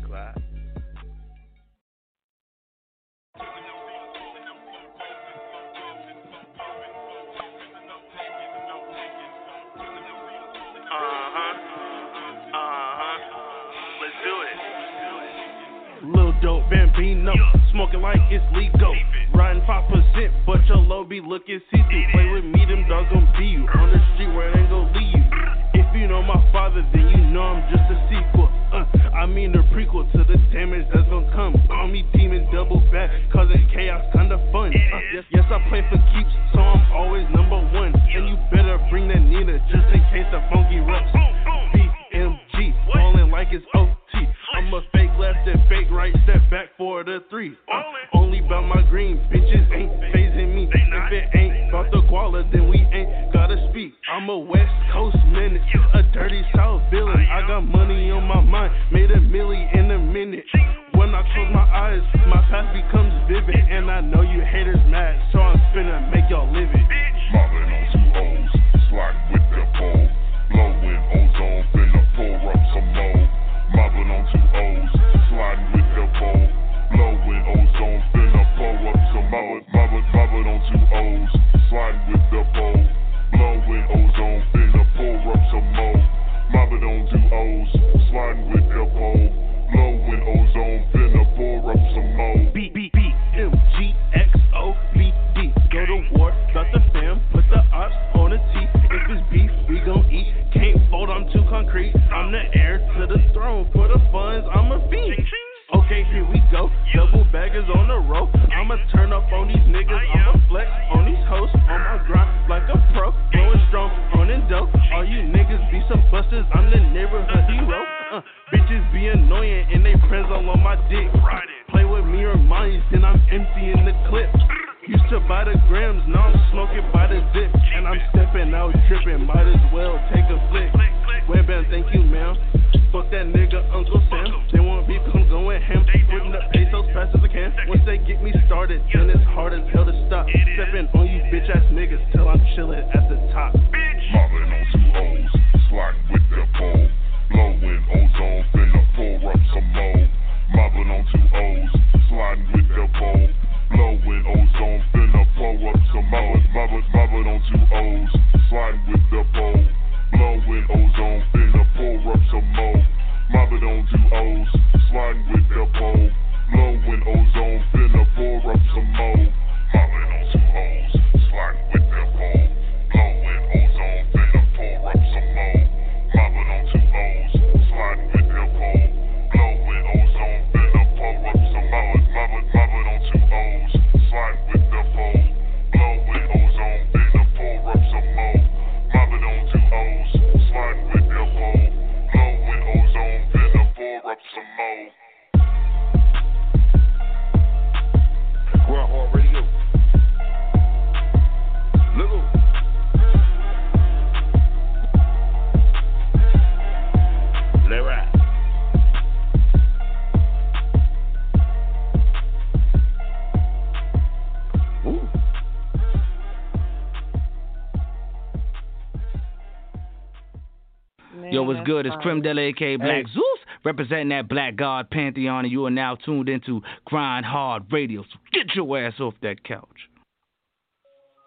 [221.65, 221.85] Good?
[221.85, 223.13] It's Creme de la AK Black hey.
[223.13, 228.03] Zeus representing that Black God Pantheon, and you are now tuned into Grind Hard Radio.
[228.03, 229.67] So get your ass off that couch.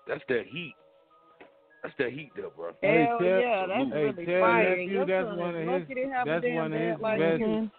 [0.08, 0.74] That's that heat.
[1.82, 2.66] That's that heat, though, bro.
[2.66, 4.76] Hell hey, yeah, that's hey, really tell fire.
[4.76, 5.88] Your that's one of his.
[6.26, 7.70] That's one of his like best.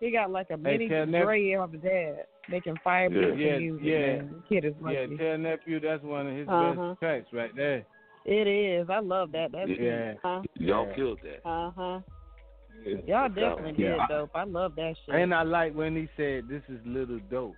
[0.00, 3.86] He got like a mini hey, gray nep- his dad, making fire yeah, music.
[3.86, 4.22] Yeah, yeah.
[4.48, 4.94] Kid is lucky.
[4.94, 6.88] Yeah, tell nephew that's one of his uh-huh.
[6.90, 7.86] best tracks right there.
[8.26, 8.88] It is.
[8.90, 9.52] I love that.
[9.52, 10.10] That's yeah.
[10.10, 10.18] It.
[10.22, 10.42] Huh?
[10.58, 11.48] Y'all killed that.
[11.48, 12.00] Uh huh.
[13.06, 14.30] Y'all definitely did dope.
[14.34, 15.14] I love that shit.
[15.14, 17.54] And I like when he said, "This is little dope."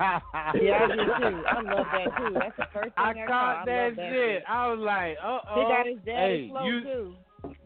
[0.00, 1.42] yeah, I do too.
[1.50, 2.34] I love that too.
[2.34, 3.62] That's the first thing I, I caught.
[3.62, 3.96] I that, shit.
[3.96, 4.42] that shit.
[4.48, 7.14] I was like, "Uh oh." He got his daddy hey, flow you, too.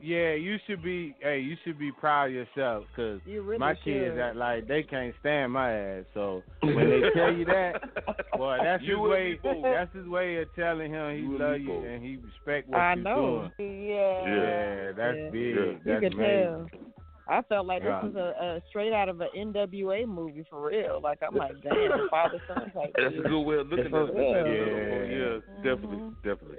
[0.01, 1.15] Yeah, you should be.
[1.21, 4.19] Hey, you should be proud of yourself because You really my kids should.
[4.21, 6.05] act like they can't stand my ass.
[6.15, 7.81] So when they tell you that,
[8.37, 9.41] boy, that's You his way.
[9.63, 11.85] That's his way of telling him he You love you both.
[11.87, 13.51] and he respect what I you're know.
[13.59, 13.89] doing.
[13.89, 14.27] Yeah.
[14.27, 15.31] Yeah, that's Yeah.
[15.31, 15.43] big.
[15.43, 16.69] You That's could amazing.
[16.71, 16.81] tell.
[17.29, 18.01] I felt like Yeah.
[18.03, 21.01] this was a, a straight out of an NWA movie for real.
[21.03, 22.93] Like I'm like, damn, father son type.
[22.97, 24.15] That's a good way of looking at it.
[24.15, 24.47] Yeah.
[24.47, 26.59] Yeah, yeah, definitely, definitely.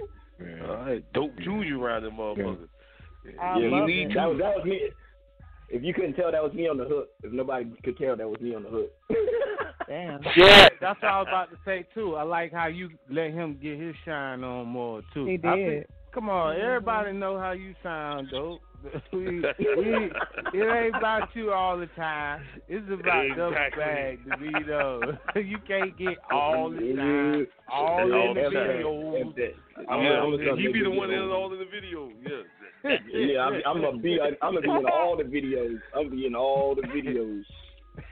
[0.68, 2.68] All right, dope junior around them motherfuckers.
[3.40, 4.14] I yeah, love we need it.
[4.14, 4.80] That was that was me.
[5.70, 7.10] If you couldn't tell, that was me on the hook.
[7.22, 8.90] If nobody could tell, that was me on the hook.
[9.88, 10.20] Damn.
[10.36, 12.14] Yeah, that's what I was about to say too.
[12.16, 15.26] I like how you let him get his shine on more too.
[15.26, 15.42] He did.
[15.42, 16.66] think- come on, mm-hmm.
[16.66, 18.60] everybody know how you sound, dope.
[19.12, 19.40] we, we,
[20.54, 22.42] it ain't about you all the time.
[22.68, 23.84] It's about double Exactly.
[23.84, 29.54] bag to be you can't get all the time, all All in the the videos.
[29.88, 31.24] I'm yeah, a- I'm a and he be the one video.
[31.26, 32.10] in all in the video.
[32.22, 32.42] Yeah.
[33.12, 34.18] yeah, I'm, I'm gonna be.
[34.42, 35.78] I'm gonna be in all the videos.
[35.94, 37.42] I'm be in all the videos.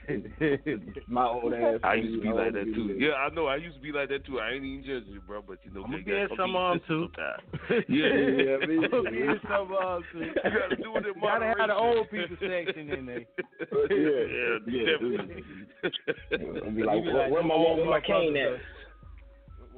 [1.08, 1.78] My old ass.
[1.84, 2.88] I used to be like the that too.
[2.90, 3.00] videos.
[3.00, 3.46] Yeah, I know.
[3.46, 4.40] I used to be like that too.
[4.40, 5.42] I ain't even judging you, bro.
[5.46, 7.08] But you know, I'ma you be in some eat on too.
[7.14, 7.84] sometime.
[7.88, 10.18] Yeah, Yeah, me I'ma be in some of too.
[10.20, 11.98] You gotta do it in You gotta have the moderation.
[11.98, 13.24] old people section in there.
[13.90, 15.44] Yeah, yeah, yeah, definitely.
[16.66, 18.58] I'll be like, You be where, where my where my cane at?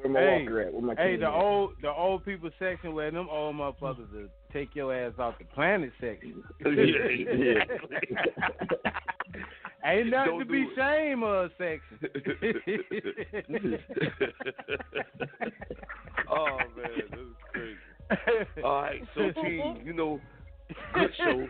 [0.03, 0.73] Where Hey, at?
[0.73, 1.33] Where my Hey, the at?
[1.35, 5.45] old the old people section where them old motherfuckers will take your ass off the
[5.47, 6.43] planet section.
[6.65, 7.65] Yeah,
[9.85, 10.75] Ain't nothing Don't to be it.
[10.77, 11.99] shame of section.
[16.29, 18.63] oh man, this is crazy.
[18.65, 20.21] All right, so team, you know,
[20.95, 21.47] good show.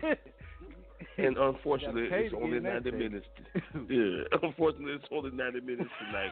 [1.17, 3.25] And unfortunately, it's only get in that 90 minutes.
[3.89, 6.31] Yeah, unfortunately, it's only 90 minutes tonight.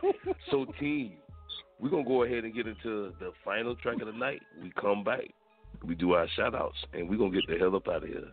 [0.52, 1.14] So, team,
[1.80, 4.42] we're going to go ahead and get into the final track of the night.
[4.62, 5.22] We come back,
[5.86, 8.10] we do our shout outs, and we're going to get the hell up out of
[8.10, 8.24] here.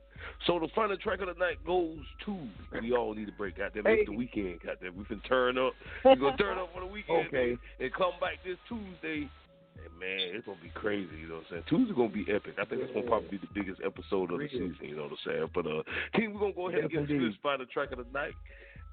[0.46, 2.38] So, the final track of the night goes to,
[2.80, 3.58] we all need a break.
[3.58, 4.60] Goddamn, it's the weekend.
[4.64, 5.74] Goddamn, we can turn up.
[6.04, 7.56] We're going to turn up for the weekend Okay.
[7.80, 9.28] and come back this Tuesday.
[9.74, 11.62] And man, it's gonna be crazy, you know what I'm saying?
[11.68, 12.54] Tuesday's gonna be epic.
[12.62, 15.18] I think it's gonna probably be the biggest episode of the season, you know what
[15.18, 15.50] I'm saying?
[15.52, 15.82] But uh
[16.14, 17.30] King, we're gonna go ahead and get into indeed.
[17.34, 18.38] this final track of the night.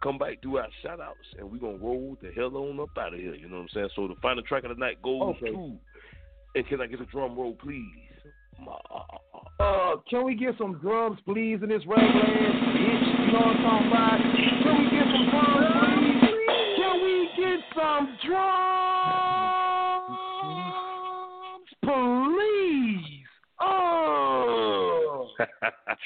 [0.02, 3.14] Come back, do our shout outs, and we're gonna roll the hell on up out
[3.14, 3.90] of here, you know what I'm saying?
[3.96, 5.52] So the final track of the night goes Okay.
[5.52, 5.78] to
[6.56, 7.86] and can I get a drum roll, please?
[9.60, 13.26] Uh, can we get some drums, please, in this ass bitch?
[13.26, 14.20] You know what I'm talking about?
[14.64, 16.76] Can we get some drums, please?
[16.78, 20.18] Can we get some drums,
[21.84, 23.28] please?
[23.62, 25.28] Oh,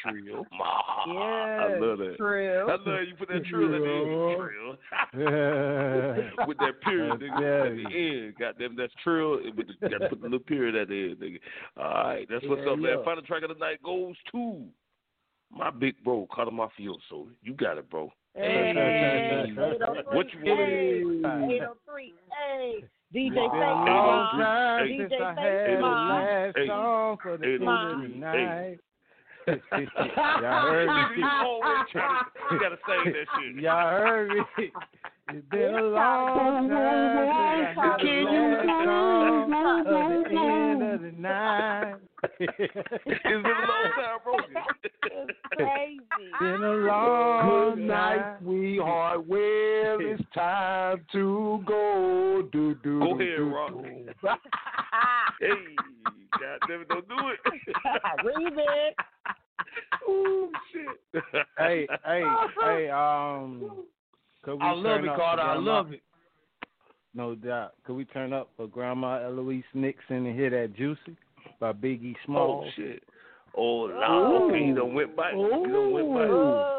[0.01, 0.45] Trill.
[0.57, 0.81] Ma.
[1.05, 2.15] I love that.
[2.17, 2.69] Trill.
[2.69, 4.37] I love how you put that trill at the end.
[4.37, 4.77] Trill.
[6.47, 7.85] with that period nigga, at the
[8.25, 8.35] end.
[8.39, 9.39] Goddamn, that's trill.
[9.55, 11.39] With the, got to put the little period at the end, nigga.
[11.77, 12.97] All right, that's what's Yeah, up, man.
[13.05, 14.65] Final track of the night goes to
[15.51, 17.27] my big bro, Carter Mafioso.
[17.41, 18.11] You got it, bro.
[18.35, 18.73] Hey,
[20.11, 20.43] What you want?
[20.43, 21.03] Hey,
[21.55, 22.13] 803.
[22.29, 23.49] Hey, DJ Wow.
[23.51, 24.29] Face Long Mob.
[24.31, 26.09] time Hey, since DJ I Face had the Mob.
[26.09, 26.67] last Hey.
[26.67, 27.89] song for the Hey, end of Ma.
[27.89, 28.07] the Hey.
[28.07, 28.79] night.
[29.47, 31.23] Y'all heard me.
[31.23, 33.55] always try to, you gotta say that shit.
[33.63, 34.71] Y'all heard me.
[35.29, 38.55] It's been a long time since I had Can you-
[39.87, 41.95] of the end of the night.
[42.39, 44.35] It's been a long time, bro.
[45.27, 46.31] It's crazy.
[46.39, 48.37] Been a long Good night, time.
[48.43, 49.27] sweetheart.
[49.27, 52.47] Well, it's time to go.
[52.51, 53.71] Do, do, Go do, ahead, do, Rock.
[53.71, 54.29] do.
[55.41, 55.75] Hey,
[56.39, 57.39] goddamn it, don't do it.
[58.25, 58.93] Remix.
[60.07, 61.23] oh shit.
[61.57, 62.23] Hey, hey,
[62.63, 63.83] hey, um,
[64.43, 65.41] could we I love turn it, up Carter.
[65.41, 66.01] for I Grandma- love it.
[67.13, 67.73] No doubt.
[67.85, 71.15] Could we turn up for Grandma Eloise Nixon and hear that Juicy
[71.59, 72.67] by Biggie Oh Smalls?
[72.75, 73.03] shit.
[73.57, 74.49] Oh no.
[74.49, 75.33] Okay, he done went back.
[75.33, 76.29] He done went back.
[76.29, 76.75] Oh.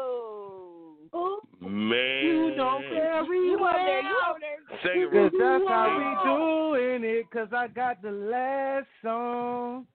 [1.59, 2.25] Man.
[2.25, 4.57] You don't carry You over there, you over there.
[4.83, 9.87] Sing it, Cause that's how we doing it, cause I got the last song.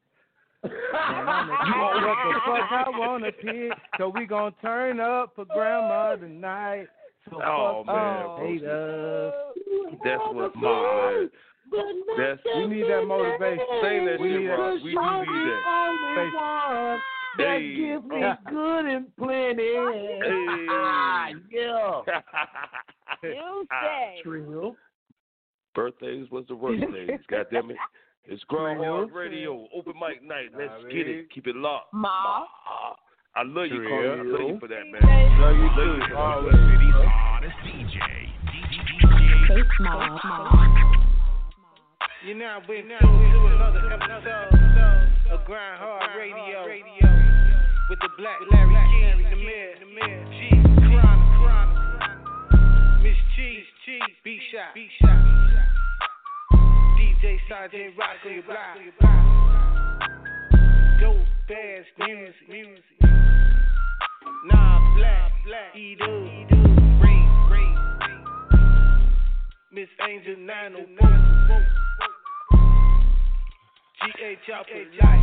[0.65, 3.73] And I'ma what the fuck I wanna pick.
[3.99, 6.87] So we gonna turn up for grandma tonight.
[7.31, 9.33] So Oh, fuck man, all haters.
[10.05, 11.31] That's what's up, man.
[12.19, 13.67] That's We need that motivation.
[13.83, 14.75] Sing that we shit, need Rock.
[14.85, 15.63] We do need that.
[16.17, 16.35] Face-
[17.39, 17.75] That Hey.
[17.75, 18.21] gives me
[18.51, 19.73] good and plenty.
[19.73, 21.35] Hey.
[21.51, 22.01] yeah.
[23.23, 24.21] You say.
[24.25, 24.77] Trill.
[25.75, 27.21] Birthdays was the worst days.
[27.31, 27.77] God damn it.
[28.25, 29.17] It's Grind Hard Trill.
[29.19, 30.51] Radio, open mic night.
[30.59, 31.31] Let's Nah, get it.
[31.33, 31.93] Keep it locked.
[31.95, 32.09] Ma.
[32.11, 32.97] Ah,
[33.37, 33.89] I love you, Trill.
[33.89, 34.21] Carter.
[34.21, 35.41] I love you for that, man.
[35.41, 35.83] Love you Love too.
[35.83, 36.17] you for that.
[36.17, 36.55] Always.
[39.49, 40.99] Face Mob.
[42.25, 44.55] You now been tuned to another episode
[45.33, 46.63] of Grind Hard Radio.
[47.91, 50.55] with the Black Larry King, the mayor, G,
[50.87, 51.83] Chronic,
[53.03, 55.19] Miss Cheese, Cheese, B Shot, B Shot,
[56.97, 58.79] DJ Sergeant Rock on your block,
[61.01, 62.85] dope ass music, music,
[64.47, 65.99] nah black, black, Ray,
[67.51, 67.75] Ray,
[69.73, 71.83] Miss Angel 904.
[74.03, 75.23] G-H out for life.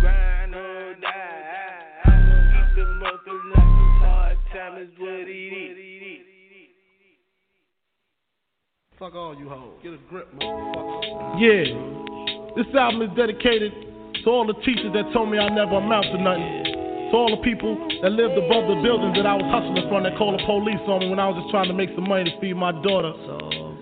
[0.00, 2.02] Grind or die.
[2.02, 3.38] Keep the mother
[4.02, 5.76] Hard time is what it is.
[8.98, 9.78] Fuck all you hoes.
[9.84, 11.38] Get a grip, motherfucker.
[11.38, 11.70] Yeah.
[12.56, 13.70] This album is dedicated
[14.24, 16.64] to all the teachers that told me I never amount to nothing.
[17.12, 20.18] To all the people that lived above the buildings that I was hustling from that
[20.18, 22.40] called the police on me when I was just trying to make some money to
[22.40, 23.14] feed my daughter.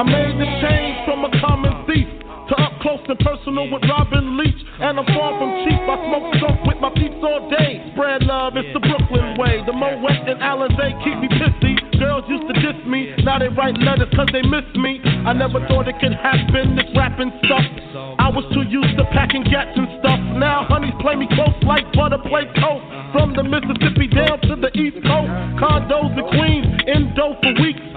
[0.00, 4.32] I made the change from a common thief to up close and personal with Robin
[4.40, 4.56] Leach.
[4.80, 5.76] And I'm far from cheap.
[5.76, 7.84] I smoke dope with my peeps all day.
[7.92, 9.60] Spread love, it's the Brooklyn way.
[9.68, 11.76] The Moët and Alizé keep me pissy.
[12.00, 15.04] Girls used to diss me, now they write letters cause they miss me.
[15.04, 17.68] I never thought it could happen, this rapping stuff.
[18.16, 20.16] I was too used to packing gats and stuff.
[20.40, 22.88] Now honeys play me close like butter play toast.
[23.12, 25.28] From the Mississippi down to the East Coast.
[25.60, 27.89] Condos in Queens, in dough for weeks.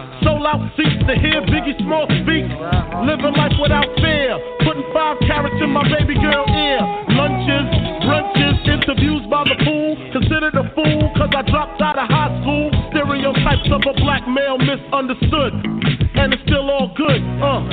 [0.43, 2.43] Out seats to hear Biggie Small speak.
[3.07, 4.35] Living life without fear.
[4.67, 6.83] Putting five carats in my baby girl ear.
[7.15, 7.67] Lunches,
[8.03, 9.95] brunches, interviews by the pool.
[10.11, 12.69] Considered a fool cause I dropped out of high school.
[12.91, 15.53] Stereotypes of a black male misunderstood.
[16.19, 17.63] And it's still all good, uh.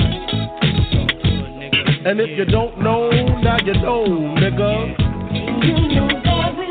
[2.07, 3.11] And if you don't know,
[3.43, 4.07] now you know,
[4.39, 4.95] nigga.
[5.91, 6.70] Super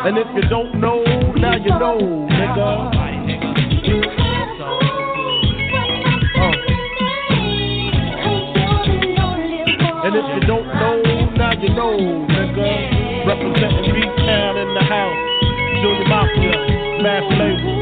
[0.00, 1.02] And if you don't know,
[1.34, 1.98] now you know,
[2.30, 2.94] nigga.
[6.38, 6.52] Uh.
[10.06, 11.02] And if you don't know,
[11.36, 11.98] now you know,
[12.30, 13.26] nigga.
[13.26, 15.38] Representing B-Town in the house.
[15.82, 17.77] Junior Mafia, Mass Label.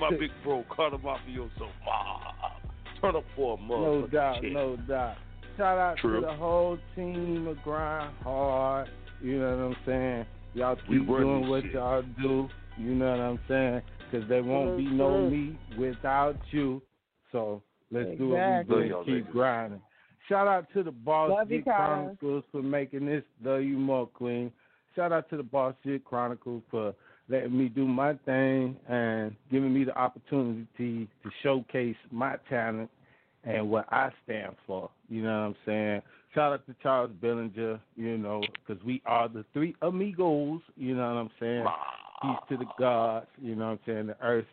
[0.00, 1.68] With my big bro, Carter Mafioso.
[1.88, 2.56] Ah,
[3.00, 4.52] Turn up for a No doubt, check.
[4.52, 5.16] no doubt.
[5.56, 6.20] Shout out True.
[6.20, 8.88] to the whole team of Grind Hard.
[9.20, 10.26] You know what I'm saying?
[10.54, 11.72] Y'all We keep doing what shit.
[11.74, 12.48] y'all do.
[12.78, 13.82] You know what I'm saying?
[14.10, 16.80] Because there won't be no me without you.
[17.32, 18.76] So let's do what Exactly.
[18.76, 19.80] we do Love and y'all keep grinding.
[20.28, 24.52] Shout out to the Boss Love you, Chronicles for making this Love You More Queen.
[24.94, 26.94] Shout out to the Boss Jit Chronicles for
[27.32, 32.90] letting me do my thing and giving me the opportunity to showcase my talent
[33.44, 34.90] and what I stand for.
[35.08, 36.02] You know what I'm saying?
[36.34, 41.08] Shout out to Charles Billinger, you know, because we are the three amigos, you know
[41.14, 41.64] what I'm saying?
[42.22, 44.06] Peace to the gods, you know what I'm saying?
[44.08, 44.44] The earth.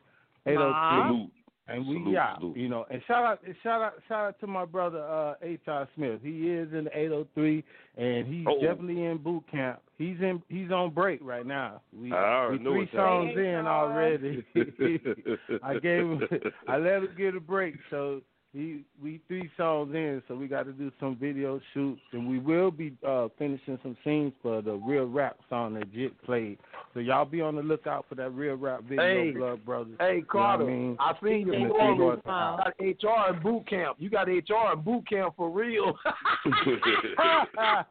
[0.46, 1.32] 803.
[1.68, 2.58] And we Salute, out, salute.
[2.58, 2.86] you know.
[2.90, 5.88] And shout out, and shout out, shout out to my brother uh, H.R.
[5.96, 6.20] Smith.
[6.24, 7.64] He is in the 803,
[7.98, 8.60] and he's Oh.
[8.60, 9.80] definitely in boot camp.
[10.00, 11.82] He's in, he's on break right now.
[11.94, 13.54] We, I we know three songs happening.
[13.54, 14.46] in already.
[15.62, 16.22] I gave him,
[16.70, 17.76] I let him get a break.
[17.90, 18.22] So
[18.54, 22.40] he, we three songs in, so we got to do some video shoots, and we
[22.40, 26.60] will be uh, finishing some scenes for the real rap song that Jit played.
[26.94, 29.98] So y'all be on the lookout for that real rap video, Hey, Blood Brothers.
[30.00, 30.98] Hey You know Carter, I mean?
[30.98, 31.94] I seen your And the story.
[31.94, 32.62] keyboard You sound.
[32.64, 33.98] got HR in boot camp.
[34.00, 35.94] You got HR in boot camp for real.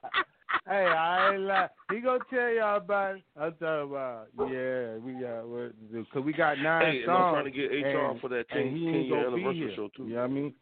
[0.67, 1.69] hey, I ain't lie.
[1.93, 3.23] He gonna tell y'all about it.
[3.39, 6.07] I'm talking about, yeah, we got what to do.
[6.13, 8.71] Cause we got nine Hey, and I'm trying to get HR and- for that and
[8.71, 9.77] 10 he 10 year gonna be anniversary here.
[9.77, 10.05] show, too.
[10.07, 10.55] You know what I mean?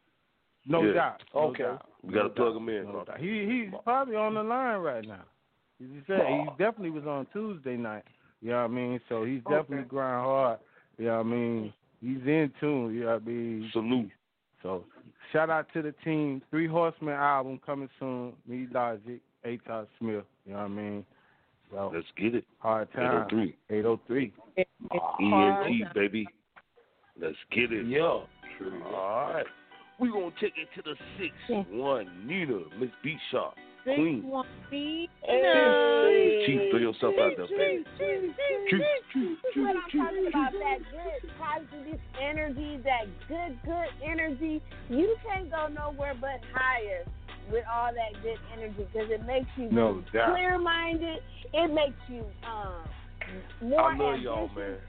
[0.67, 0.93] No Yeah.
[0.95, 1.23] doubt.
[1.35, 1.63] No Okay.
[1.63, 1.87] doubt.
[2.03, 2.63] We got to No plug doubt.
[2.63, 3.19] him in, No doubt.
[3.21, 5.25] He he's probably on the line right now.
[5.81, 8.05] As you said, he definitely was on Tuesday night.
[8.41, 9.01] You know what I mean?
[9.09, 10.59] So he's definitely grind hard.
[10.99, 11.73] You know what I mean?
[12.01, 12.95] He's in tune.
[12.95, 13.69] You know what I mean?
[13.73, 14.11] Salute.
[14.63, 14.85] So
[15.33, 16.43] shout out to the team.
[16.51, 18.35] Three Horsemen album coming soon.
[18.47, 19.87] Me Logic, H.R.
[19.99, 20.25] Smith.
[20.45, 21.05] You know what I mean?
[21.71, 22.45] So Let's get it.
[22.59, 23.27] hard time.
[23.29, 23.57] 803.
[23.71, 24.33] 803.
[25.21, 26.27] ENT, baby.
[27.21, 27.87] Let's get it.
[27.87, 28.01] Yeah.
[28.01, 28.29] All
[28.95, 29.45] right.
[29.99, 33.55] We're going to take it to the 6 1 Nina, Miss Beat Shop,
[33.85, 34.23] Six Queen.
[34.29, 35.09] one B.
[35.25, 37.85] Chief, throw yourself out there, baby.
[38.69, 38.81] Chief,
[39.15, 40.53] This is what I'm talking about.
[40.53, 44.61] That good positive energy, that good, good energy.
[44.91, 47.05] You can't go nowhere but higher
[47.51, 51.19] with all that good energy because it makes you No clear minded.
[51.53, 52.85] It makes you um
[53.61, 54.81] more I love y'all, ambitious,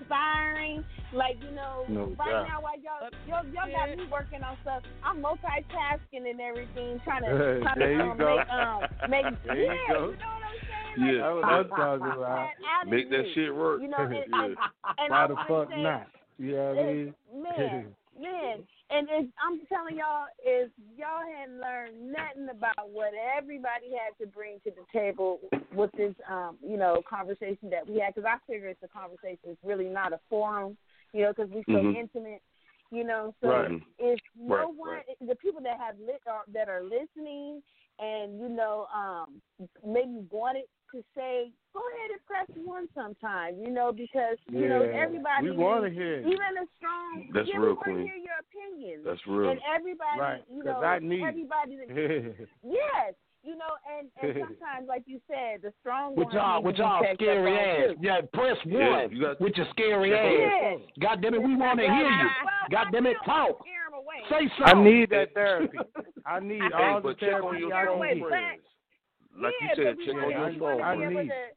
[0.00, 0.84] inspiring.
[1.12, 2.48] Like you know, No right doubt.
[2.48, 7.22] now while y'all y'all, y'all got me working on stuff, I'm multitasking and everything, trying
[7.22, 8.36] to trying there to you um, go.
[8.36, 8.80] make um
[9.10, 11.16] make There you yeah, you know what I'm saying?
[11.16, 11.22] Yeah.
[11.22, 12.48] That's what I'm talking about.
[12.84, 13.80] That Make that shit work.
[13.82, 14.44] You know, and, Yeah.
[14.44, 14.56] and,
[14.98, 16.06] and Why the fuck say, not?
[16.38, 17.14] You know what I mean?
[17.32, 18.58] Man, man,
[18.90, 24.30] and it's, I'm telling y'all, is y'all hadn't learned nothing about what everybody had to
[24.30, 25.40] bring to the table
[25.74, 28.14] with this, um, you know, conversation that we had.
[28.14, 29.50] Because I figure it's a conversation.
[29.50, 30.76] It's really not a forum,
[31.12, 31.96] you know, because we're so Mhm.
[31.96, 32.42] intimate.
[32.92, 33.82] You know, so Right.
[33.98, 35.16] if no Right, one, right.
[35.20, 37.60] the people that have lit or that are listening,
[37.98, 39.42] and you know, um,
[39.84, 44.82] maybe wanted to say, go ahead and press one sometime, you know, because you know
[44.82, 46.32] everybody We wanna hear even
[46.62, 47.30] a strong.
[47.34, 49.02] That's yeah, real, we want to hear your opinions.
[49.04, 49.50] That's real.
[49.50, 51.76] And everybody, Right, you 'cause know, I need- everybody.
[51.86, 53.14] That, yes,
[53.44, 57.04] you know, and and sometimes, like you said, the strong With ones y'all, with y'all
[57.14, 57.94] scary ass.
[57.94, 57.96] too.
[58.00, 60.74] Yeah, press Yeah, one you got- with your scary Yeah.
[60.74, 60.80] ass.
[61.00, 62.28] God damn it, we want to hear you.
[62.70, 63.64] God damn it, talk.
[64.30, 64.78] Say something.
[64.78, 65.78] I need that therapy.
[66.24, 68.62] I need Hey, all the but check on therapy your I strong can friends.
[69.40, 71.16] Like yeah, you said, but check on your I- we I be able friends.
[71.16, 71.56] need- to-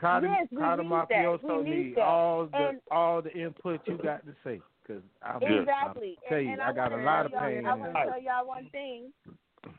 [0.00, 1.08] Carter, Yes, Carter need that.
[1.10, 2.00] Mafioso need need that.
[2.02, 4.60] all the And- all the input you got to say.
[4.86, 6.18] Cause I'm, Exactly.
[6.24, 7.92] I tell you, and I got a wanna lot of tell y'all- pain I want
[7.94, 9.12] to tell y'all one thing.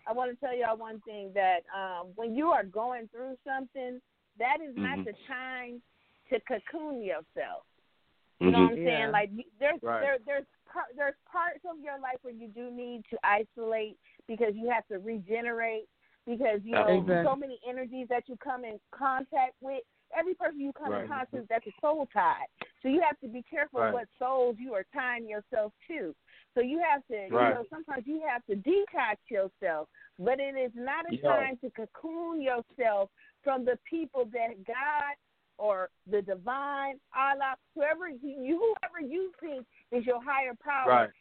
[0.08, 4.00] I want to tell y'all one thing that um, when you are going through something,
[4.38, 5.06] that is not Mhm.
[5.06, 5.82] the time
[6.30, 7.66] to cocoon yourself.
[8.40, 8.86] You know what I'm Mhm.
[8.86, 9.00] saying?
[9.00, 9.10] Yeah.
[9.10, 10.02] Like you- there's Right.
[10.02, 13.98] there there's par- there's parts of your life where you do need to isolate
[14.28, 15.90] because you have to regenerate
[16.26, 17.30] because you know Exactly.
[17.32, 19.84] so many energies that you come in contact with.
[20.18, 22.46] Every person you come in contact with, that's a soul tie.
[22.82, 23.94] So you have to be careful Right.
[23.94, 26.14] what souls you are tying yourself to.
[26.54, 29.88] So you have to, you know, sometimes you have to detox yourself,
[30.20, 31.30] but it is not a Yeah.
[31.30, 33.10] time to cocoon yourself
[33.42, 35.16] from the people that God
[35.58, 41.12] or the divine, Allah, whoever you, whoever you think is your higher power, Right.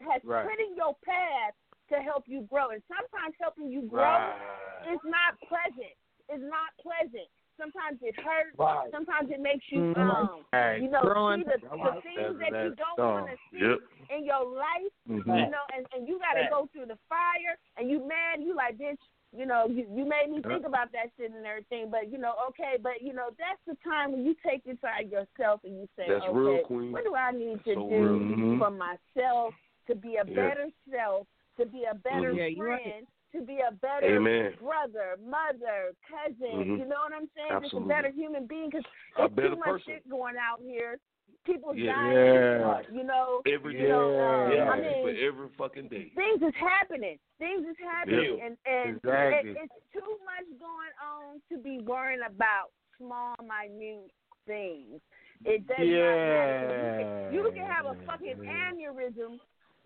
[0.00, 0.44] has Right.
[0.46, 1.54] put in your path
[1.90, 2.70] to help you grow.
[2.70, 4.92] And sometimes helping you grow Right.
[4.92, 5.94] is not pleasant.
[6.28, 7.28] It's not pleasant.
[7.56, 8.56] Sometimes it hurts.
[8.56, 8.88] Right.
[8.92, 9.98] Sometimes it makes you, Mhm.
[9.98, 10.80] um, Right.
[10.80, 13.78] you know, Growing- see the, the things that's- that you don't want to see Yep.
[14.10, 14.92] in your life.
[15.08, 15.44] Mhm.
[15.44, 18.40] You know, and, and you got to go through the fire, and you mad.
[18.42, 19.00] You like, bitch.
[19.32, 21.90] You know, you you made me think about that shit and everything.
[21.90, 25.62] But you know, okay, but you know, that's the time when you take inside yourself
[25.64, 26.92] and you say, That's okay, real, Queen.
[26.92, 28.18] what do I need to So do real.
[28.20, 28.58] Mhm.
[28.58, 29.54] for myself
[29.86, 30.34] to be a Yeah.
[30.34, 31.26] better self,
[31.58, 32.36] to be a better Mhm.
[32.36, 33.06] Yeah, friend, you're right.
[33.32, 34.54] to be a better Amen.
[34.60, 36.64] brother, mother, cousin.
[36.64, 36.78] Mhm.
[36.78, 37.60] You know what I'm saying?
[37.62, 38.84] Just a better human being because
[39.16, 39.94] A there's better too much person.
[39.94, 40.98] shit going out here.
[41.44, 41.94] People Yeah.
[41.94, 42.14] dying.
[42.14, 42.82] Yeah.
[42.90, 43.42] You know.
[43.46, 44.70] Every day, you know, uh, yeah.
[44.70, 46.08] I mean, for every fucking day.
[46.10, 47.18] things is happening.
[47.38, 48.44] Things is happening, Yeah.
[48.46, 49.50] and and Exactly.
[49.52, 54.10] it, it's too much going on to be worrying about small, minute
[54.46, 55.00] things.
[55.44, 57.28] It does not matter.
[57.32, 59.38] You can, you can have a fucking aneurysm.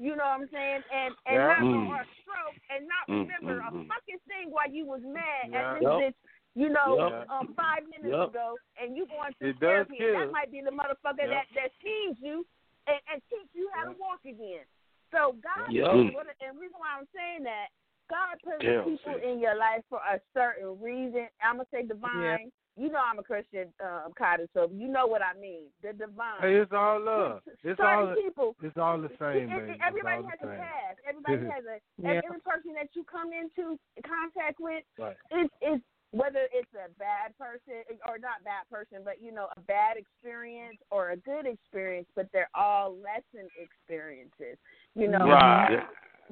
[0.03, 0.83] You know what I'm saying?
[0.91, 1.47] And and Yeah.
[1.47, 1.87] not Mm.
[1.87, 3.87] or a stroke and not Mm, remember mm, a mm.
[3.87, 5.59] fucking thing while you was mad Yeah.
[5.62, 5.99] at this Yep.
[6.03, 6.19] bitch.
[6.55, 7.31] You know, Yep.
[7.31, 8.29] um, five minutes Yep.
[8.35, 11.31] ago, and you going to It does therapy, and that might be the motherfucker Yep.
[11.31, 12.45] that that teased you
[12.91, 14.66] and, and teach you how to walk again.
[15.12, 15.95] So God, Yep.
[15.95, 17.69] is what, and the reason why I'm saying that,
[18.12, 19.24] God put Damn, people sis.
[19.24, 21.28] in your life for a certain reason.
[21.43, 22.52] I'm gonna say divine.
[22.76, 25.68] You know I'm a Christian, um, Carter, so you know what I mean.
[25.82, 26.40] The divine.
[26.40, 27.43] Hey, it's all love.
[27.64, 28.56] It's certain all people.
[28.62, 30.56] it's all the same, It- it- everybody has a same.
[30.56, 30.98] past.
[31.05, 32.09] Everybody has a Yeah.
[32.20, 35.16] every, every person that you come into contact with Right.
[35.30, 35.80] it's is
[36.12, 40.78] whether it's a bad person or not bad person, but you know a bad experience
[40.90, 44.59] or a good experience, but they're all lesson experiences.
[44.94, 45.86] You know, Right.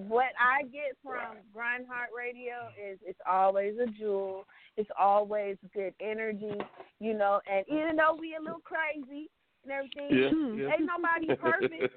[0.08, 4.46] What I get from Grind Hard Radio is it's always a jewel.
[4.76, 6.56] It's always good energy,
[7.00, 7.40] you know.
[7.50, 9.28] And even though we a little crazy
[9.64, 10.30] and everything, Yeah.
[10.32, 10.56] Hmm.
[10.56, 10.72] yeah.
[10.72, 11.92] ain't nobody perfect.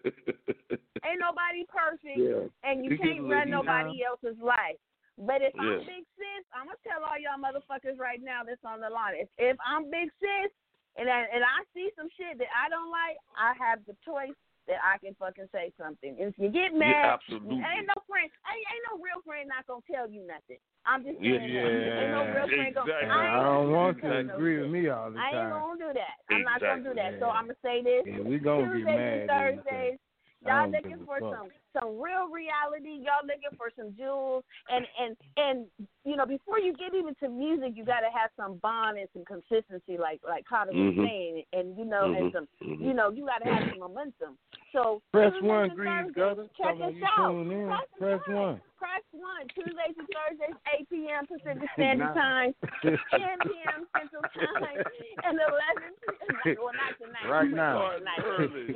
[1.08, 2.52] ain't nobody perfect, Yeah.
[2.68, 4.76] and you We can't run live, nobody else's life.
[5.18, 8.82] But if I'm big sis, I'm gonna tell all y'all motherfuckers right now that's on
[8.82, 9.14] the line.
[9.16, 10.52] If if I'm big sis
[10.98, 14.36] and I, and I see some shit that I don't like, I have the choice
[14.68, 16.16] that I can fucking say something.
[16.18, 17.60] If you get mad, absolutely.
[17.60, 20.62] ain't no friend, ain't, ain't no real friend not gonna tell you nothing.
[20.88, 22.00] I'm just Yeah, saying that.
[22.00, 22.92] Ain't no real friend gonna.
[22.92, 23.12] exactly.
[23.12, 25.24] I, ain't I don't want gonna you to agree no with me all the time.
[25.24, 26.16] I ain't gonna do that.
[26.32, 27.20] I'm not gonna do Exactly.
[27.20, 27.20] that.
[27.20, 28.04] So I'm gonna say this.
[28.08, 29.30] Yeah, we gonna get Tuesdays mad and.
[29.30, 30.00] Thursdays.
[30.44, 31.32] Y'all looking for fuck.
[31.32, 33.02] some some real reality.
[33.04, 35.66] Y'all looking for some jewels, and and and
[36.06, 39.08] you know before you get even to music, you got to have some bond and
[39.14, 41.06] some consistency, like like Carter was Mhm.
[41.08, 42.34] saying, and you know, and Mhm.
[42.34, 42.80] some Mhm.
[42.82, 44.38] you know you got to have some momentum.
[44.72, 46.48] So Press one, and Grease Gutter.
[46.58, 47.28] Check Tell me us you out.
[47.32, 47.68] tune in.
[47.68, 48.62] Press Press one.
[48.78, 49.48] Press one.
[49.50, 51.26] Tuesdays and Thursdays, 8 p.m.
[51.28, 52.98] Pacific Standard Time, 10
[53.48, 53.88] p.m.
[53.96, 54.84] Central Time,
[55.24, 56.58] and 11 p.m.
[56.64, 57.30] Well, not tonight.
[57.30, 57.92] Right now.
[57.92, 58.20] tonight.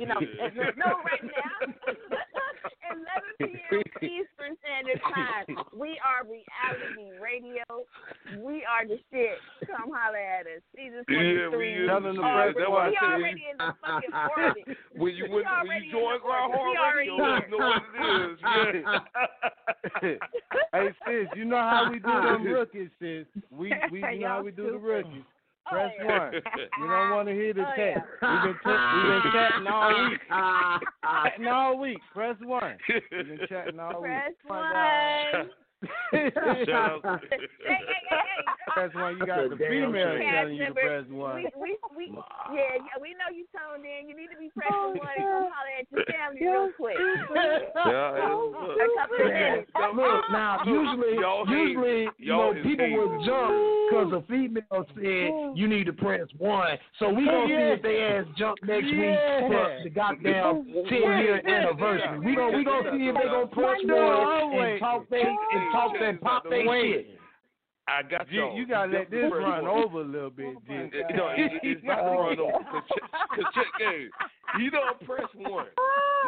[0.00, 0.46] You know, yeah.
[0.46, 2.14] it's- no, right now.
[2.88, 3.82] 11 p.m.
[4.02, 5.46] Eastern Standard Time.
[5.76, 7.64] We are reality radio.
[8.42, 9.38] We are the shit.
[9.66, 10.62] Come holler at us.
[10.74, 11.14] Season 23.
[11.14, 11.88] Yeah, we is.
[11.88, 13.14] Tell them to Yeah, press that's why I we tell you.
[13.24, 14.64] already in the fucking orbit.
[14.96, 16.66] when you We when, when already you join Ground orbit.
[16.66, 18.02] We Hard already Radio, you know what it
[18.32, 18.38] is.
[20.02, 20.14] Yeah.
[20.72, 23.26] hey sis, you know how we do them rookies, sis.
[23.50, 25.06] We we you know how we do the stupid.
[25.72, 25.96] Rookies.
[26.02, 26.18] Oh, Press yeah.
[26.18, 26.32] one.
[26.80, 28.02] You don't want to hear the Oh, text.
[28.22, 28.44] yeah.
[28.44, 30.20] We've been t- we've been chatting all week.
[30.30, 30.80] Ah.
[31.24, 31.98] chatting all week.
[32.12, 32.76] Press one.
[32.88, 34.50] We've been chatting all Press week.
[34.50, 35.50] one.
[36.10, 36.30] Hey.
[38.74, 39.18] Press one.
[39.18, 40.30] You got the female shame.
[40.30, 41.36] telling you to Number- press one.
[41.36, 42.04] We, we, we,
[42.54, 44.08] yeah, yeah, we know you tuned in.
[44.08, 46.96] You need to be pressing one oh, and come holler at your family real quick.
[46.98, 49.70] Yeah, A couple of minutes.
[49.98, 52.96] Look, now usually, Y'all usually, you y'all know, people hate.
[52.96, 53.52] will jump
[53.90, 56.78] because a female said you need to press one.
[56.98, 59.18] So we gonna see if they ass jump next week
[59.48, 62.20] for the goddamn ten year anniversary.
[62.20, 65.92] We gonna we gonna see if they gonna press one and talk they and talk
[66.00, 67.18] that pop they shit.
[67.88, 68.56] I got You, y'all.
[68.56, 69.84] you gotta let this run one.
[69.84, 70.72] over a little bit, G.
[70.72, 72.52] You know, it, it's about to run over.
[72.70, 74.10] Cause check, cause check game.
[74.58, 75.66] He don't press one.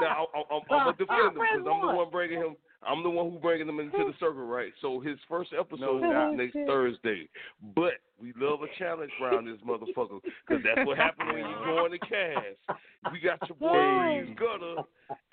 [0.01, 2.57] Now I'm, I'm, I'm gonna defend him because I'm the one bringing him.
[2.87, 4.73] I'm the one who bringing him into the circle, right?
[4.81, 7.29] So his first episode No is next Thursday.
[7.77, 11.91] But we love a challenge around this motherfucker because that's what happens when you join
[11.93, 12.81] the cast.
[13.13, 14.83] We got your boy Breeze Gutter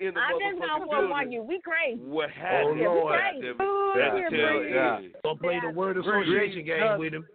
[0.00, 1.42] in the I'm just gonna motherfucking forewarn you.
[1.42, 2.00] We crazy.
[2.00, 2.80] What Oh happened?
[2.80, 3.20] Lord.
[3.20, 3.62] Goddamn it.
[3.62, 4.72] Ooh, That's yeah, tell Breeze.
[4.74, 5.20] yeah.
[5.22, 7.26] Don't play the word association game with him.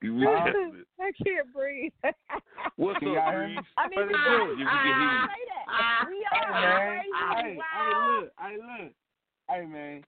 [0.00, 0.52] We Huh?
[1.00, 1.92] I can't breathe.
[2.76, 3.56] What's Can up, y'all hear Breeze?
[3.56, 3.62] me?
[3.76, 4.38] I mean, What we it got do?
[4.38, 5.20] Yeah, we can hear you.
[5.26, 6.06] say that.
[6.08, 6.86] We are man.
[6.86, 7.42] crazy.
[7.42, 7.64] Hey, Wow.
[7.74, 8.50] hey, look, I,
[8.82, 8.92] look.
[9.48, 10.04] Hey, man.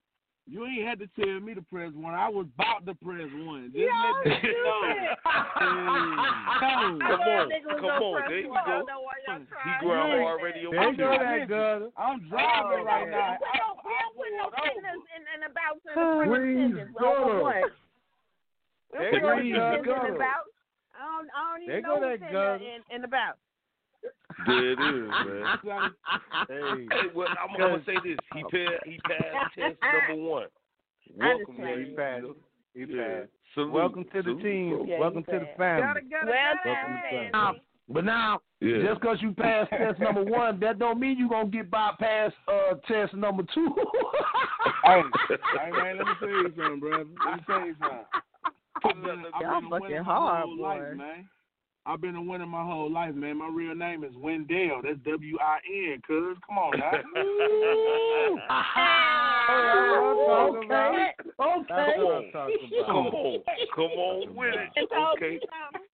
[0.49, 2.13] You ain't had to tell me to press one.
[2.17, 3.71] I was about to press one.
[3.71, 4.81] Just Yeah, let that you know.
[4.89, 5.17] did.
[5.61, 7.47] Come on,
[7.77, 8.57] come on, press there we one.
[8.57, 8.85] I go.
[8.89, 9.79] know why y'all He trying.
[9.85, 10.71] grind hard radio.
[10.71, 11.89] There you go, with that gutter.
[11.97, 13.37] I'm driving right We now.
[13.37, 14.81] don't put no, we don't put no pulled over.
[14.81, 16.89] sentences in, in about in the front of Breeze sentence.
[16.91, 17.61] We don't put one.
[18.91, 19.95] We don't put no you sentences go.
[20.09, 20.43] in about.
[20.97, 22.59] don't, I don't even go know who's that in, gun.
[22.59, 23.37] the, in, in the bout.
[24.47, 25.45] There it is, man.
[26.47, 28.17] hey, Hey, well, I'm, I'm gonna say this.
[28.33, 28.85] He passed.
[28.85, 30.47] He passed test number one.
[31.15, 31.85] Welcome, Yeah, man.
[31.85, 32.25] he passed.
[32.73, 33.19] He Yeah.
[33.19, 33.31] passed.
[33.53, 33.73] Salute.
[33.73, 34.85] Welcome to the team.
[34.87, 35.57] Yeah, Welcome to the passed.
[35.57, 35.83] family.
[35.85, 36.59] Gotta, gotta, Well gotta.
[36.63, 37.61] done, Welcome to family.
[37.89, 38.81] But now, Yeah.
[38.83, 42.75] just because you passed test number one, that don't mean you're gonna get bypassed uh,
[42.87, 43.75] test number two.
[44.83, 47.05] Hey, hey man, let me tell you something, brother.
[47.23, 48.05] Let me tell you something.
[48.85, 50.63] I've been, I've Y'all fucking hard, whole boy.
[50.63, 51.29] life, man.
[51.85, 53.39] I've been a winner my whole life, man.
[53.39, 54.81] My real name is Wendell.
[54.83, 55.57] That's W I
[55.93, 56.37] N, cuz.
[56.47, 56.91] Come on now.
[59.51, 61.13] Okay.
[61.39, 61.65] okay.
[61.69, 62.31] That's what
[62.85, 63.41] Come on,
[63.75, 64.87] come on with it.
[65.15, 65.39] Okay,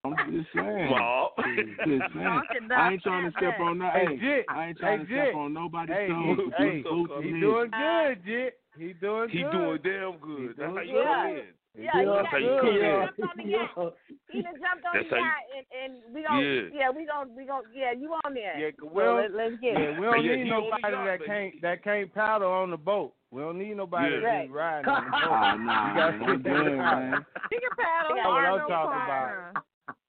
[0.04, 0.90] I'm just saying.
[0.90, 1.30] Bob.
[1.38, 2.40] Just saying.
[2.76, 3.90] I ain't trying to step on no.
[3.92, 6.38] Hey, Hey, I ain't trying Hey, to step on nobody's Hey, toes.
[6.58, 8.60] he, hey, Boots and he doing good, Jit.
[8.76, 9.52] He doing He good.
[9.52, 10.54] doing damn good.
[10.56, 11.22] That's how you Yeah.
[11.22, 11.46] come in.
[11.78, 13.06] Yeah, he That's got how he you come done in.
[13.06, 13.94] jumped on the yacht.
[14.34, 16.62] He done jumped on That's the how yacht, and, and we gon' Yeah.
[16.74, 16.90] yeah.
[16.90, 18.58] we gon' we gon' yeah, you on there.
[18.58, 20.00] Yeah, 'cause So we don't, let, let's get yeah, it.
[20.00, 21.30] we don't Yeah, need he on nobody yacht, that baby.
[21.30, 23.14] can't that can't paddle on the boat.
[23.30, 24.20] We don't need nobody Yeah.
[24.26, 25.20] that just riding on the boat.
[25.22, 26.28] Ah, nah, You gotta man.
[26.28, 26.98] I'm sit in the good, house.
[26.98, 27.26] man.
[27.52, 28.16] You can paddle.
[28.16, 29.50] That's what I'm talking problem.
[29.54, 29.64] about.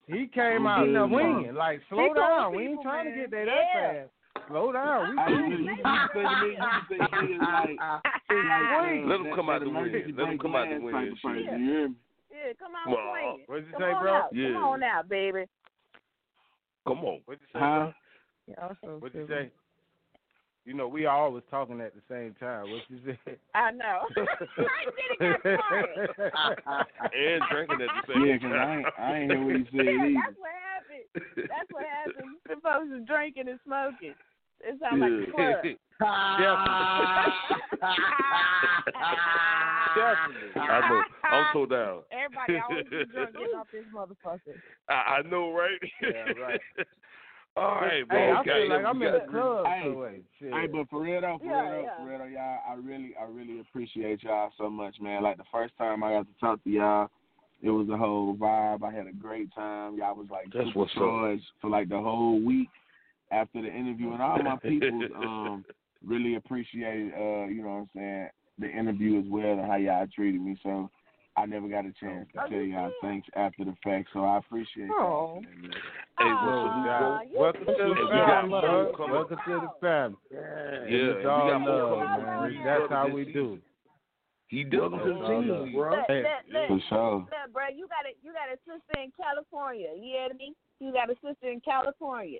[0.10, 1.10] He came I'm out good, man.
[1.14, 1.54] swinging.
[1.56, 2.56] Like, slow down.
[2.56, 3.94] We ain't trying to get there that Yeah.
[4.10, 4.10] fast.
[4.50, 5.10] Slow down.
[5.10, 5.52] We Hey, cool.
[5.52, 9.04] you, you can say to me, you can say to me, like, like Swing.
[9.06, 10.18] uh, Let him come out that the wind.
[10.18, 11.60] Let him come out the glass wind type of person, shit.
[11.60, 11.96] You hear me?
[12.32, 13.50] Yeah, come on, Well, swing it.
[13.50, 14.14] What'd you Come say, on bro?
[14.16, 14.30] out.
[14.34, 14.48] Yeah.
[14.54, 15.46] Come on out, baby.
[16.88, 17.22] Come on.
[17.26, 17.92] What'd you say, Huh?
[18.48, 19.52] Y'all so What'd you say?
[20.66, 22.70] You know, we always talking at the same time.
[22.70, 23.38] What you say?
[23.56, 24.06] I know.
[24.18, 25.60] I did it.
[27.14, 28.78] And drinking at the same Yeah, 'cause I time.
[28.80, 30.22] ain't, I ain't hear what he said Yeah, either.
[30.22, 31.50] that's what happened.
[31.50, 32.36] That's what happened.
[32.48, 34.14] The folks are drinking and smoking.
[34.62, 35.66] It sounds like a club.
[39.96, 40.50] Definitely.
[40.56, 41.02] I know.
[41.30, 42.02] I'm so down.
[42.12, 44.56] Everybody always be drunk getting off this motherfucker.
[44.90, 45.80] I, I know, right?
[46.02, 46.60] Yeah, right.
[47.58, 48.18] All right, bro.
[48.18, 49.66] Hey, I Okay, feel like I'm in got- the club.
[49.66, 50.54] Hey, so wait, shit.
[50.54, 51.98] Hey, but for real though, for Yeah, real though, yeah.
[51.98, 55.24] for real though, y'all, I really, I really appreciate y'all so much, man.
[55.24, 57.10] Like the first time I got to talk to y'all,
[57.62, 58.84] it was a whole vibe.
[58.84, 59.98] I had a great time.
[59.98, 61.40] Y'all was like That's what's up.
[61.62, 62.70] for like the whole week
[63.32, 65.66] after the interview, and all my people um
[66.06, 70.08] really appreciated, uh, you know what I'm saying, the interview as well and how y'all
[70.14, 70.58] treated me.
[70.64, 70.90] So
[71.38, 74.10] I never got a chance to Oh, tell you y'all thanks after the fact.
[74.14, 75.04] So I appreciate Oh.
[75.04, 75.36] y'all.
[75.36, 75.82] for that, man.
[76.20, 77.22] Hey, Aw, well, salute, bro.
[77.32, 79.08] you Welcome to the family, Mo bro.
[79.08, 80.18] Welcome to the family.
[80.32, 82.56] Yeah, And and it's all got love, man.
[82.56, 83.34] from That's how we season.
[83.34, 83.60] do.
[84.48, 84.80] He does.
[84.82, 85.92] Welcome to the team, bro.
[85.96, 87.20] Look, Hey, look, look, For sure.
[87.20, 89.90] look, bro, you got a you got a sister in California.
[89.96, 90.56] You hear me?
[90.80, 92.40] You got a sister in California.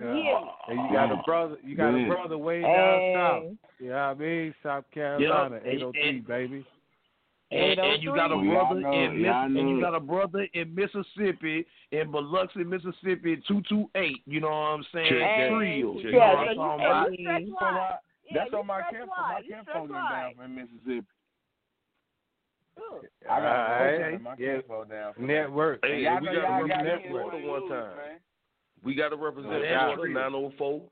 [0.00, 0.50] You hear me?
[0.68, 1.24] And you got a mm.
[1.24, 2.08] brother, you got a mm.
[2.08, 3.14] brother way down Hey.
[3.16, 3.42] south.
[3.78, 4.54] You know what I mean?
[4.62, 6.66] South Carolina, and- 803, and- baby.
[7.52, 10.46] And, and you got a brother know- in Miss, y'all and you got a brother
[10.54, 14.22] in Mississippi, in Biloxi, Mississippi, two two eight.
[14.24, 15.08] You know what I'm saying?
[15.08, 15.48] Check that.
[15.48, 15.96] Trills.
[16.00, 17.10] You know Yeah, what I'm you, talking hey, about?
[17.12, 17.24] you
[17.56, 17.98] stretch wide.
[18.32, 19.08] That's on my camp.
[19.10, 19.42] wide.
[19.50, 20.34] My camp phone down wide.
[20.36, 21.06] from Mississippi.
[22.78, 23.00] Ooh.
[23.28, 24.14] I got Alright.
[24.14, 24.52] a my Yeah.
[24.54, 25.80] camp folk down Network.
[25.84, 27.96] Hey, Y'all we know got y'all to got represent me Florida in one time.
[27.96, 28.20] man.
[28.84, 29.94] We got to represent Yeah.
[29.94, 30.82] Florida 904,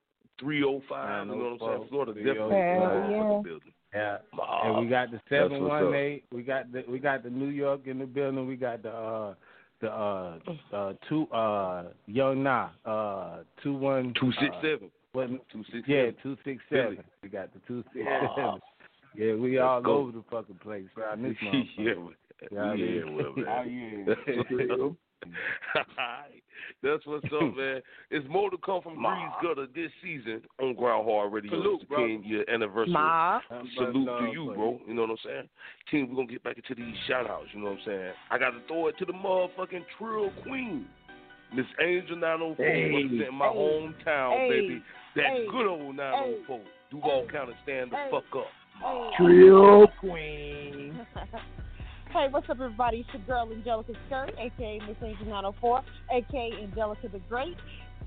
[0.40, 1.26] 305.
[1.26, 1.88] You know what I'm saying?
[1.90, 3.22] Florida definitely Hell uh, yeah.
[3.22, 3.72] for the building.
[3.94, 4.18] Yeah.
[4.38, 5.94] Ah, And we got the that's seven what's one up.
[5.94, 6.24] eight.
[6.32, 8.46] We got the we got the New York in the building.
[8.46, 9.34] We got the uh
[9.80, 10.38] the uh
[10.72, 14.90] uh two uh Young Na uh two one Two six uh, seven.
[15.12, 16.16] what Two six yeah seven.
[16.22, 16.62] two six
[17.22, 18.34] We got the two six Ah.
[18.36, 18.60] seven.
[19.16, 19.92] Yeah, we Let's all go.
[19.96, 21.94] over the fucking place around this yeah, Yeah,
[22.52, 24.06] yeah, mean- well, Oh man.
[24.06, 24.88] yeah.
[26.82, 27.80] That's what's up, man.
[28.10, 31.50] It's more to come from Breeze Gutter this season on Grind Hard Radio.
[31.52, 32.92] Salute, it's the 10 year anniversary.
[32.92, 33.40] Ma.
[33.74, 34.80] Salute to you, bro.
[34.86, 35.48] You know what I'm saying?
[35.90, 37.48] Team, we're going to get back into these shout outs.
[37.52, 38.12] You know what I'm saying?
[38.30, 40.86] I got to throw it to the motherfucking Trill Queen.
[41.54, 42.92] Miss Angel 904 Hey.
[42.94, 43.54] representing my Hey.
[43.58, 44.48] hometown, Hey.
[44.48, 44.82] baby.
[45.16, 45.46] That Hey.
[45.50, 46.60] good old 904.
[46.90, 48.10] Duval County, stand the Hey.
[48.10, 48.52] fuck up.
[48.82, 49.16] Hey.
[49.16, 51.06] Trill Queen.
[52.10, 53.04] Hey, what's up, everybody?
[53.04, 57.54] It's your girl, Angelica Skirt, aka Miss Angel 904, aka Angelica the Great.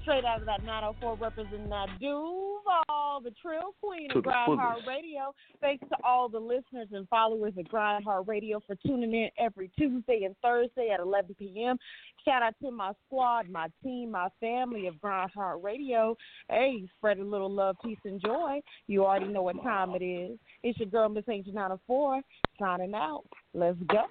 [0.01, 4.79] Straight out of that 904, representing that Duval, the Trill Queen of the Grind Hard.
[4.87, 5.33] Radio.
[5.59, 9.69] Thanks to all the listeners and followers of Grind Hard Radio for tuning in every
[9.77, 11.77] Tuesday and Thursday at 11 p.m.
[12.25, 16.17] Shout out to my squad, my team, my family of Grind Hard Radio.
[16.49, 18.59] Hey, spread a little love, peace, and joy.
[18.87, 20.37] You already know what time it is.
[20.63, 22.21] It's your girl, Miss Angel 904,
[22.59, 23.25] signing out.
[23.53, 24.05] Let's go.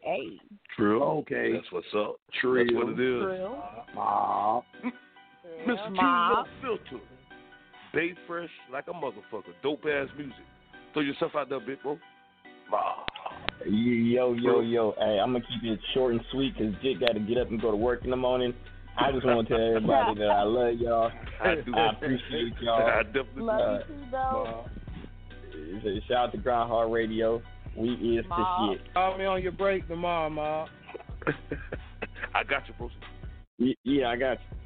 [0.00, 0.40] Hey.
[0.76, 1.02] Trill.
[1.02, 1.52] Okay.
[1.52, 2.16] That's what's up.
[2.32, 3.22] That's what it is.
[3.22, 3.62] Trill.
[5.46, 5.70] Mm-hmm.
[5.70, 5.74] Ma.
[5.74, 5.86] Mr.
[5.86, 6.28] Q Ma.
[6.32, 7.04] No Filter.
[7.92, 9.52] Bay fresh like a motherfucker.
[9.64, 10.32] Dopeazzmuzik.
[10.92, 11.98] Throw yourself out there, big bro.
[12.70, 13.04] Ma.
[13.66, 14.94] Yo, yo, yo.
[14.98, 17.60] Hey, I'm gonna keep it short and sweet because Jit got to get up and
[17.60, 18.54] go to work in the morning.
[18.98, 21.10] I just want to tell everybody that I love y'all.
[21.42, 21.74] I do.
[21.74, 22.86] I appreciate y'all.
[22.86, 24.64] I definitely Love you too, though.
[25.82, 27.42] so Shout out to Grind Hard Radio.
[27.76, 28.68] We is Ma.
[28.68, 28.94] the shit.
[28.94, 30.66] Call me on your break tomorrow, Ma.
[32.34, 32.90] I got you, bro.
[33.58, 34.56] Y- Yeah, I got you.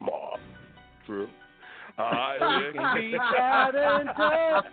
[0.00, 0.38] Mom.
[1.06, 1.28] True.
[1.98, 2.72] All right, You man.
[2.74, 4.66] can reach out and touch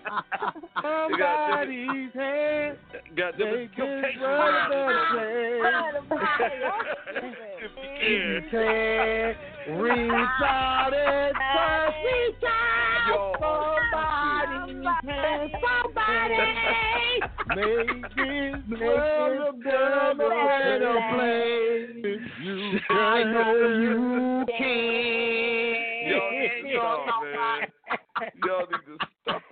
[0.81, 2.77] somebody's hand.
[3.15, 5.93] Got them Make your this case world a around.
[5.93, 6.64] better place.
[7.65, 7.72] If
[8.11, 9.35] you can
[9.80, 15.51] reach out and touch, reach out somebody's hand.
[17.56, 22.20] Make this world a better place.
[22.90, 22.91] I
[23.24, 23.98] know you
[24.58, 26.10] can.
[26.10, 27.62] Y'all need to stop, man.
[28.45, 29.44] Y'all need to stop.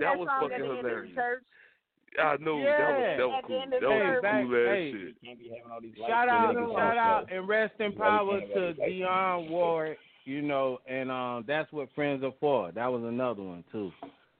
[0.00, 1.42] That was fucking hilarious.
[2.18, 3.64] I know that was cool.
[3.70, 6.08] That was cool ass.
[6.08, 8.72] Shout out, shout out, and rest in power to.
[8.74, 9.96] Dion Ward.
[10.26, 12.72] You know, and um, that's what friends are for.
[12.72, 13.92] That was another one too.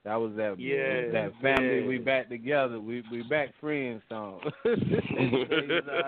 [0.05, 1.81] That was that Yeah, that family.
[1.81, 1.87] yeah.
[1.87, 2.79] We back together.
[2.81, 4.41] We we back friends song.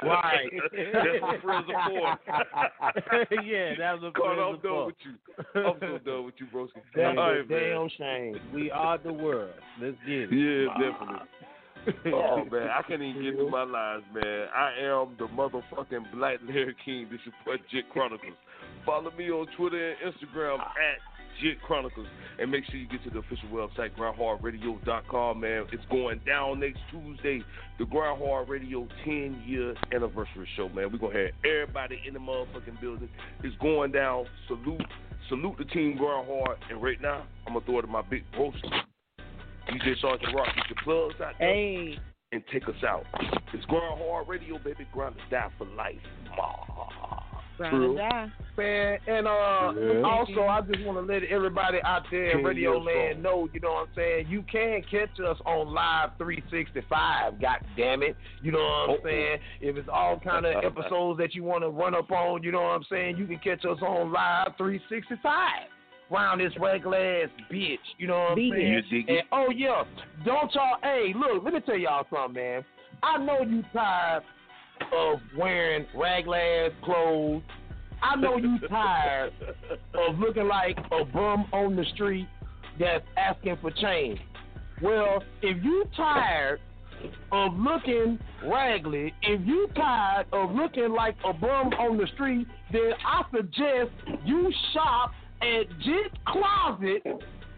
[0.03, 0.49] Right.
[0.73, 3.35] That's what friends are for.
[3.43, 5.61] yeah, that was what Carl, I'm done with you.
[5.61, 6.81] I'm so done with you, broski.
[6.97, 8.41] Damn, All right, damn shame.
[8.55, 9.51] We are the world.
[9.81, 10.33] Let's get it.
[10.33, 12.13] Yeah, definitely.
[12.13, 14.47] oh man, I can't even get through my lines, man.
[14.55, 17.09] I am the motherfucking Black Larry King.
[17.11, 18.33] This boy Jit Chronicles.
[18.85, 20.99] Follow me on Twitter and Instagram at
[21.43, 22.07] Jit Chronicles,
[22.41, 25.41] and make sure you get to the official website grindhardradio.com.
[25.41, 27.43] Man, it's going down next Tuesday,
[27.79, 30.69] the Grind Hard Radio 10 year anniversary show.
[30.71, 33.09] Man, we're gonna have everybody in the motherfucking building.
[33.45, 34.27] It's going down.
[34.49, 34.83] Salute,
[35.29, 38.25] salute the team Grind Hard, and right now I'm gonna throw it to my big
[38.33, 38.53] bro.
[39.69, 41.99] DJ Sergeant Rock, get your plugs out there Hey.
[42.33, 43.05] and take us out.
[43.53, 44.87] It's Grind Hard Radio, baby.
[44.93, 46.01] Ground to die for life.
[46.37, 47.18] Ma.
[47.59, 48.33] Ground to die.
[48.57, 50.03] Man, and uh, Yeah.
[50.03, 53.49] also I just want to let everybody out there in Ten Radio years Land know,
[53.53, 54.27] you know what I'm saying.
[54.29, 57.41] You can catch us on Live 365.
[57.41, 58.99] God damn it, you know what I'm Uh-oh.
[59.05, 59.39] saying.
[59.61, 62.63] If it's all kind of episodes that you want to run up on, you know
[62.63, 63.17] what I'm saying.
[63.17, 65.69] You can catch us on Live 365.
[66.11, 68.73] Round this regular ass bitch, you know what I'm Beat saying.
[68.73, 69.19] You dig it?
[69.19, 69.85] And, oh yeah,
[70.25, 70.79] don't y'all?
[70.83, 72.65] Hey, look, let me tell y'all something, man.
[73.03, 74.23] I know you tired
[74.93, 77.43] of wearing raglass clothes.
[78.03, 79.33] I know you tired
[79.95, 82.29] of looking like a bum on the street
[82.79, 84.21] that's asking for change.
[84.81, 86.61] Well, if you tired
[87.33, 92.93] of looking raggedy, if you tired of looking like a bum on the street, then
[93.05, 93.91] I suggest
[94.25, 97.03] you shop at Jit Closet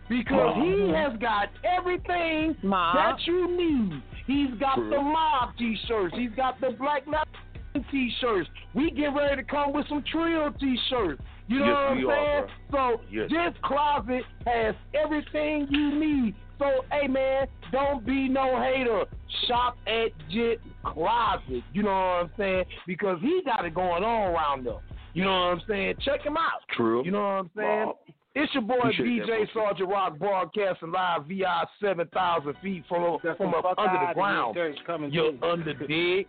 [0.09, 2.95] because he has got everything Ma.
[2.95, 4.03] that you need.
[4.31, 4.91] He's got True.
[4.91, 6.15] the mob t-shirts.
[6.17, 8.49] He's got the black Lives t-shirts.
[8.75, 11.21] We get ready to come with some Trill t-shirts.
[11.49, 12.11] You know Yes, what I'm saying?
[12.13, 13.31] are, so Yes.
[13.31, 16.35] this closet has everything you need.
[16.61, 19.05] So hey man, don't be no hater.
[19.49, 21.65] Shop at Jit Closet.
[21.73, 22.65] You know what I'm saying?
[22.87, 24.79] Because he got it going on around there.
[25.15, 25.95] You know what I'm saying?
[26.05, 26.61] Check him out.
[26.77, 27.05] True.
[27.05, 27.93] You know what I'm saying?
[28.35, 29.53] It's your boy Appreciate DJ.
[29.53, 34.55] Sergeant Rock broadcasting live via 7,000 feet from, Got from up under the ground.
[34.55, 35.51] your church coming You're through.
[35.53, 36.27] under dig.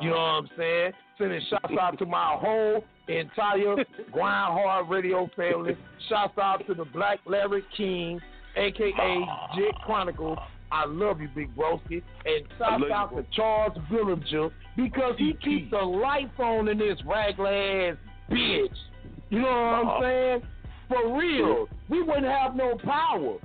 [0.00, 0.92] You know what I'm saying?
[1.18, 3.76] Sending shouts out to my whole entire
[4.12, 5.76] Grind Hard Radio family.
[6.08, 8.20] Shouts out to the Black Larry King,
[8.56, 9.24] aka
[9.56, 10.38] Jit Chronicles.
[10.72, 12.02] I love you, Big Broski.
[12.24, 16.66] And I love shouts you, out to Charles Billinger because he keeps the lights on
[16.66, 17.96] in this ragla ass
[18.28, 18.74] bitch.
[19.30, 20.42] You know what I'm saying?
[20.88, 21.68] For real.
[21.88, 23.36] We wouldn't have no power.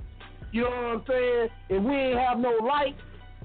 [0.52, 1.48] You know what I'm saying?
[1.70, 2.96] And we ain't have no light.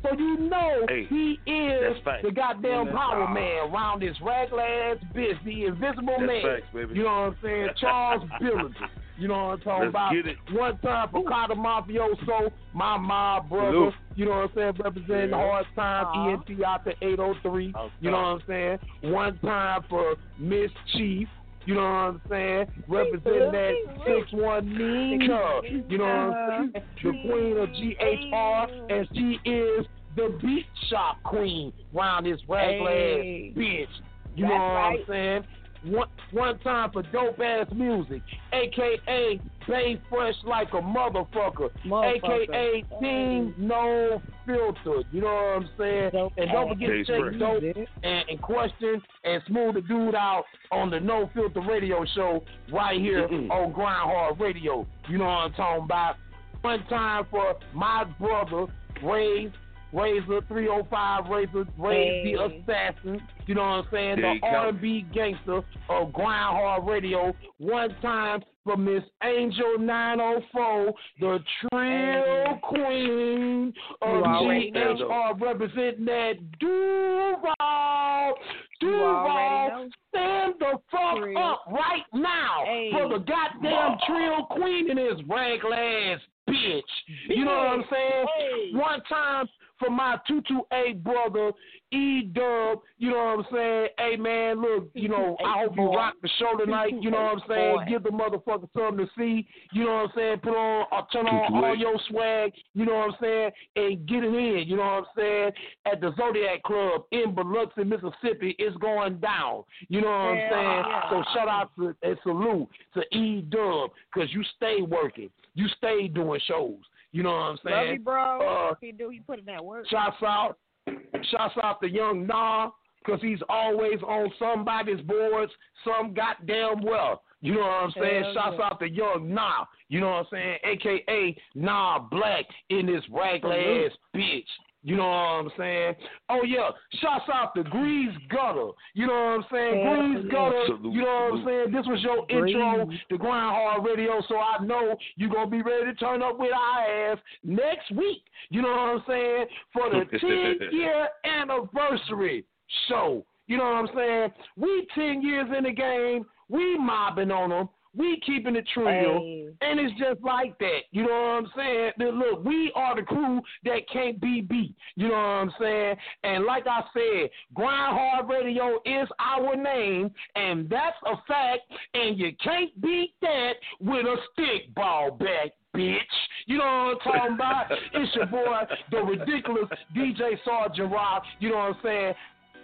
[0.04, 4.92] So you know Hey, he is the goddamn Yeah, power that's- man around this ragla
[4.94, 6.42] ass bitch, the invisible That's man.
[6.44, 6.96] facts, baby.
[6.96, 7.70] You know what I'm saying?
[7.78, 8.90] Charles Billinger.
[9.18, 10.12] You know what I'm talking Let's about?
[10.14, 10.38] get it.
[10.52, 13.72] One time for Carter Mafioso, my mob brother.
[13.72, 13.94] Salute.
[14.16, 14.74] You know what I'm saying?
[14.84, 15.36] Representing Yeah.
[15.38, 16.30] hard time, Aw.
[16.30, 17.74] ENT out to 803.
[18.02, 18.80] You know what I'm saying?
[19.04, 21.30] One time for Miss Chief.
[21.66, 22.68] You know what I'm saying?
[22.88, 23.74] Representing that
[24.08, 25.62] 6-1 Nina.
[25.90, 26.86] You know what I'm saying?
[27.04, 29.86] The queen of GHR, and she is
[30.16, 33.52] the beat shop queen round this ragla Hey.
[33.52, 33.88] ass bitch.
[34.36, 35.00] You That's know what right.
[35.00, 35.44] I'm saying?
[35.86, 38.22] One one time for Dopeazzmuzik,
[38.53, 42.44] aka Bay Fresh like a motherfucker, Motherfucker.
[42.44, 45.03] aka Team No Filter.
[45.12, 46.10] You know what I'm saying?
[46.12, 47.64] Dope and don't forget to check Dope
[48.03, 52.99] and, and Question and Smooth the Dude out on the No Filter Radio Show right
[52.99, 53.49] here Mm-mm.
[53.49, 54.86] on Grind Hard Radio.
[55.10, 56.16] You know what I'm talking about?
[56.62, 58.66] One time for my brother,
[59.03, 59.52] Raise,
[59.96, 63.22] Razor 305, Razor, Raise the Assassin.
[63.48, 64.22] You know what I'm saying?
[64.22, 64.48] There The.
[64.48, 67.34] R&B gangster of Grind Hard Radio.
[67.60, 74.96] One time for Miss Angel 904, the Trill Queen of You already know.
[74.98, 78.34] GHR, representing that Duval.
[78.82, 81.38] You already Duval, stand the fuck Trill.
[81.38, 82.90] up right now Hey.
[82.92, 86.20] for the goddamn Trill Queen in this raglan ass
[86.50, 86.82] bitch.
[87.30, 88.26] You know what I'm saying?
[88.38, 88.72] Hey.
[88.74, 89.48] One time
[89.80, 91.52] for my 228 brother,
[91.91, 93.88] E Dub, you know what I'm saying?
[93.97, 97.43] Hey man, look, you know, I hope you rock the show tonight, you know what
[97.43, 97.77] I'm saying?
[97.89, 100.39] Give the motherfucker something to see, you know what I'm saying?
[100.39, 103.52] Put on or turn on all your swag, you know what I'm saying?
[103.76, 105.52] And get it in, you know what I'm saying?
[105.85, 109.64] At the Zodiac Club in Biloxi, Mississippi, it's going down.
[109.89, 110.84] You know what I'm Hell saying?
[110.88, 111.10] yeah.
[111.10, 115.30] So shout out to and salute to E Dub, cause you stay working.
[115.53, 116.80] You stay doing shows.
[117.16, 117.76] You know what I'm saying?
[117.78, 118.70] Love you, bro.
[118.72, 119.08] Uh, he do.
[119.10, 119.88] He put in that work.
[119.88, 120.58] Shouts out,
[121.32, 122.72] shouts out the Young Nah,
[123.06, 125.54] cause he's always on somebody's boards,
[125.86, 127.22] some goddamn well.
[127.40, 128.24] You know what I'm saying?
[128.24, 128.66] Hell shouts yeah.
[128.66, 129.64] out to Young Nah.
[129.88, 130.58] You know what I'm saying?
[130.66, 134.44] AKA Nah Black in this raglan ass bitch.
[134.86, 135.95] You know what I'm saying?
[136.30, 136.70] Oh yeah,
[137.02, 138.70] shouts out to Grease Gutter.
[138.94, 139.84] You know what I'm saying?
[139.84, 140.32] Hell Grease.
[140.32, 140.64] Gutter.
[140.68, 141.72] Salute, you know what I'm saying?
[141.72, 142.53] This was your Grease.
[142.56, 146.38] intro to Grind Hard Radio, so I know you're gonna be ready to turn up
[146.38, 148.22] with our ass next week.
[148.52, 149.45] You know what I'm saying?
[149.74, 152.45] For the 10 year anniversary
[152.88, 153.26] show.
[153.48, 154.32] You know what I'm saying?
[154.56, 157.70] We 10 years in the game, we mobbing on them.
[157.96, 159.48] We keeping it trill, Hey.
[159.62, 160.82] and it's just like that.
[160.92, 161.92] You know what I'm saying?
[161.98, 164.76] Then Look, we are the crew that can't be beat.
[164.96, 165.96] You know what I'm saying?
[166.24, 171.62] And like I said, Grind Hard Radio is our name, and that's a fact.
[171.94, 176.00] And you can't beat that with a stick ball back Bitch,
[176.46, 176.64] you know
[177.04, 177.66] what I'm talking about?
[177.94, 178.62] it's your boy,
[178.92, 181.24] the ridiculous DJ Sergeant Rock.
[181.40, 182.14] You know what I'm saying?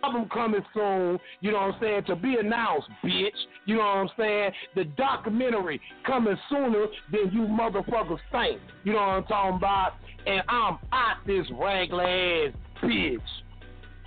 [0.04, 3.30] Album coming soon, you know what I'm saying, to be announced, bitch.
[3.66, 4.52] You know what I'm saying?
[4.76, 8.60] The documentary coming sooner than you motherfuckers think.
[8.84, 9.94] You know what I'm talking about?
[10.26, 12.54] And I'm out this raglan ass
[12.84, 13.20] bitch.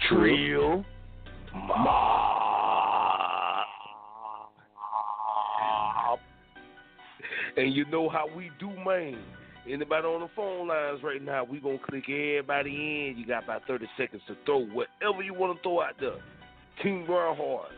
[0.09, 0.85] Trill.
[1.55, 2.35] Mob.
[7.57, 9.17] And you know how we do, man.
[9.71, 12.71] Anybody on the phone lines right now, we going to click everybody
[13.11, 13.15] in.
[13.19, 16.17] You got about 30 seconds to throw whatever you want to throw out there.
[16.83, 17.71] Team Grind Hard,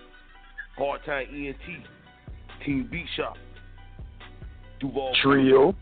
[0.76, 1.56] Hard Time ENT,
[2.64, 3.36] Team Beat Shop,
[4.80, 5.12] Duval.
[5.22, 5.74] Trio.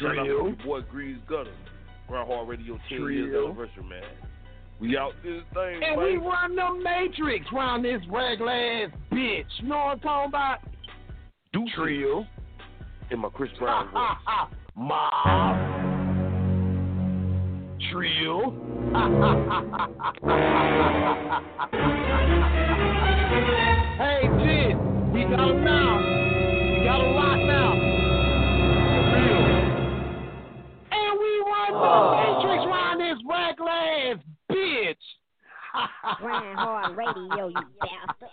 [0.00, 0.46] Shout out to Trill.
[0.46, 1.52] your boy Grease Gutter.
[2.08, 3.44] Grind Hard Radio 10 years Trill.
[3.46, 4.02] anniversary, man.
[4.80, 5.98] We out this thing, And man.
[5.98, 9.44] we run the matrix round this raglan ass bitch.
[9.60, 10.58] You know what I'm talking about?
[11.52, 12.26] Do Trill.
[13.10, 14.58] In my Chris Brown voice.
[14.74, 15.56] Mob.
[17.90, 18.52] Trill.
[23.98, 24.76] hey, Jit,
[25.12, 25.98] we got him now.
[26.72, 27.72] We got him locked now.
[29.12, 29.44] Trill.
[30.90, 32.40] And we run the ah.
[32.40, 34.20] matrix round this raglan ass
[34.50, 34.96] bitch.
[36.18, 38.30] Grind hard radio, you bastard.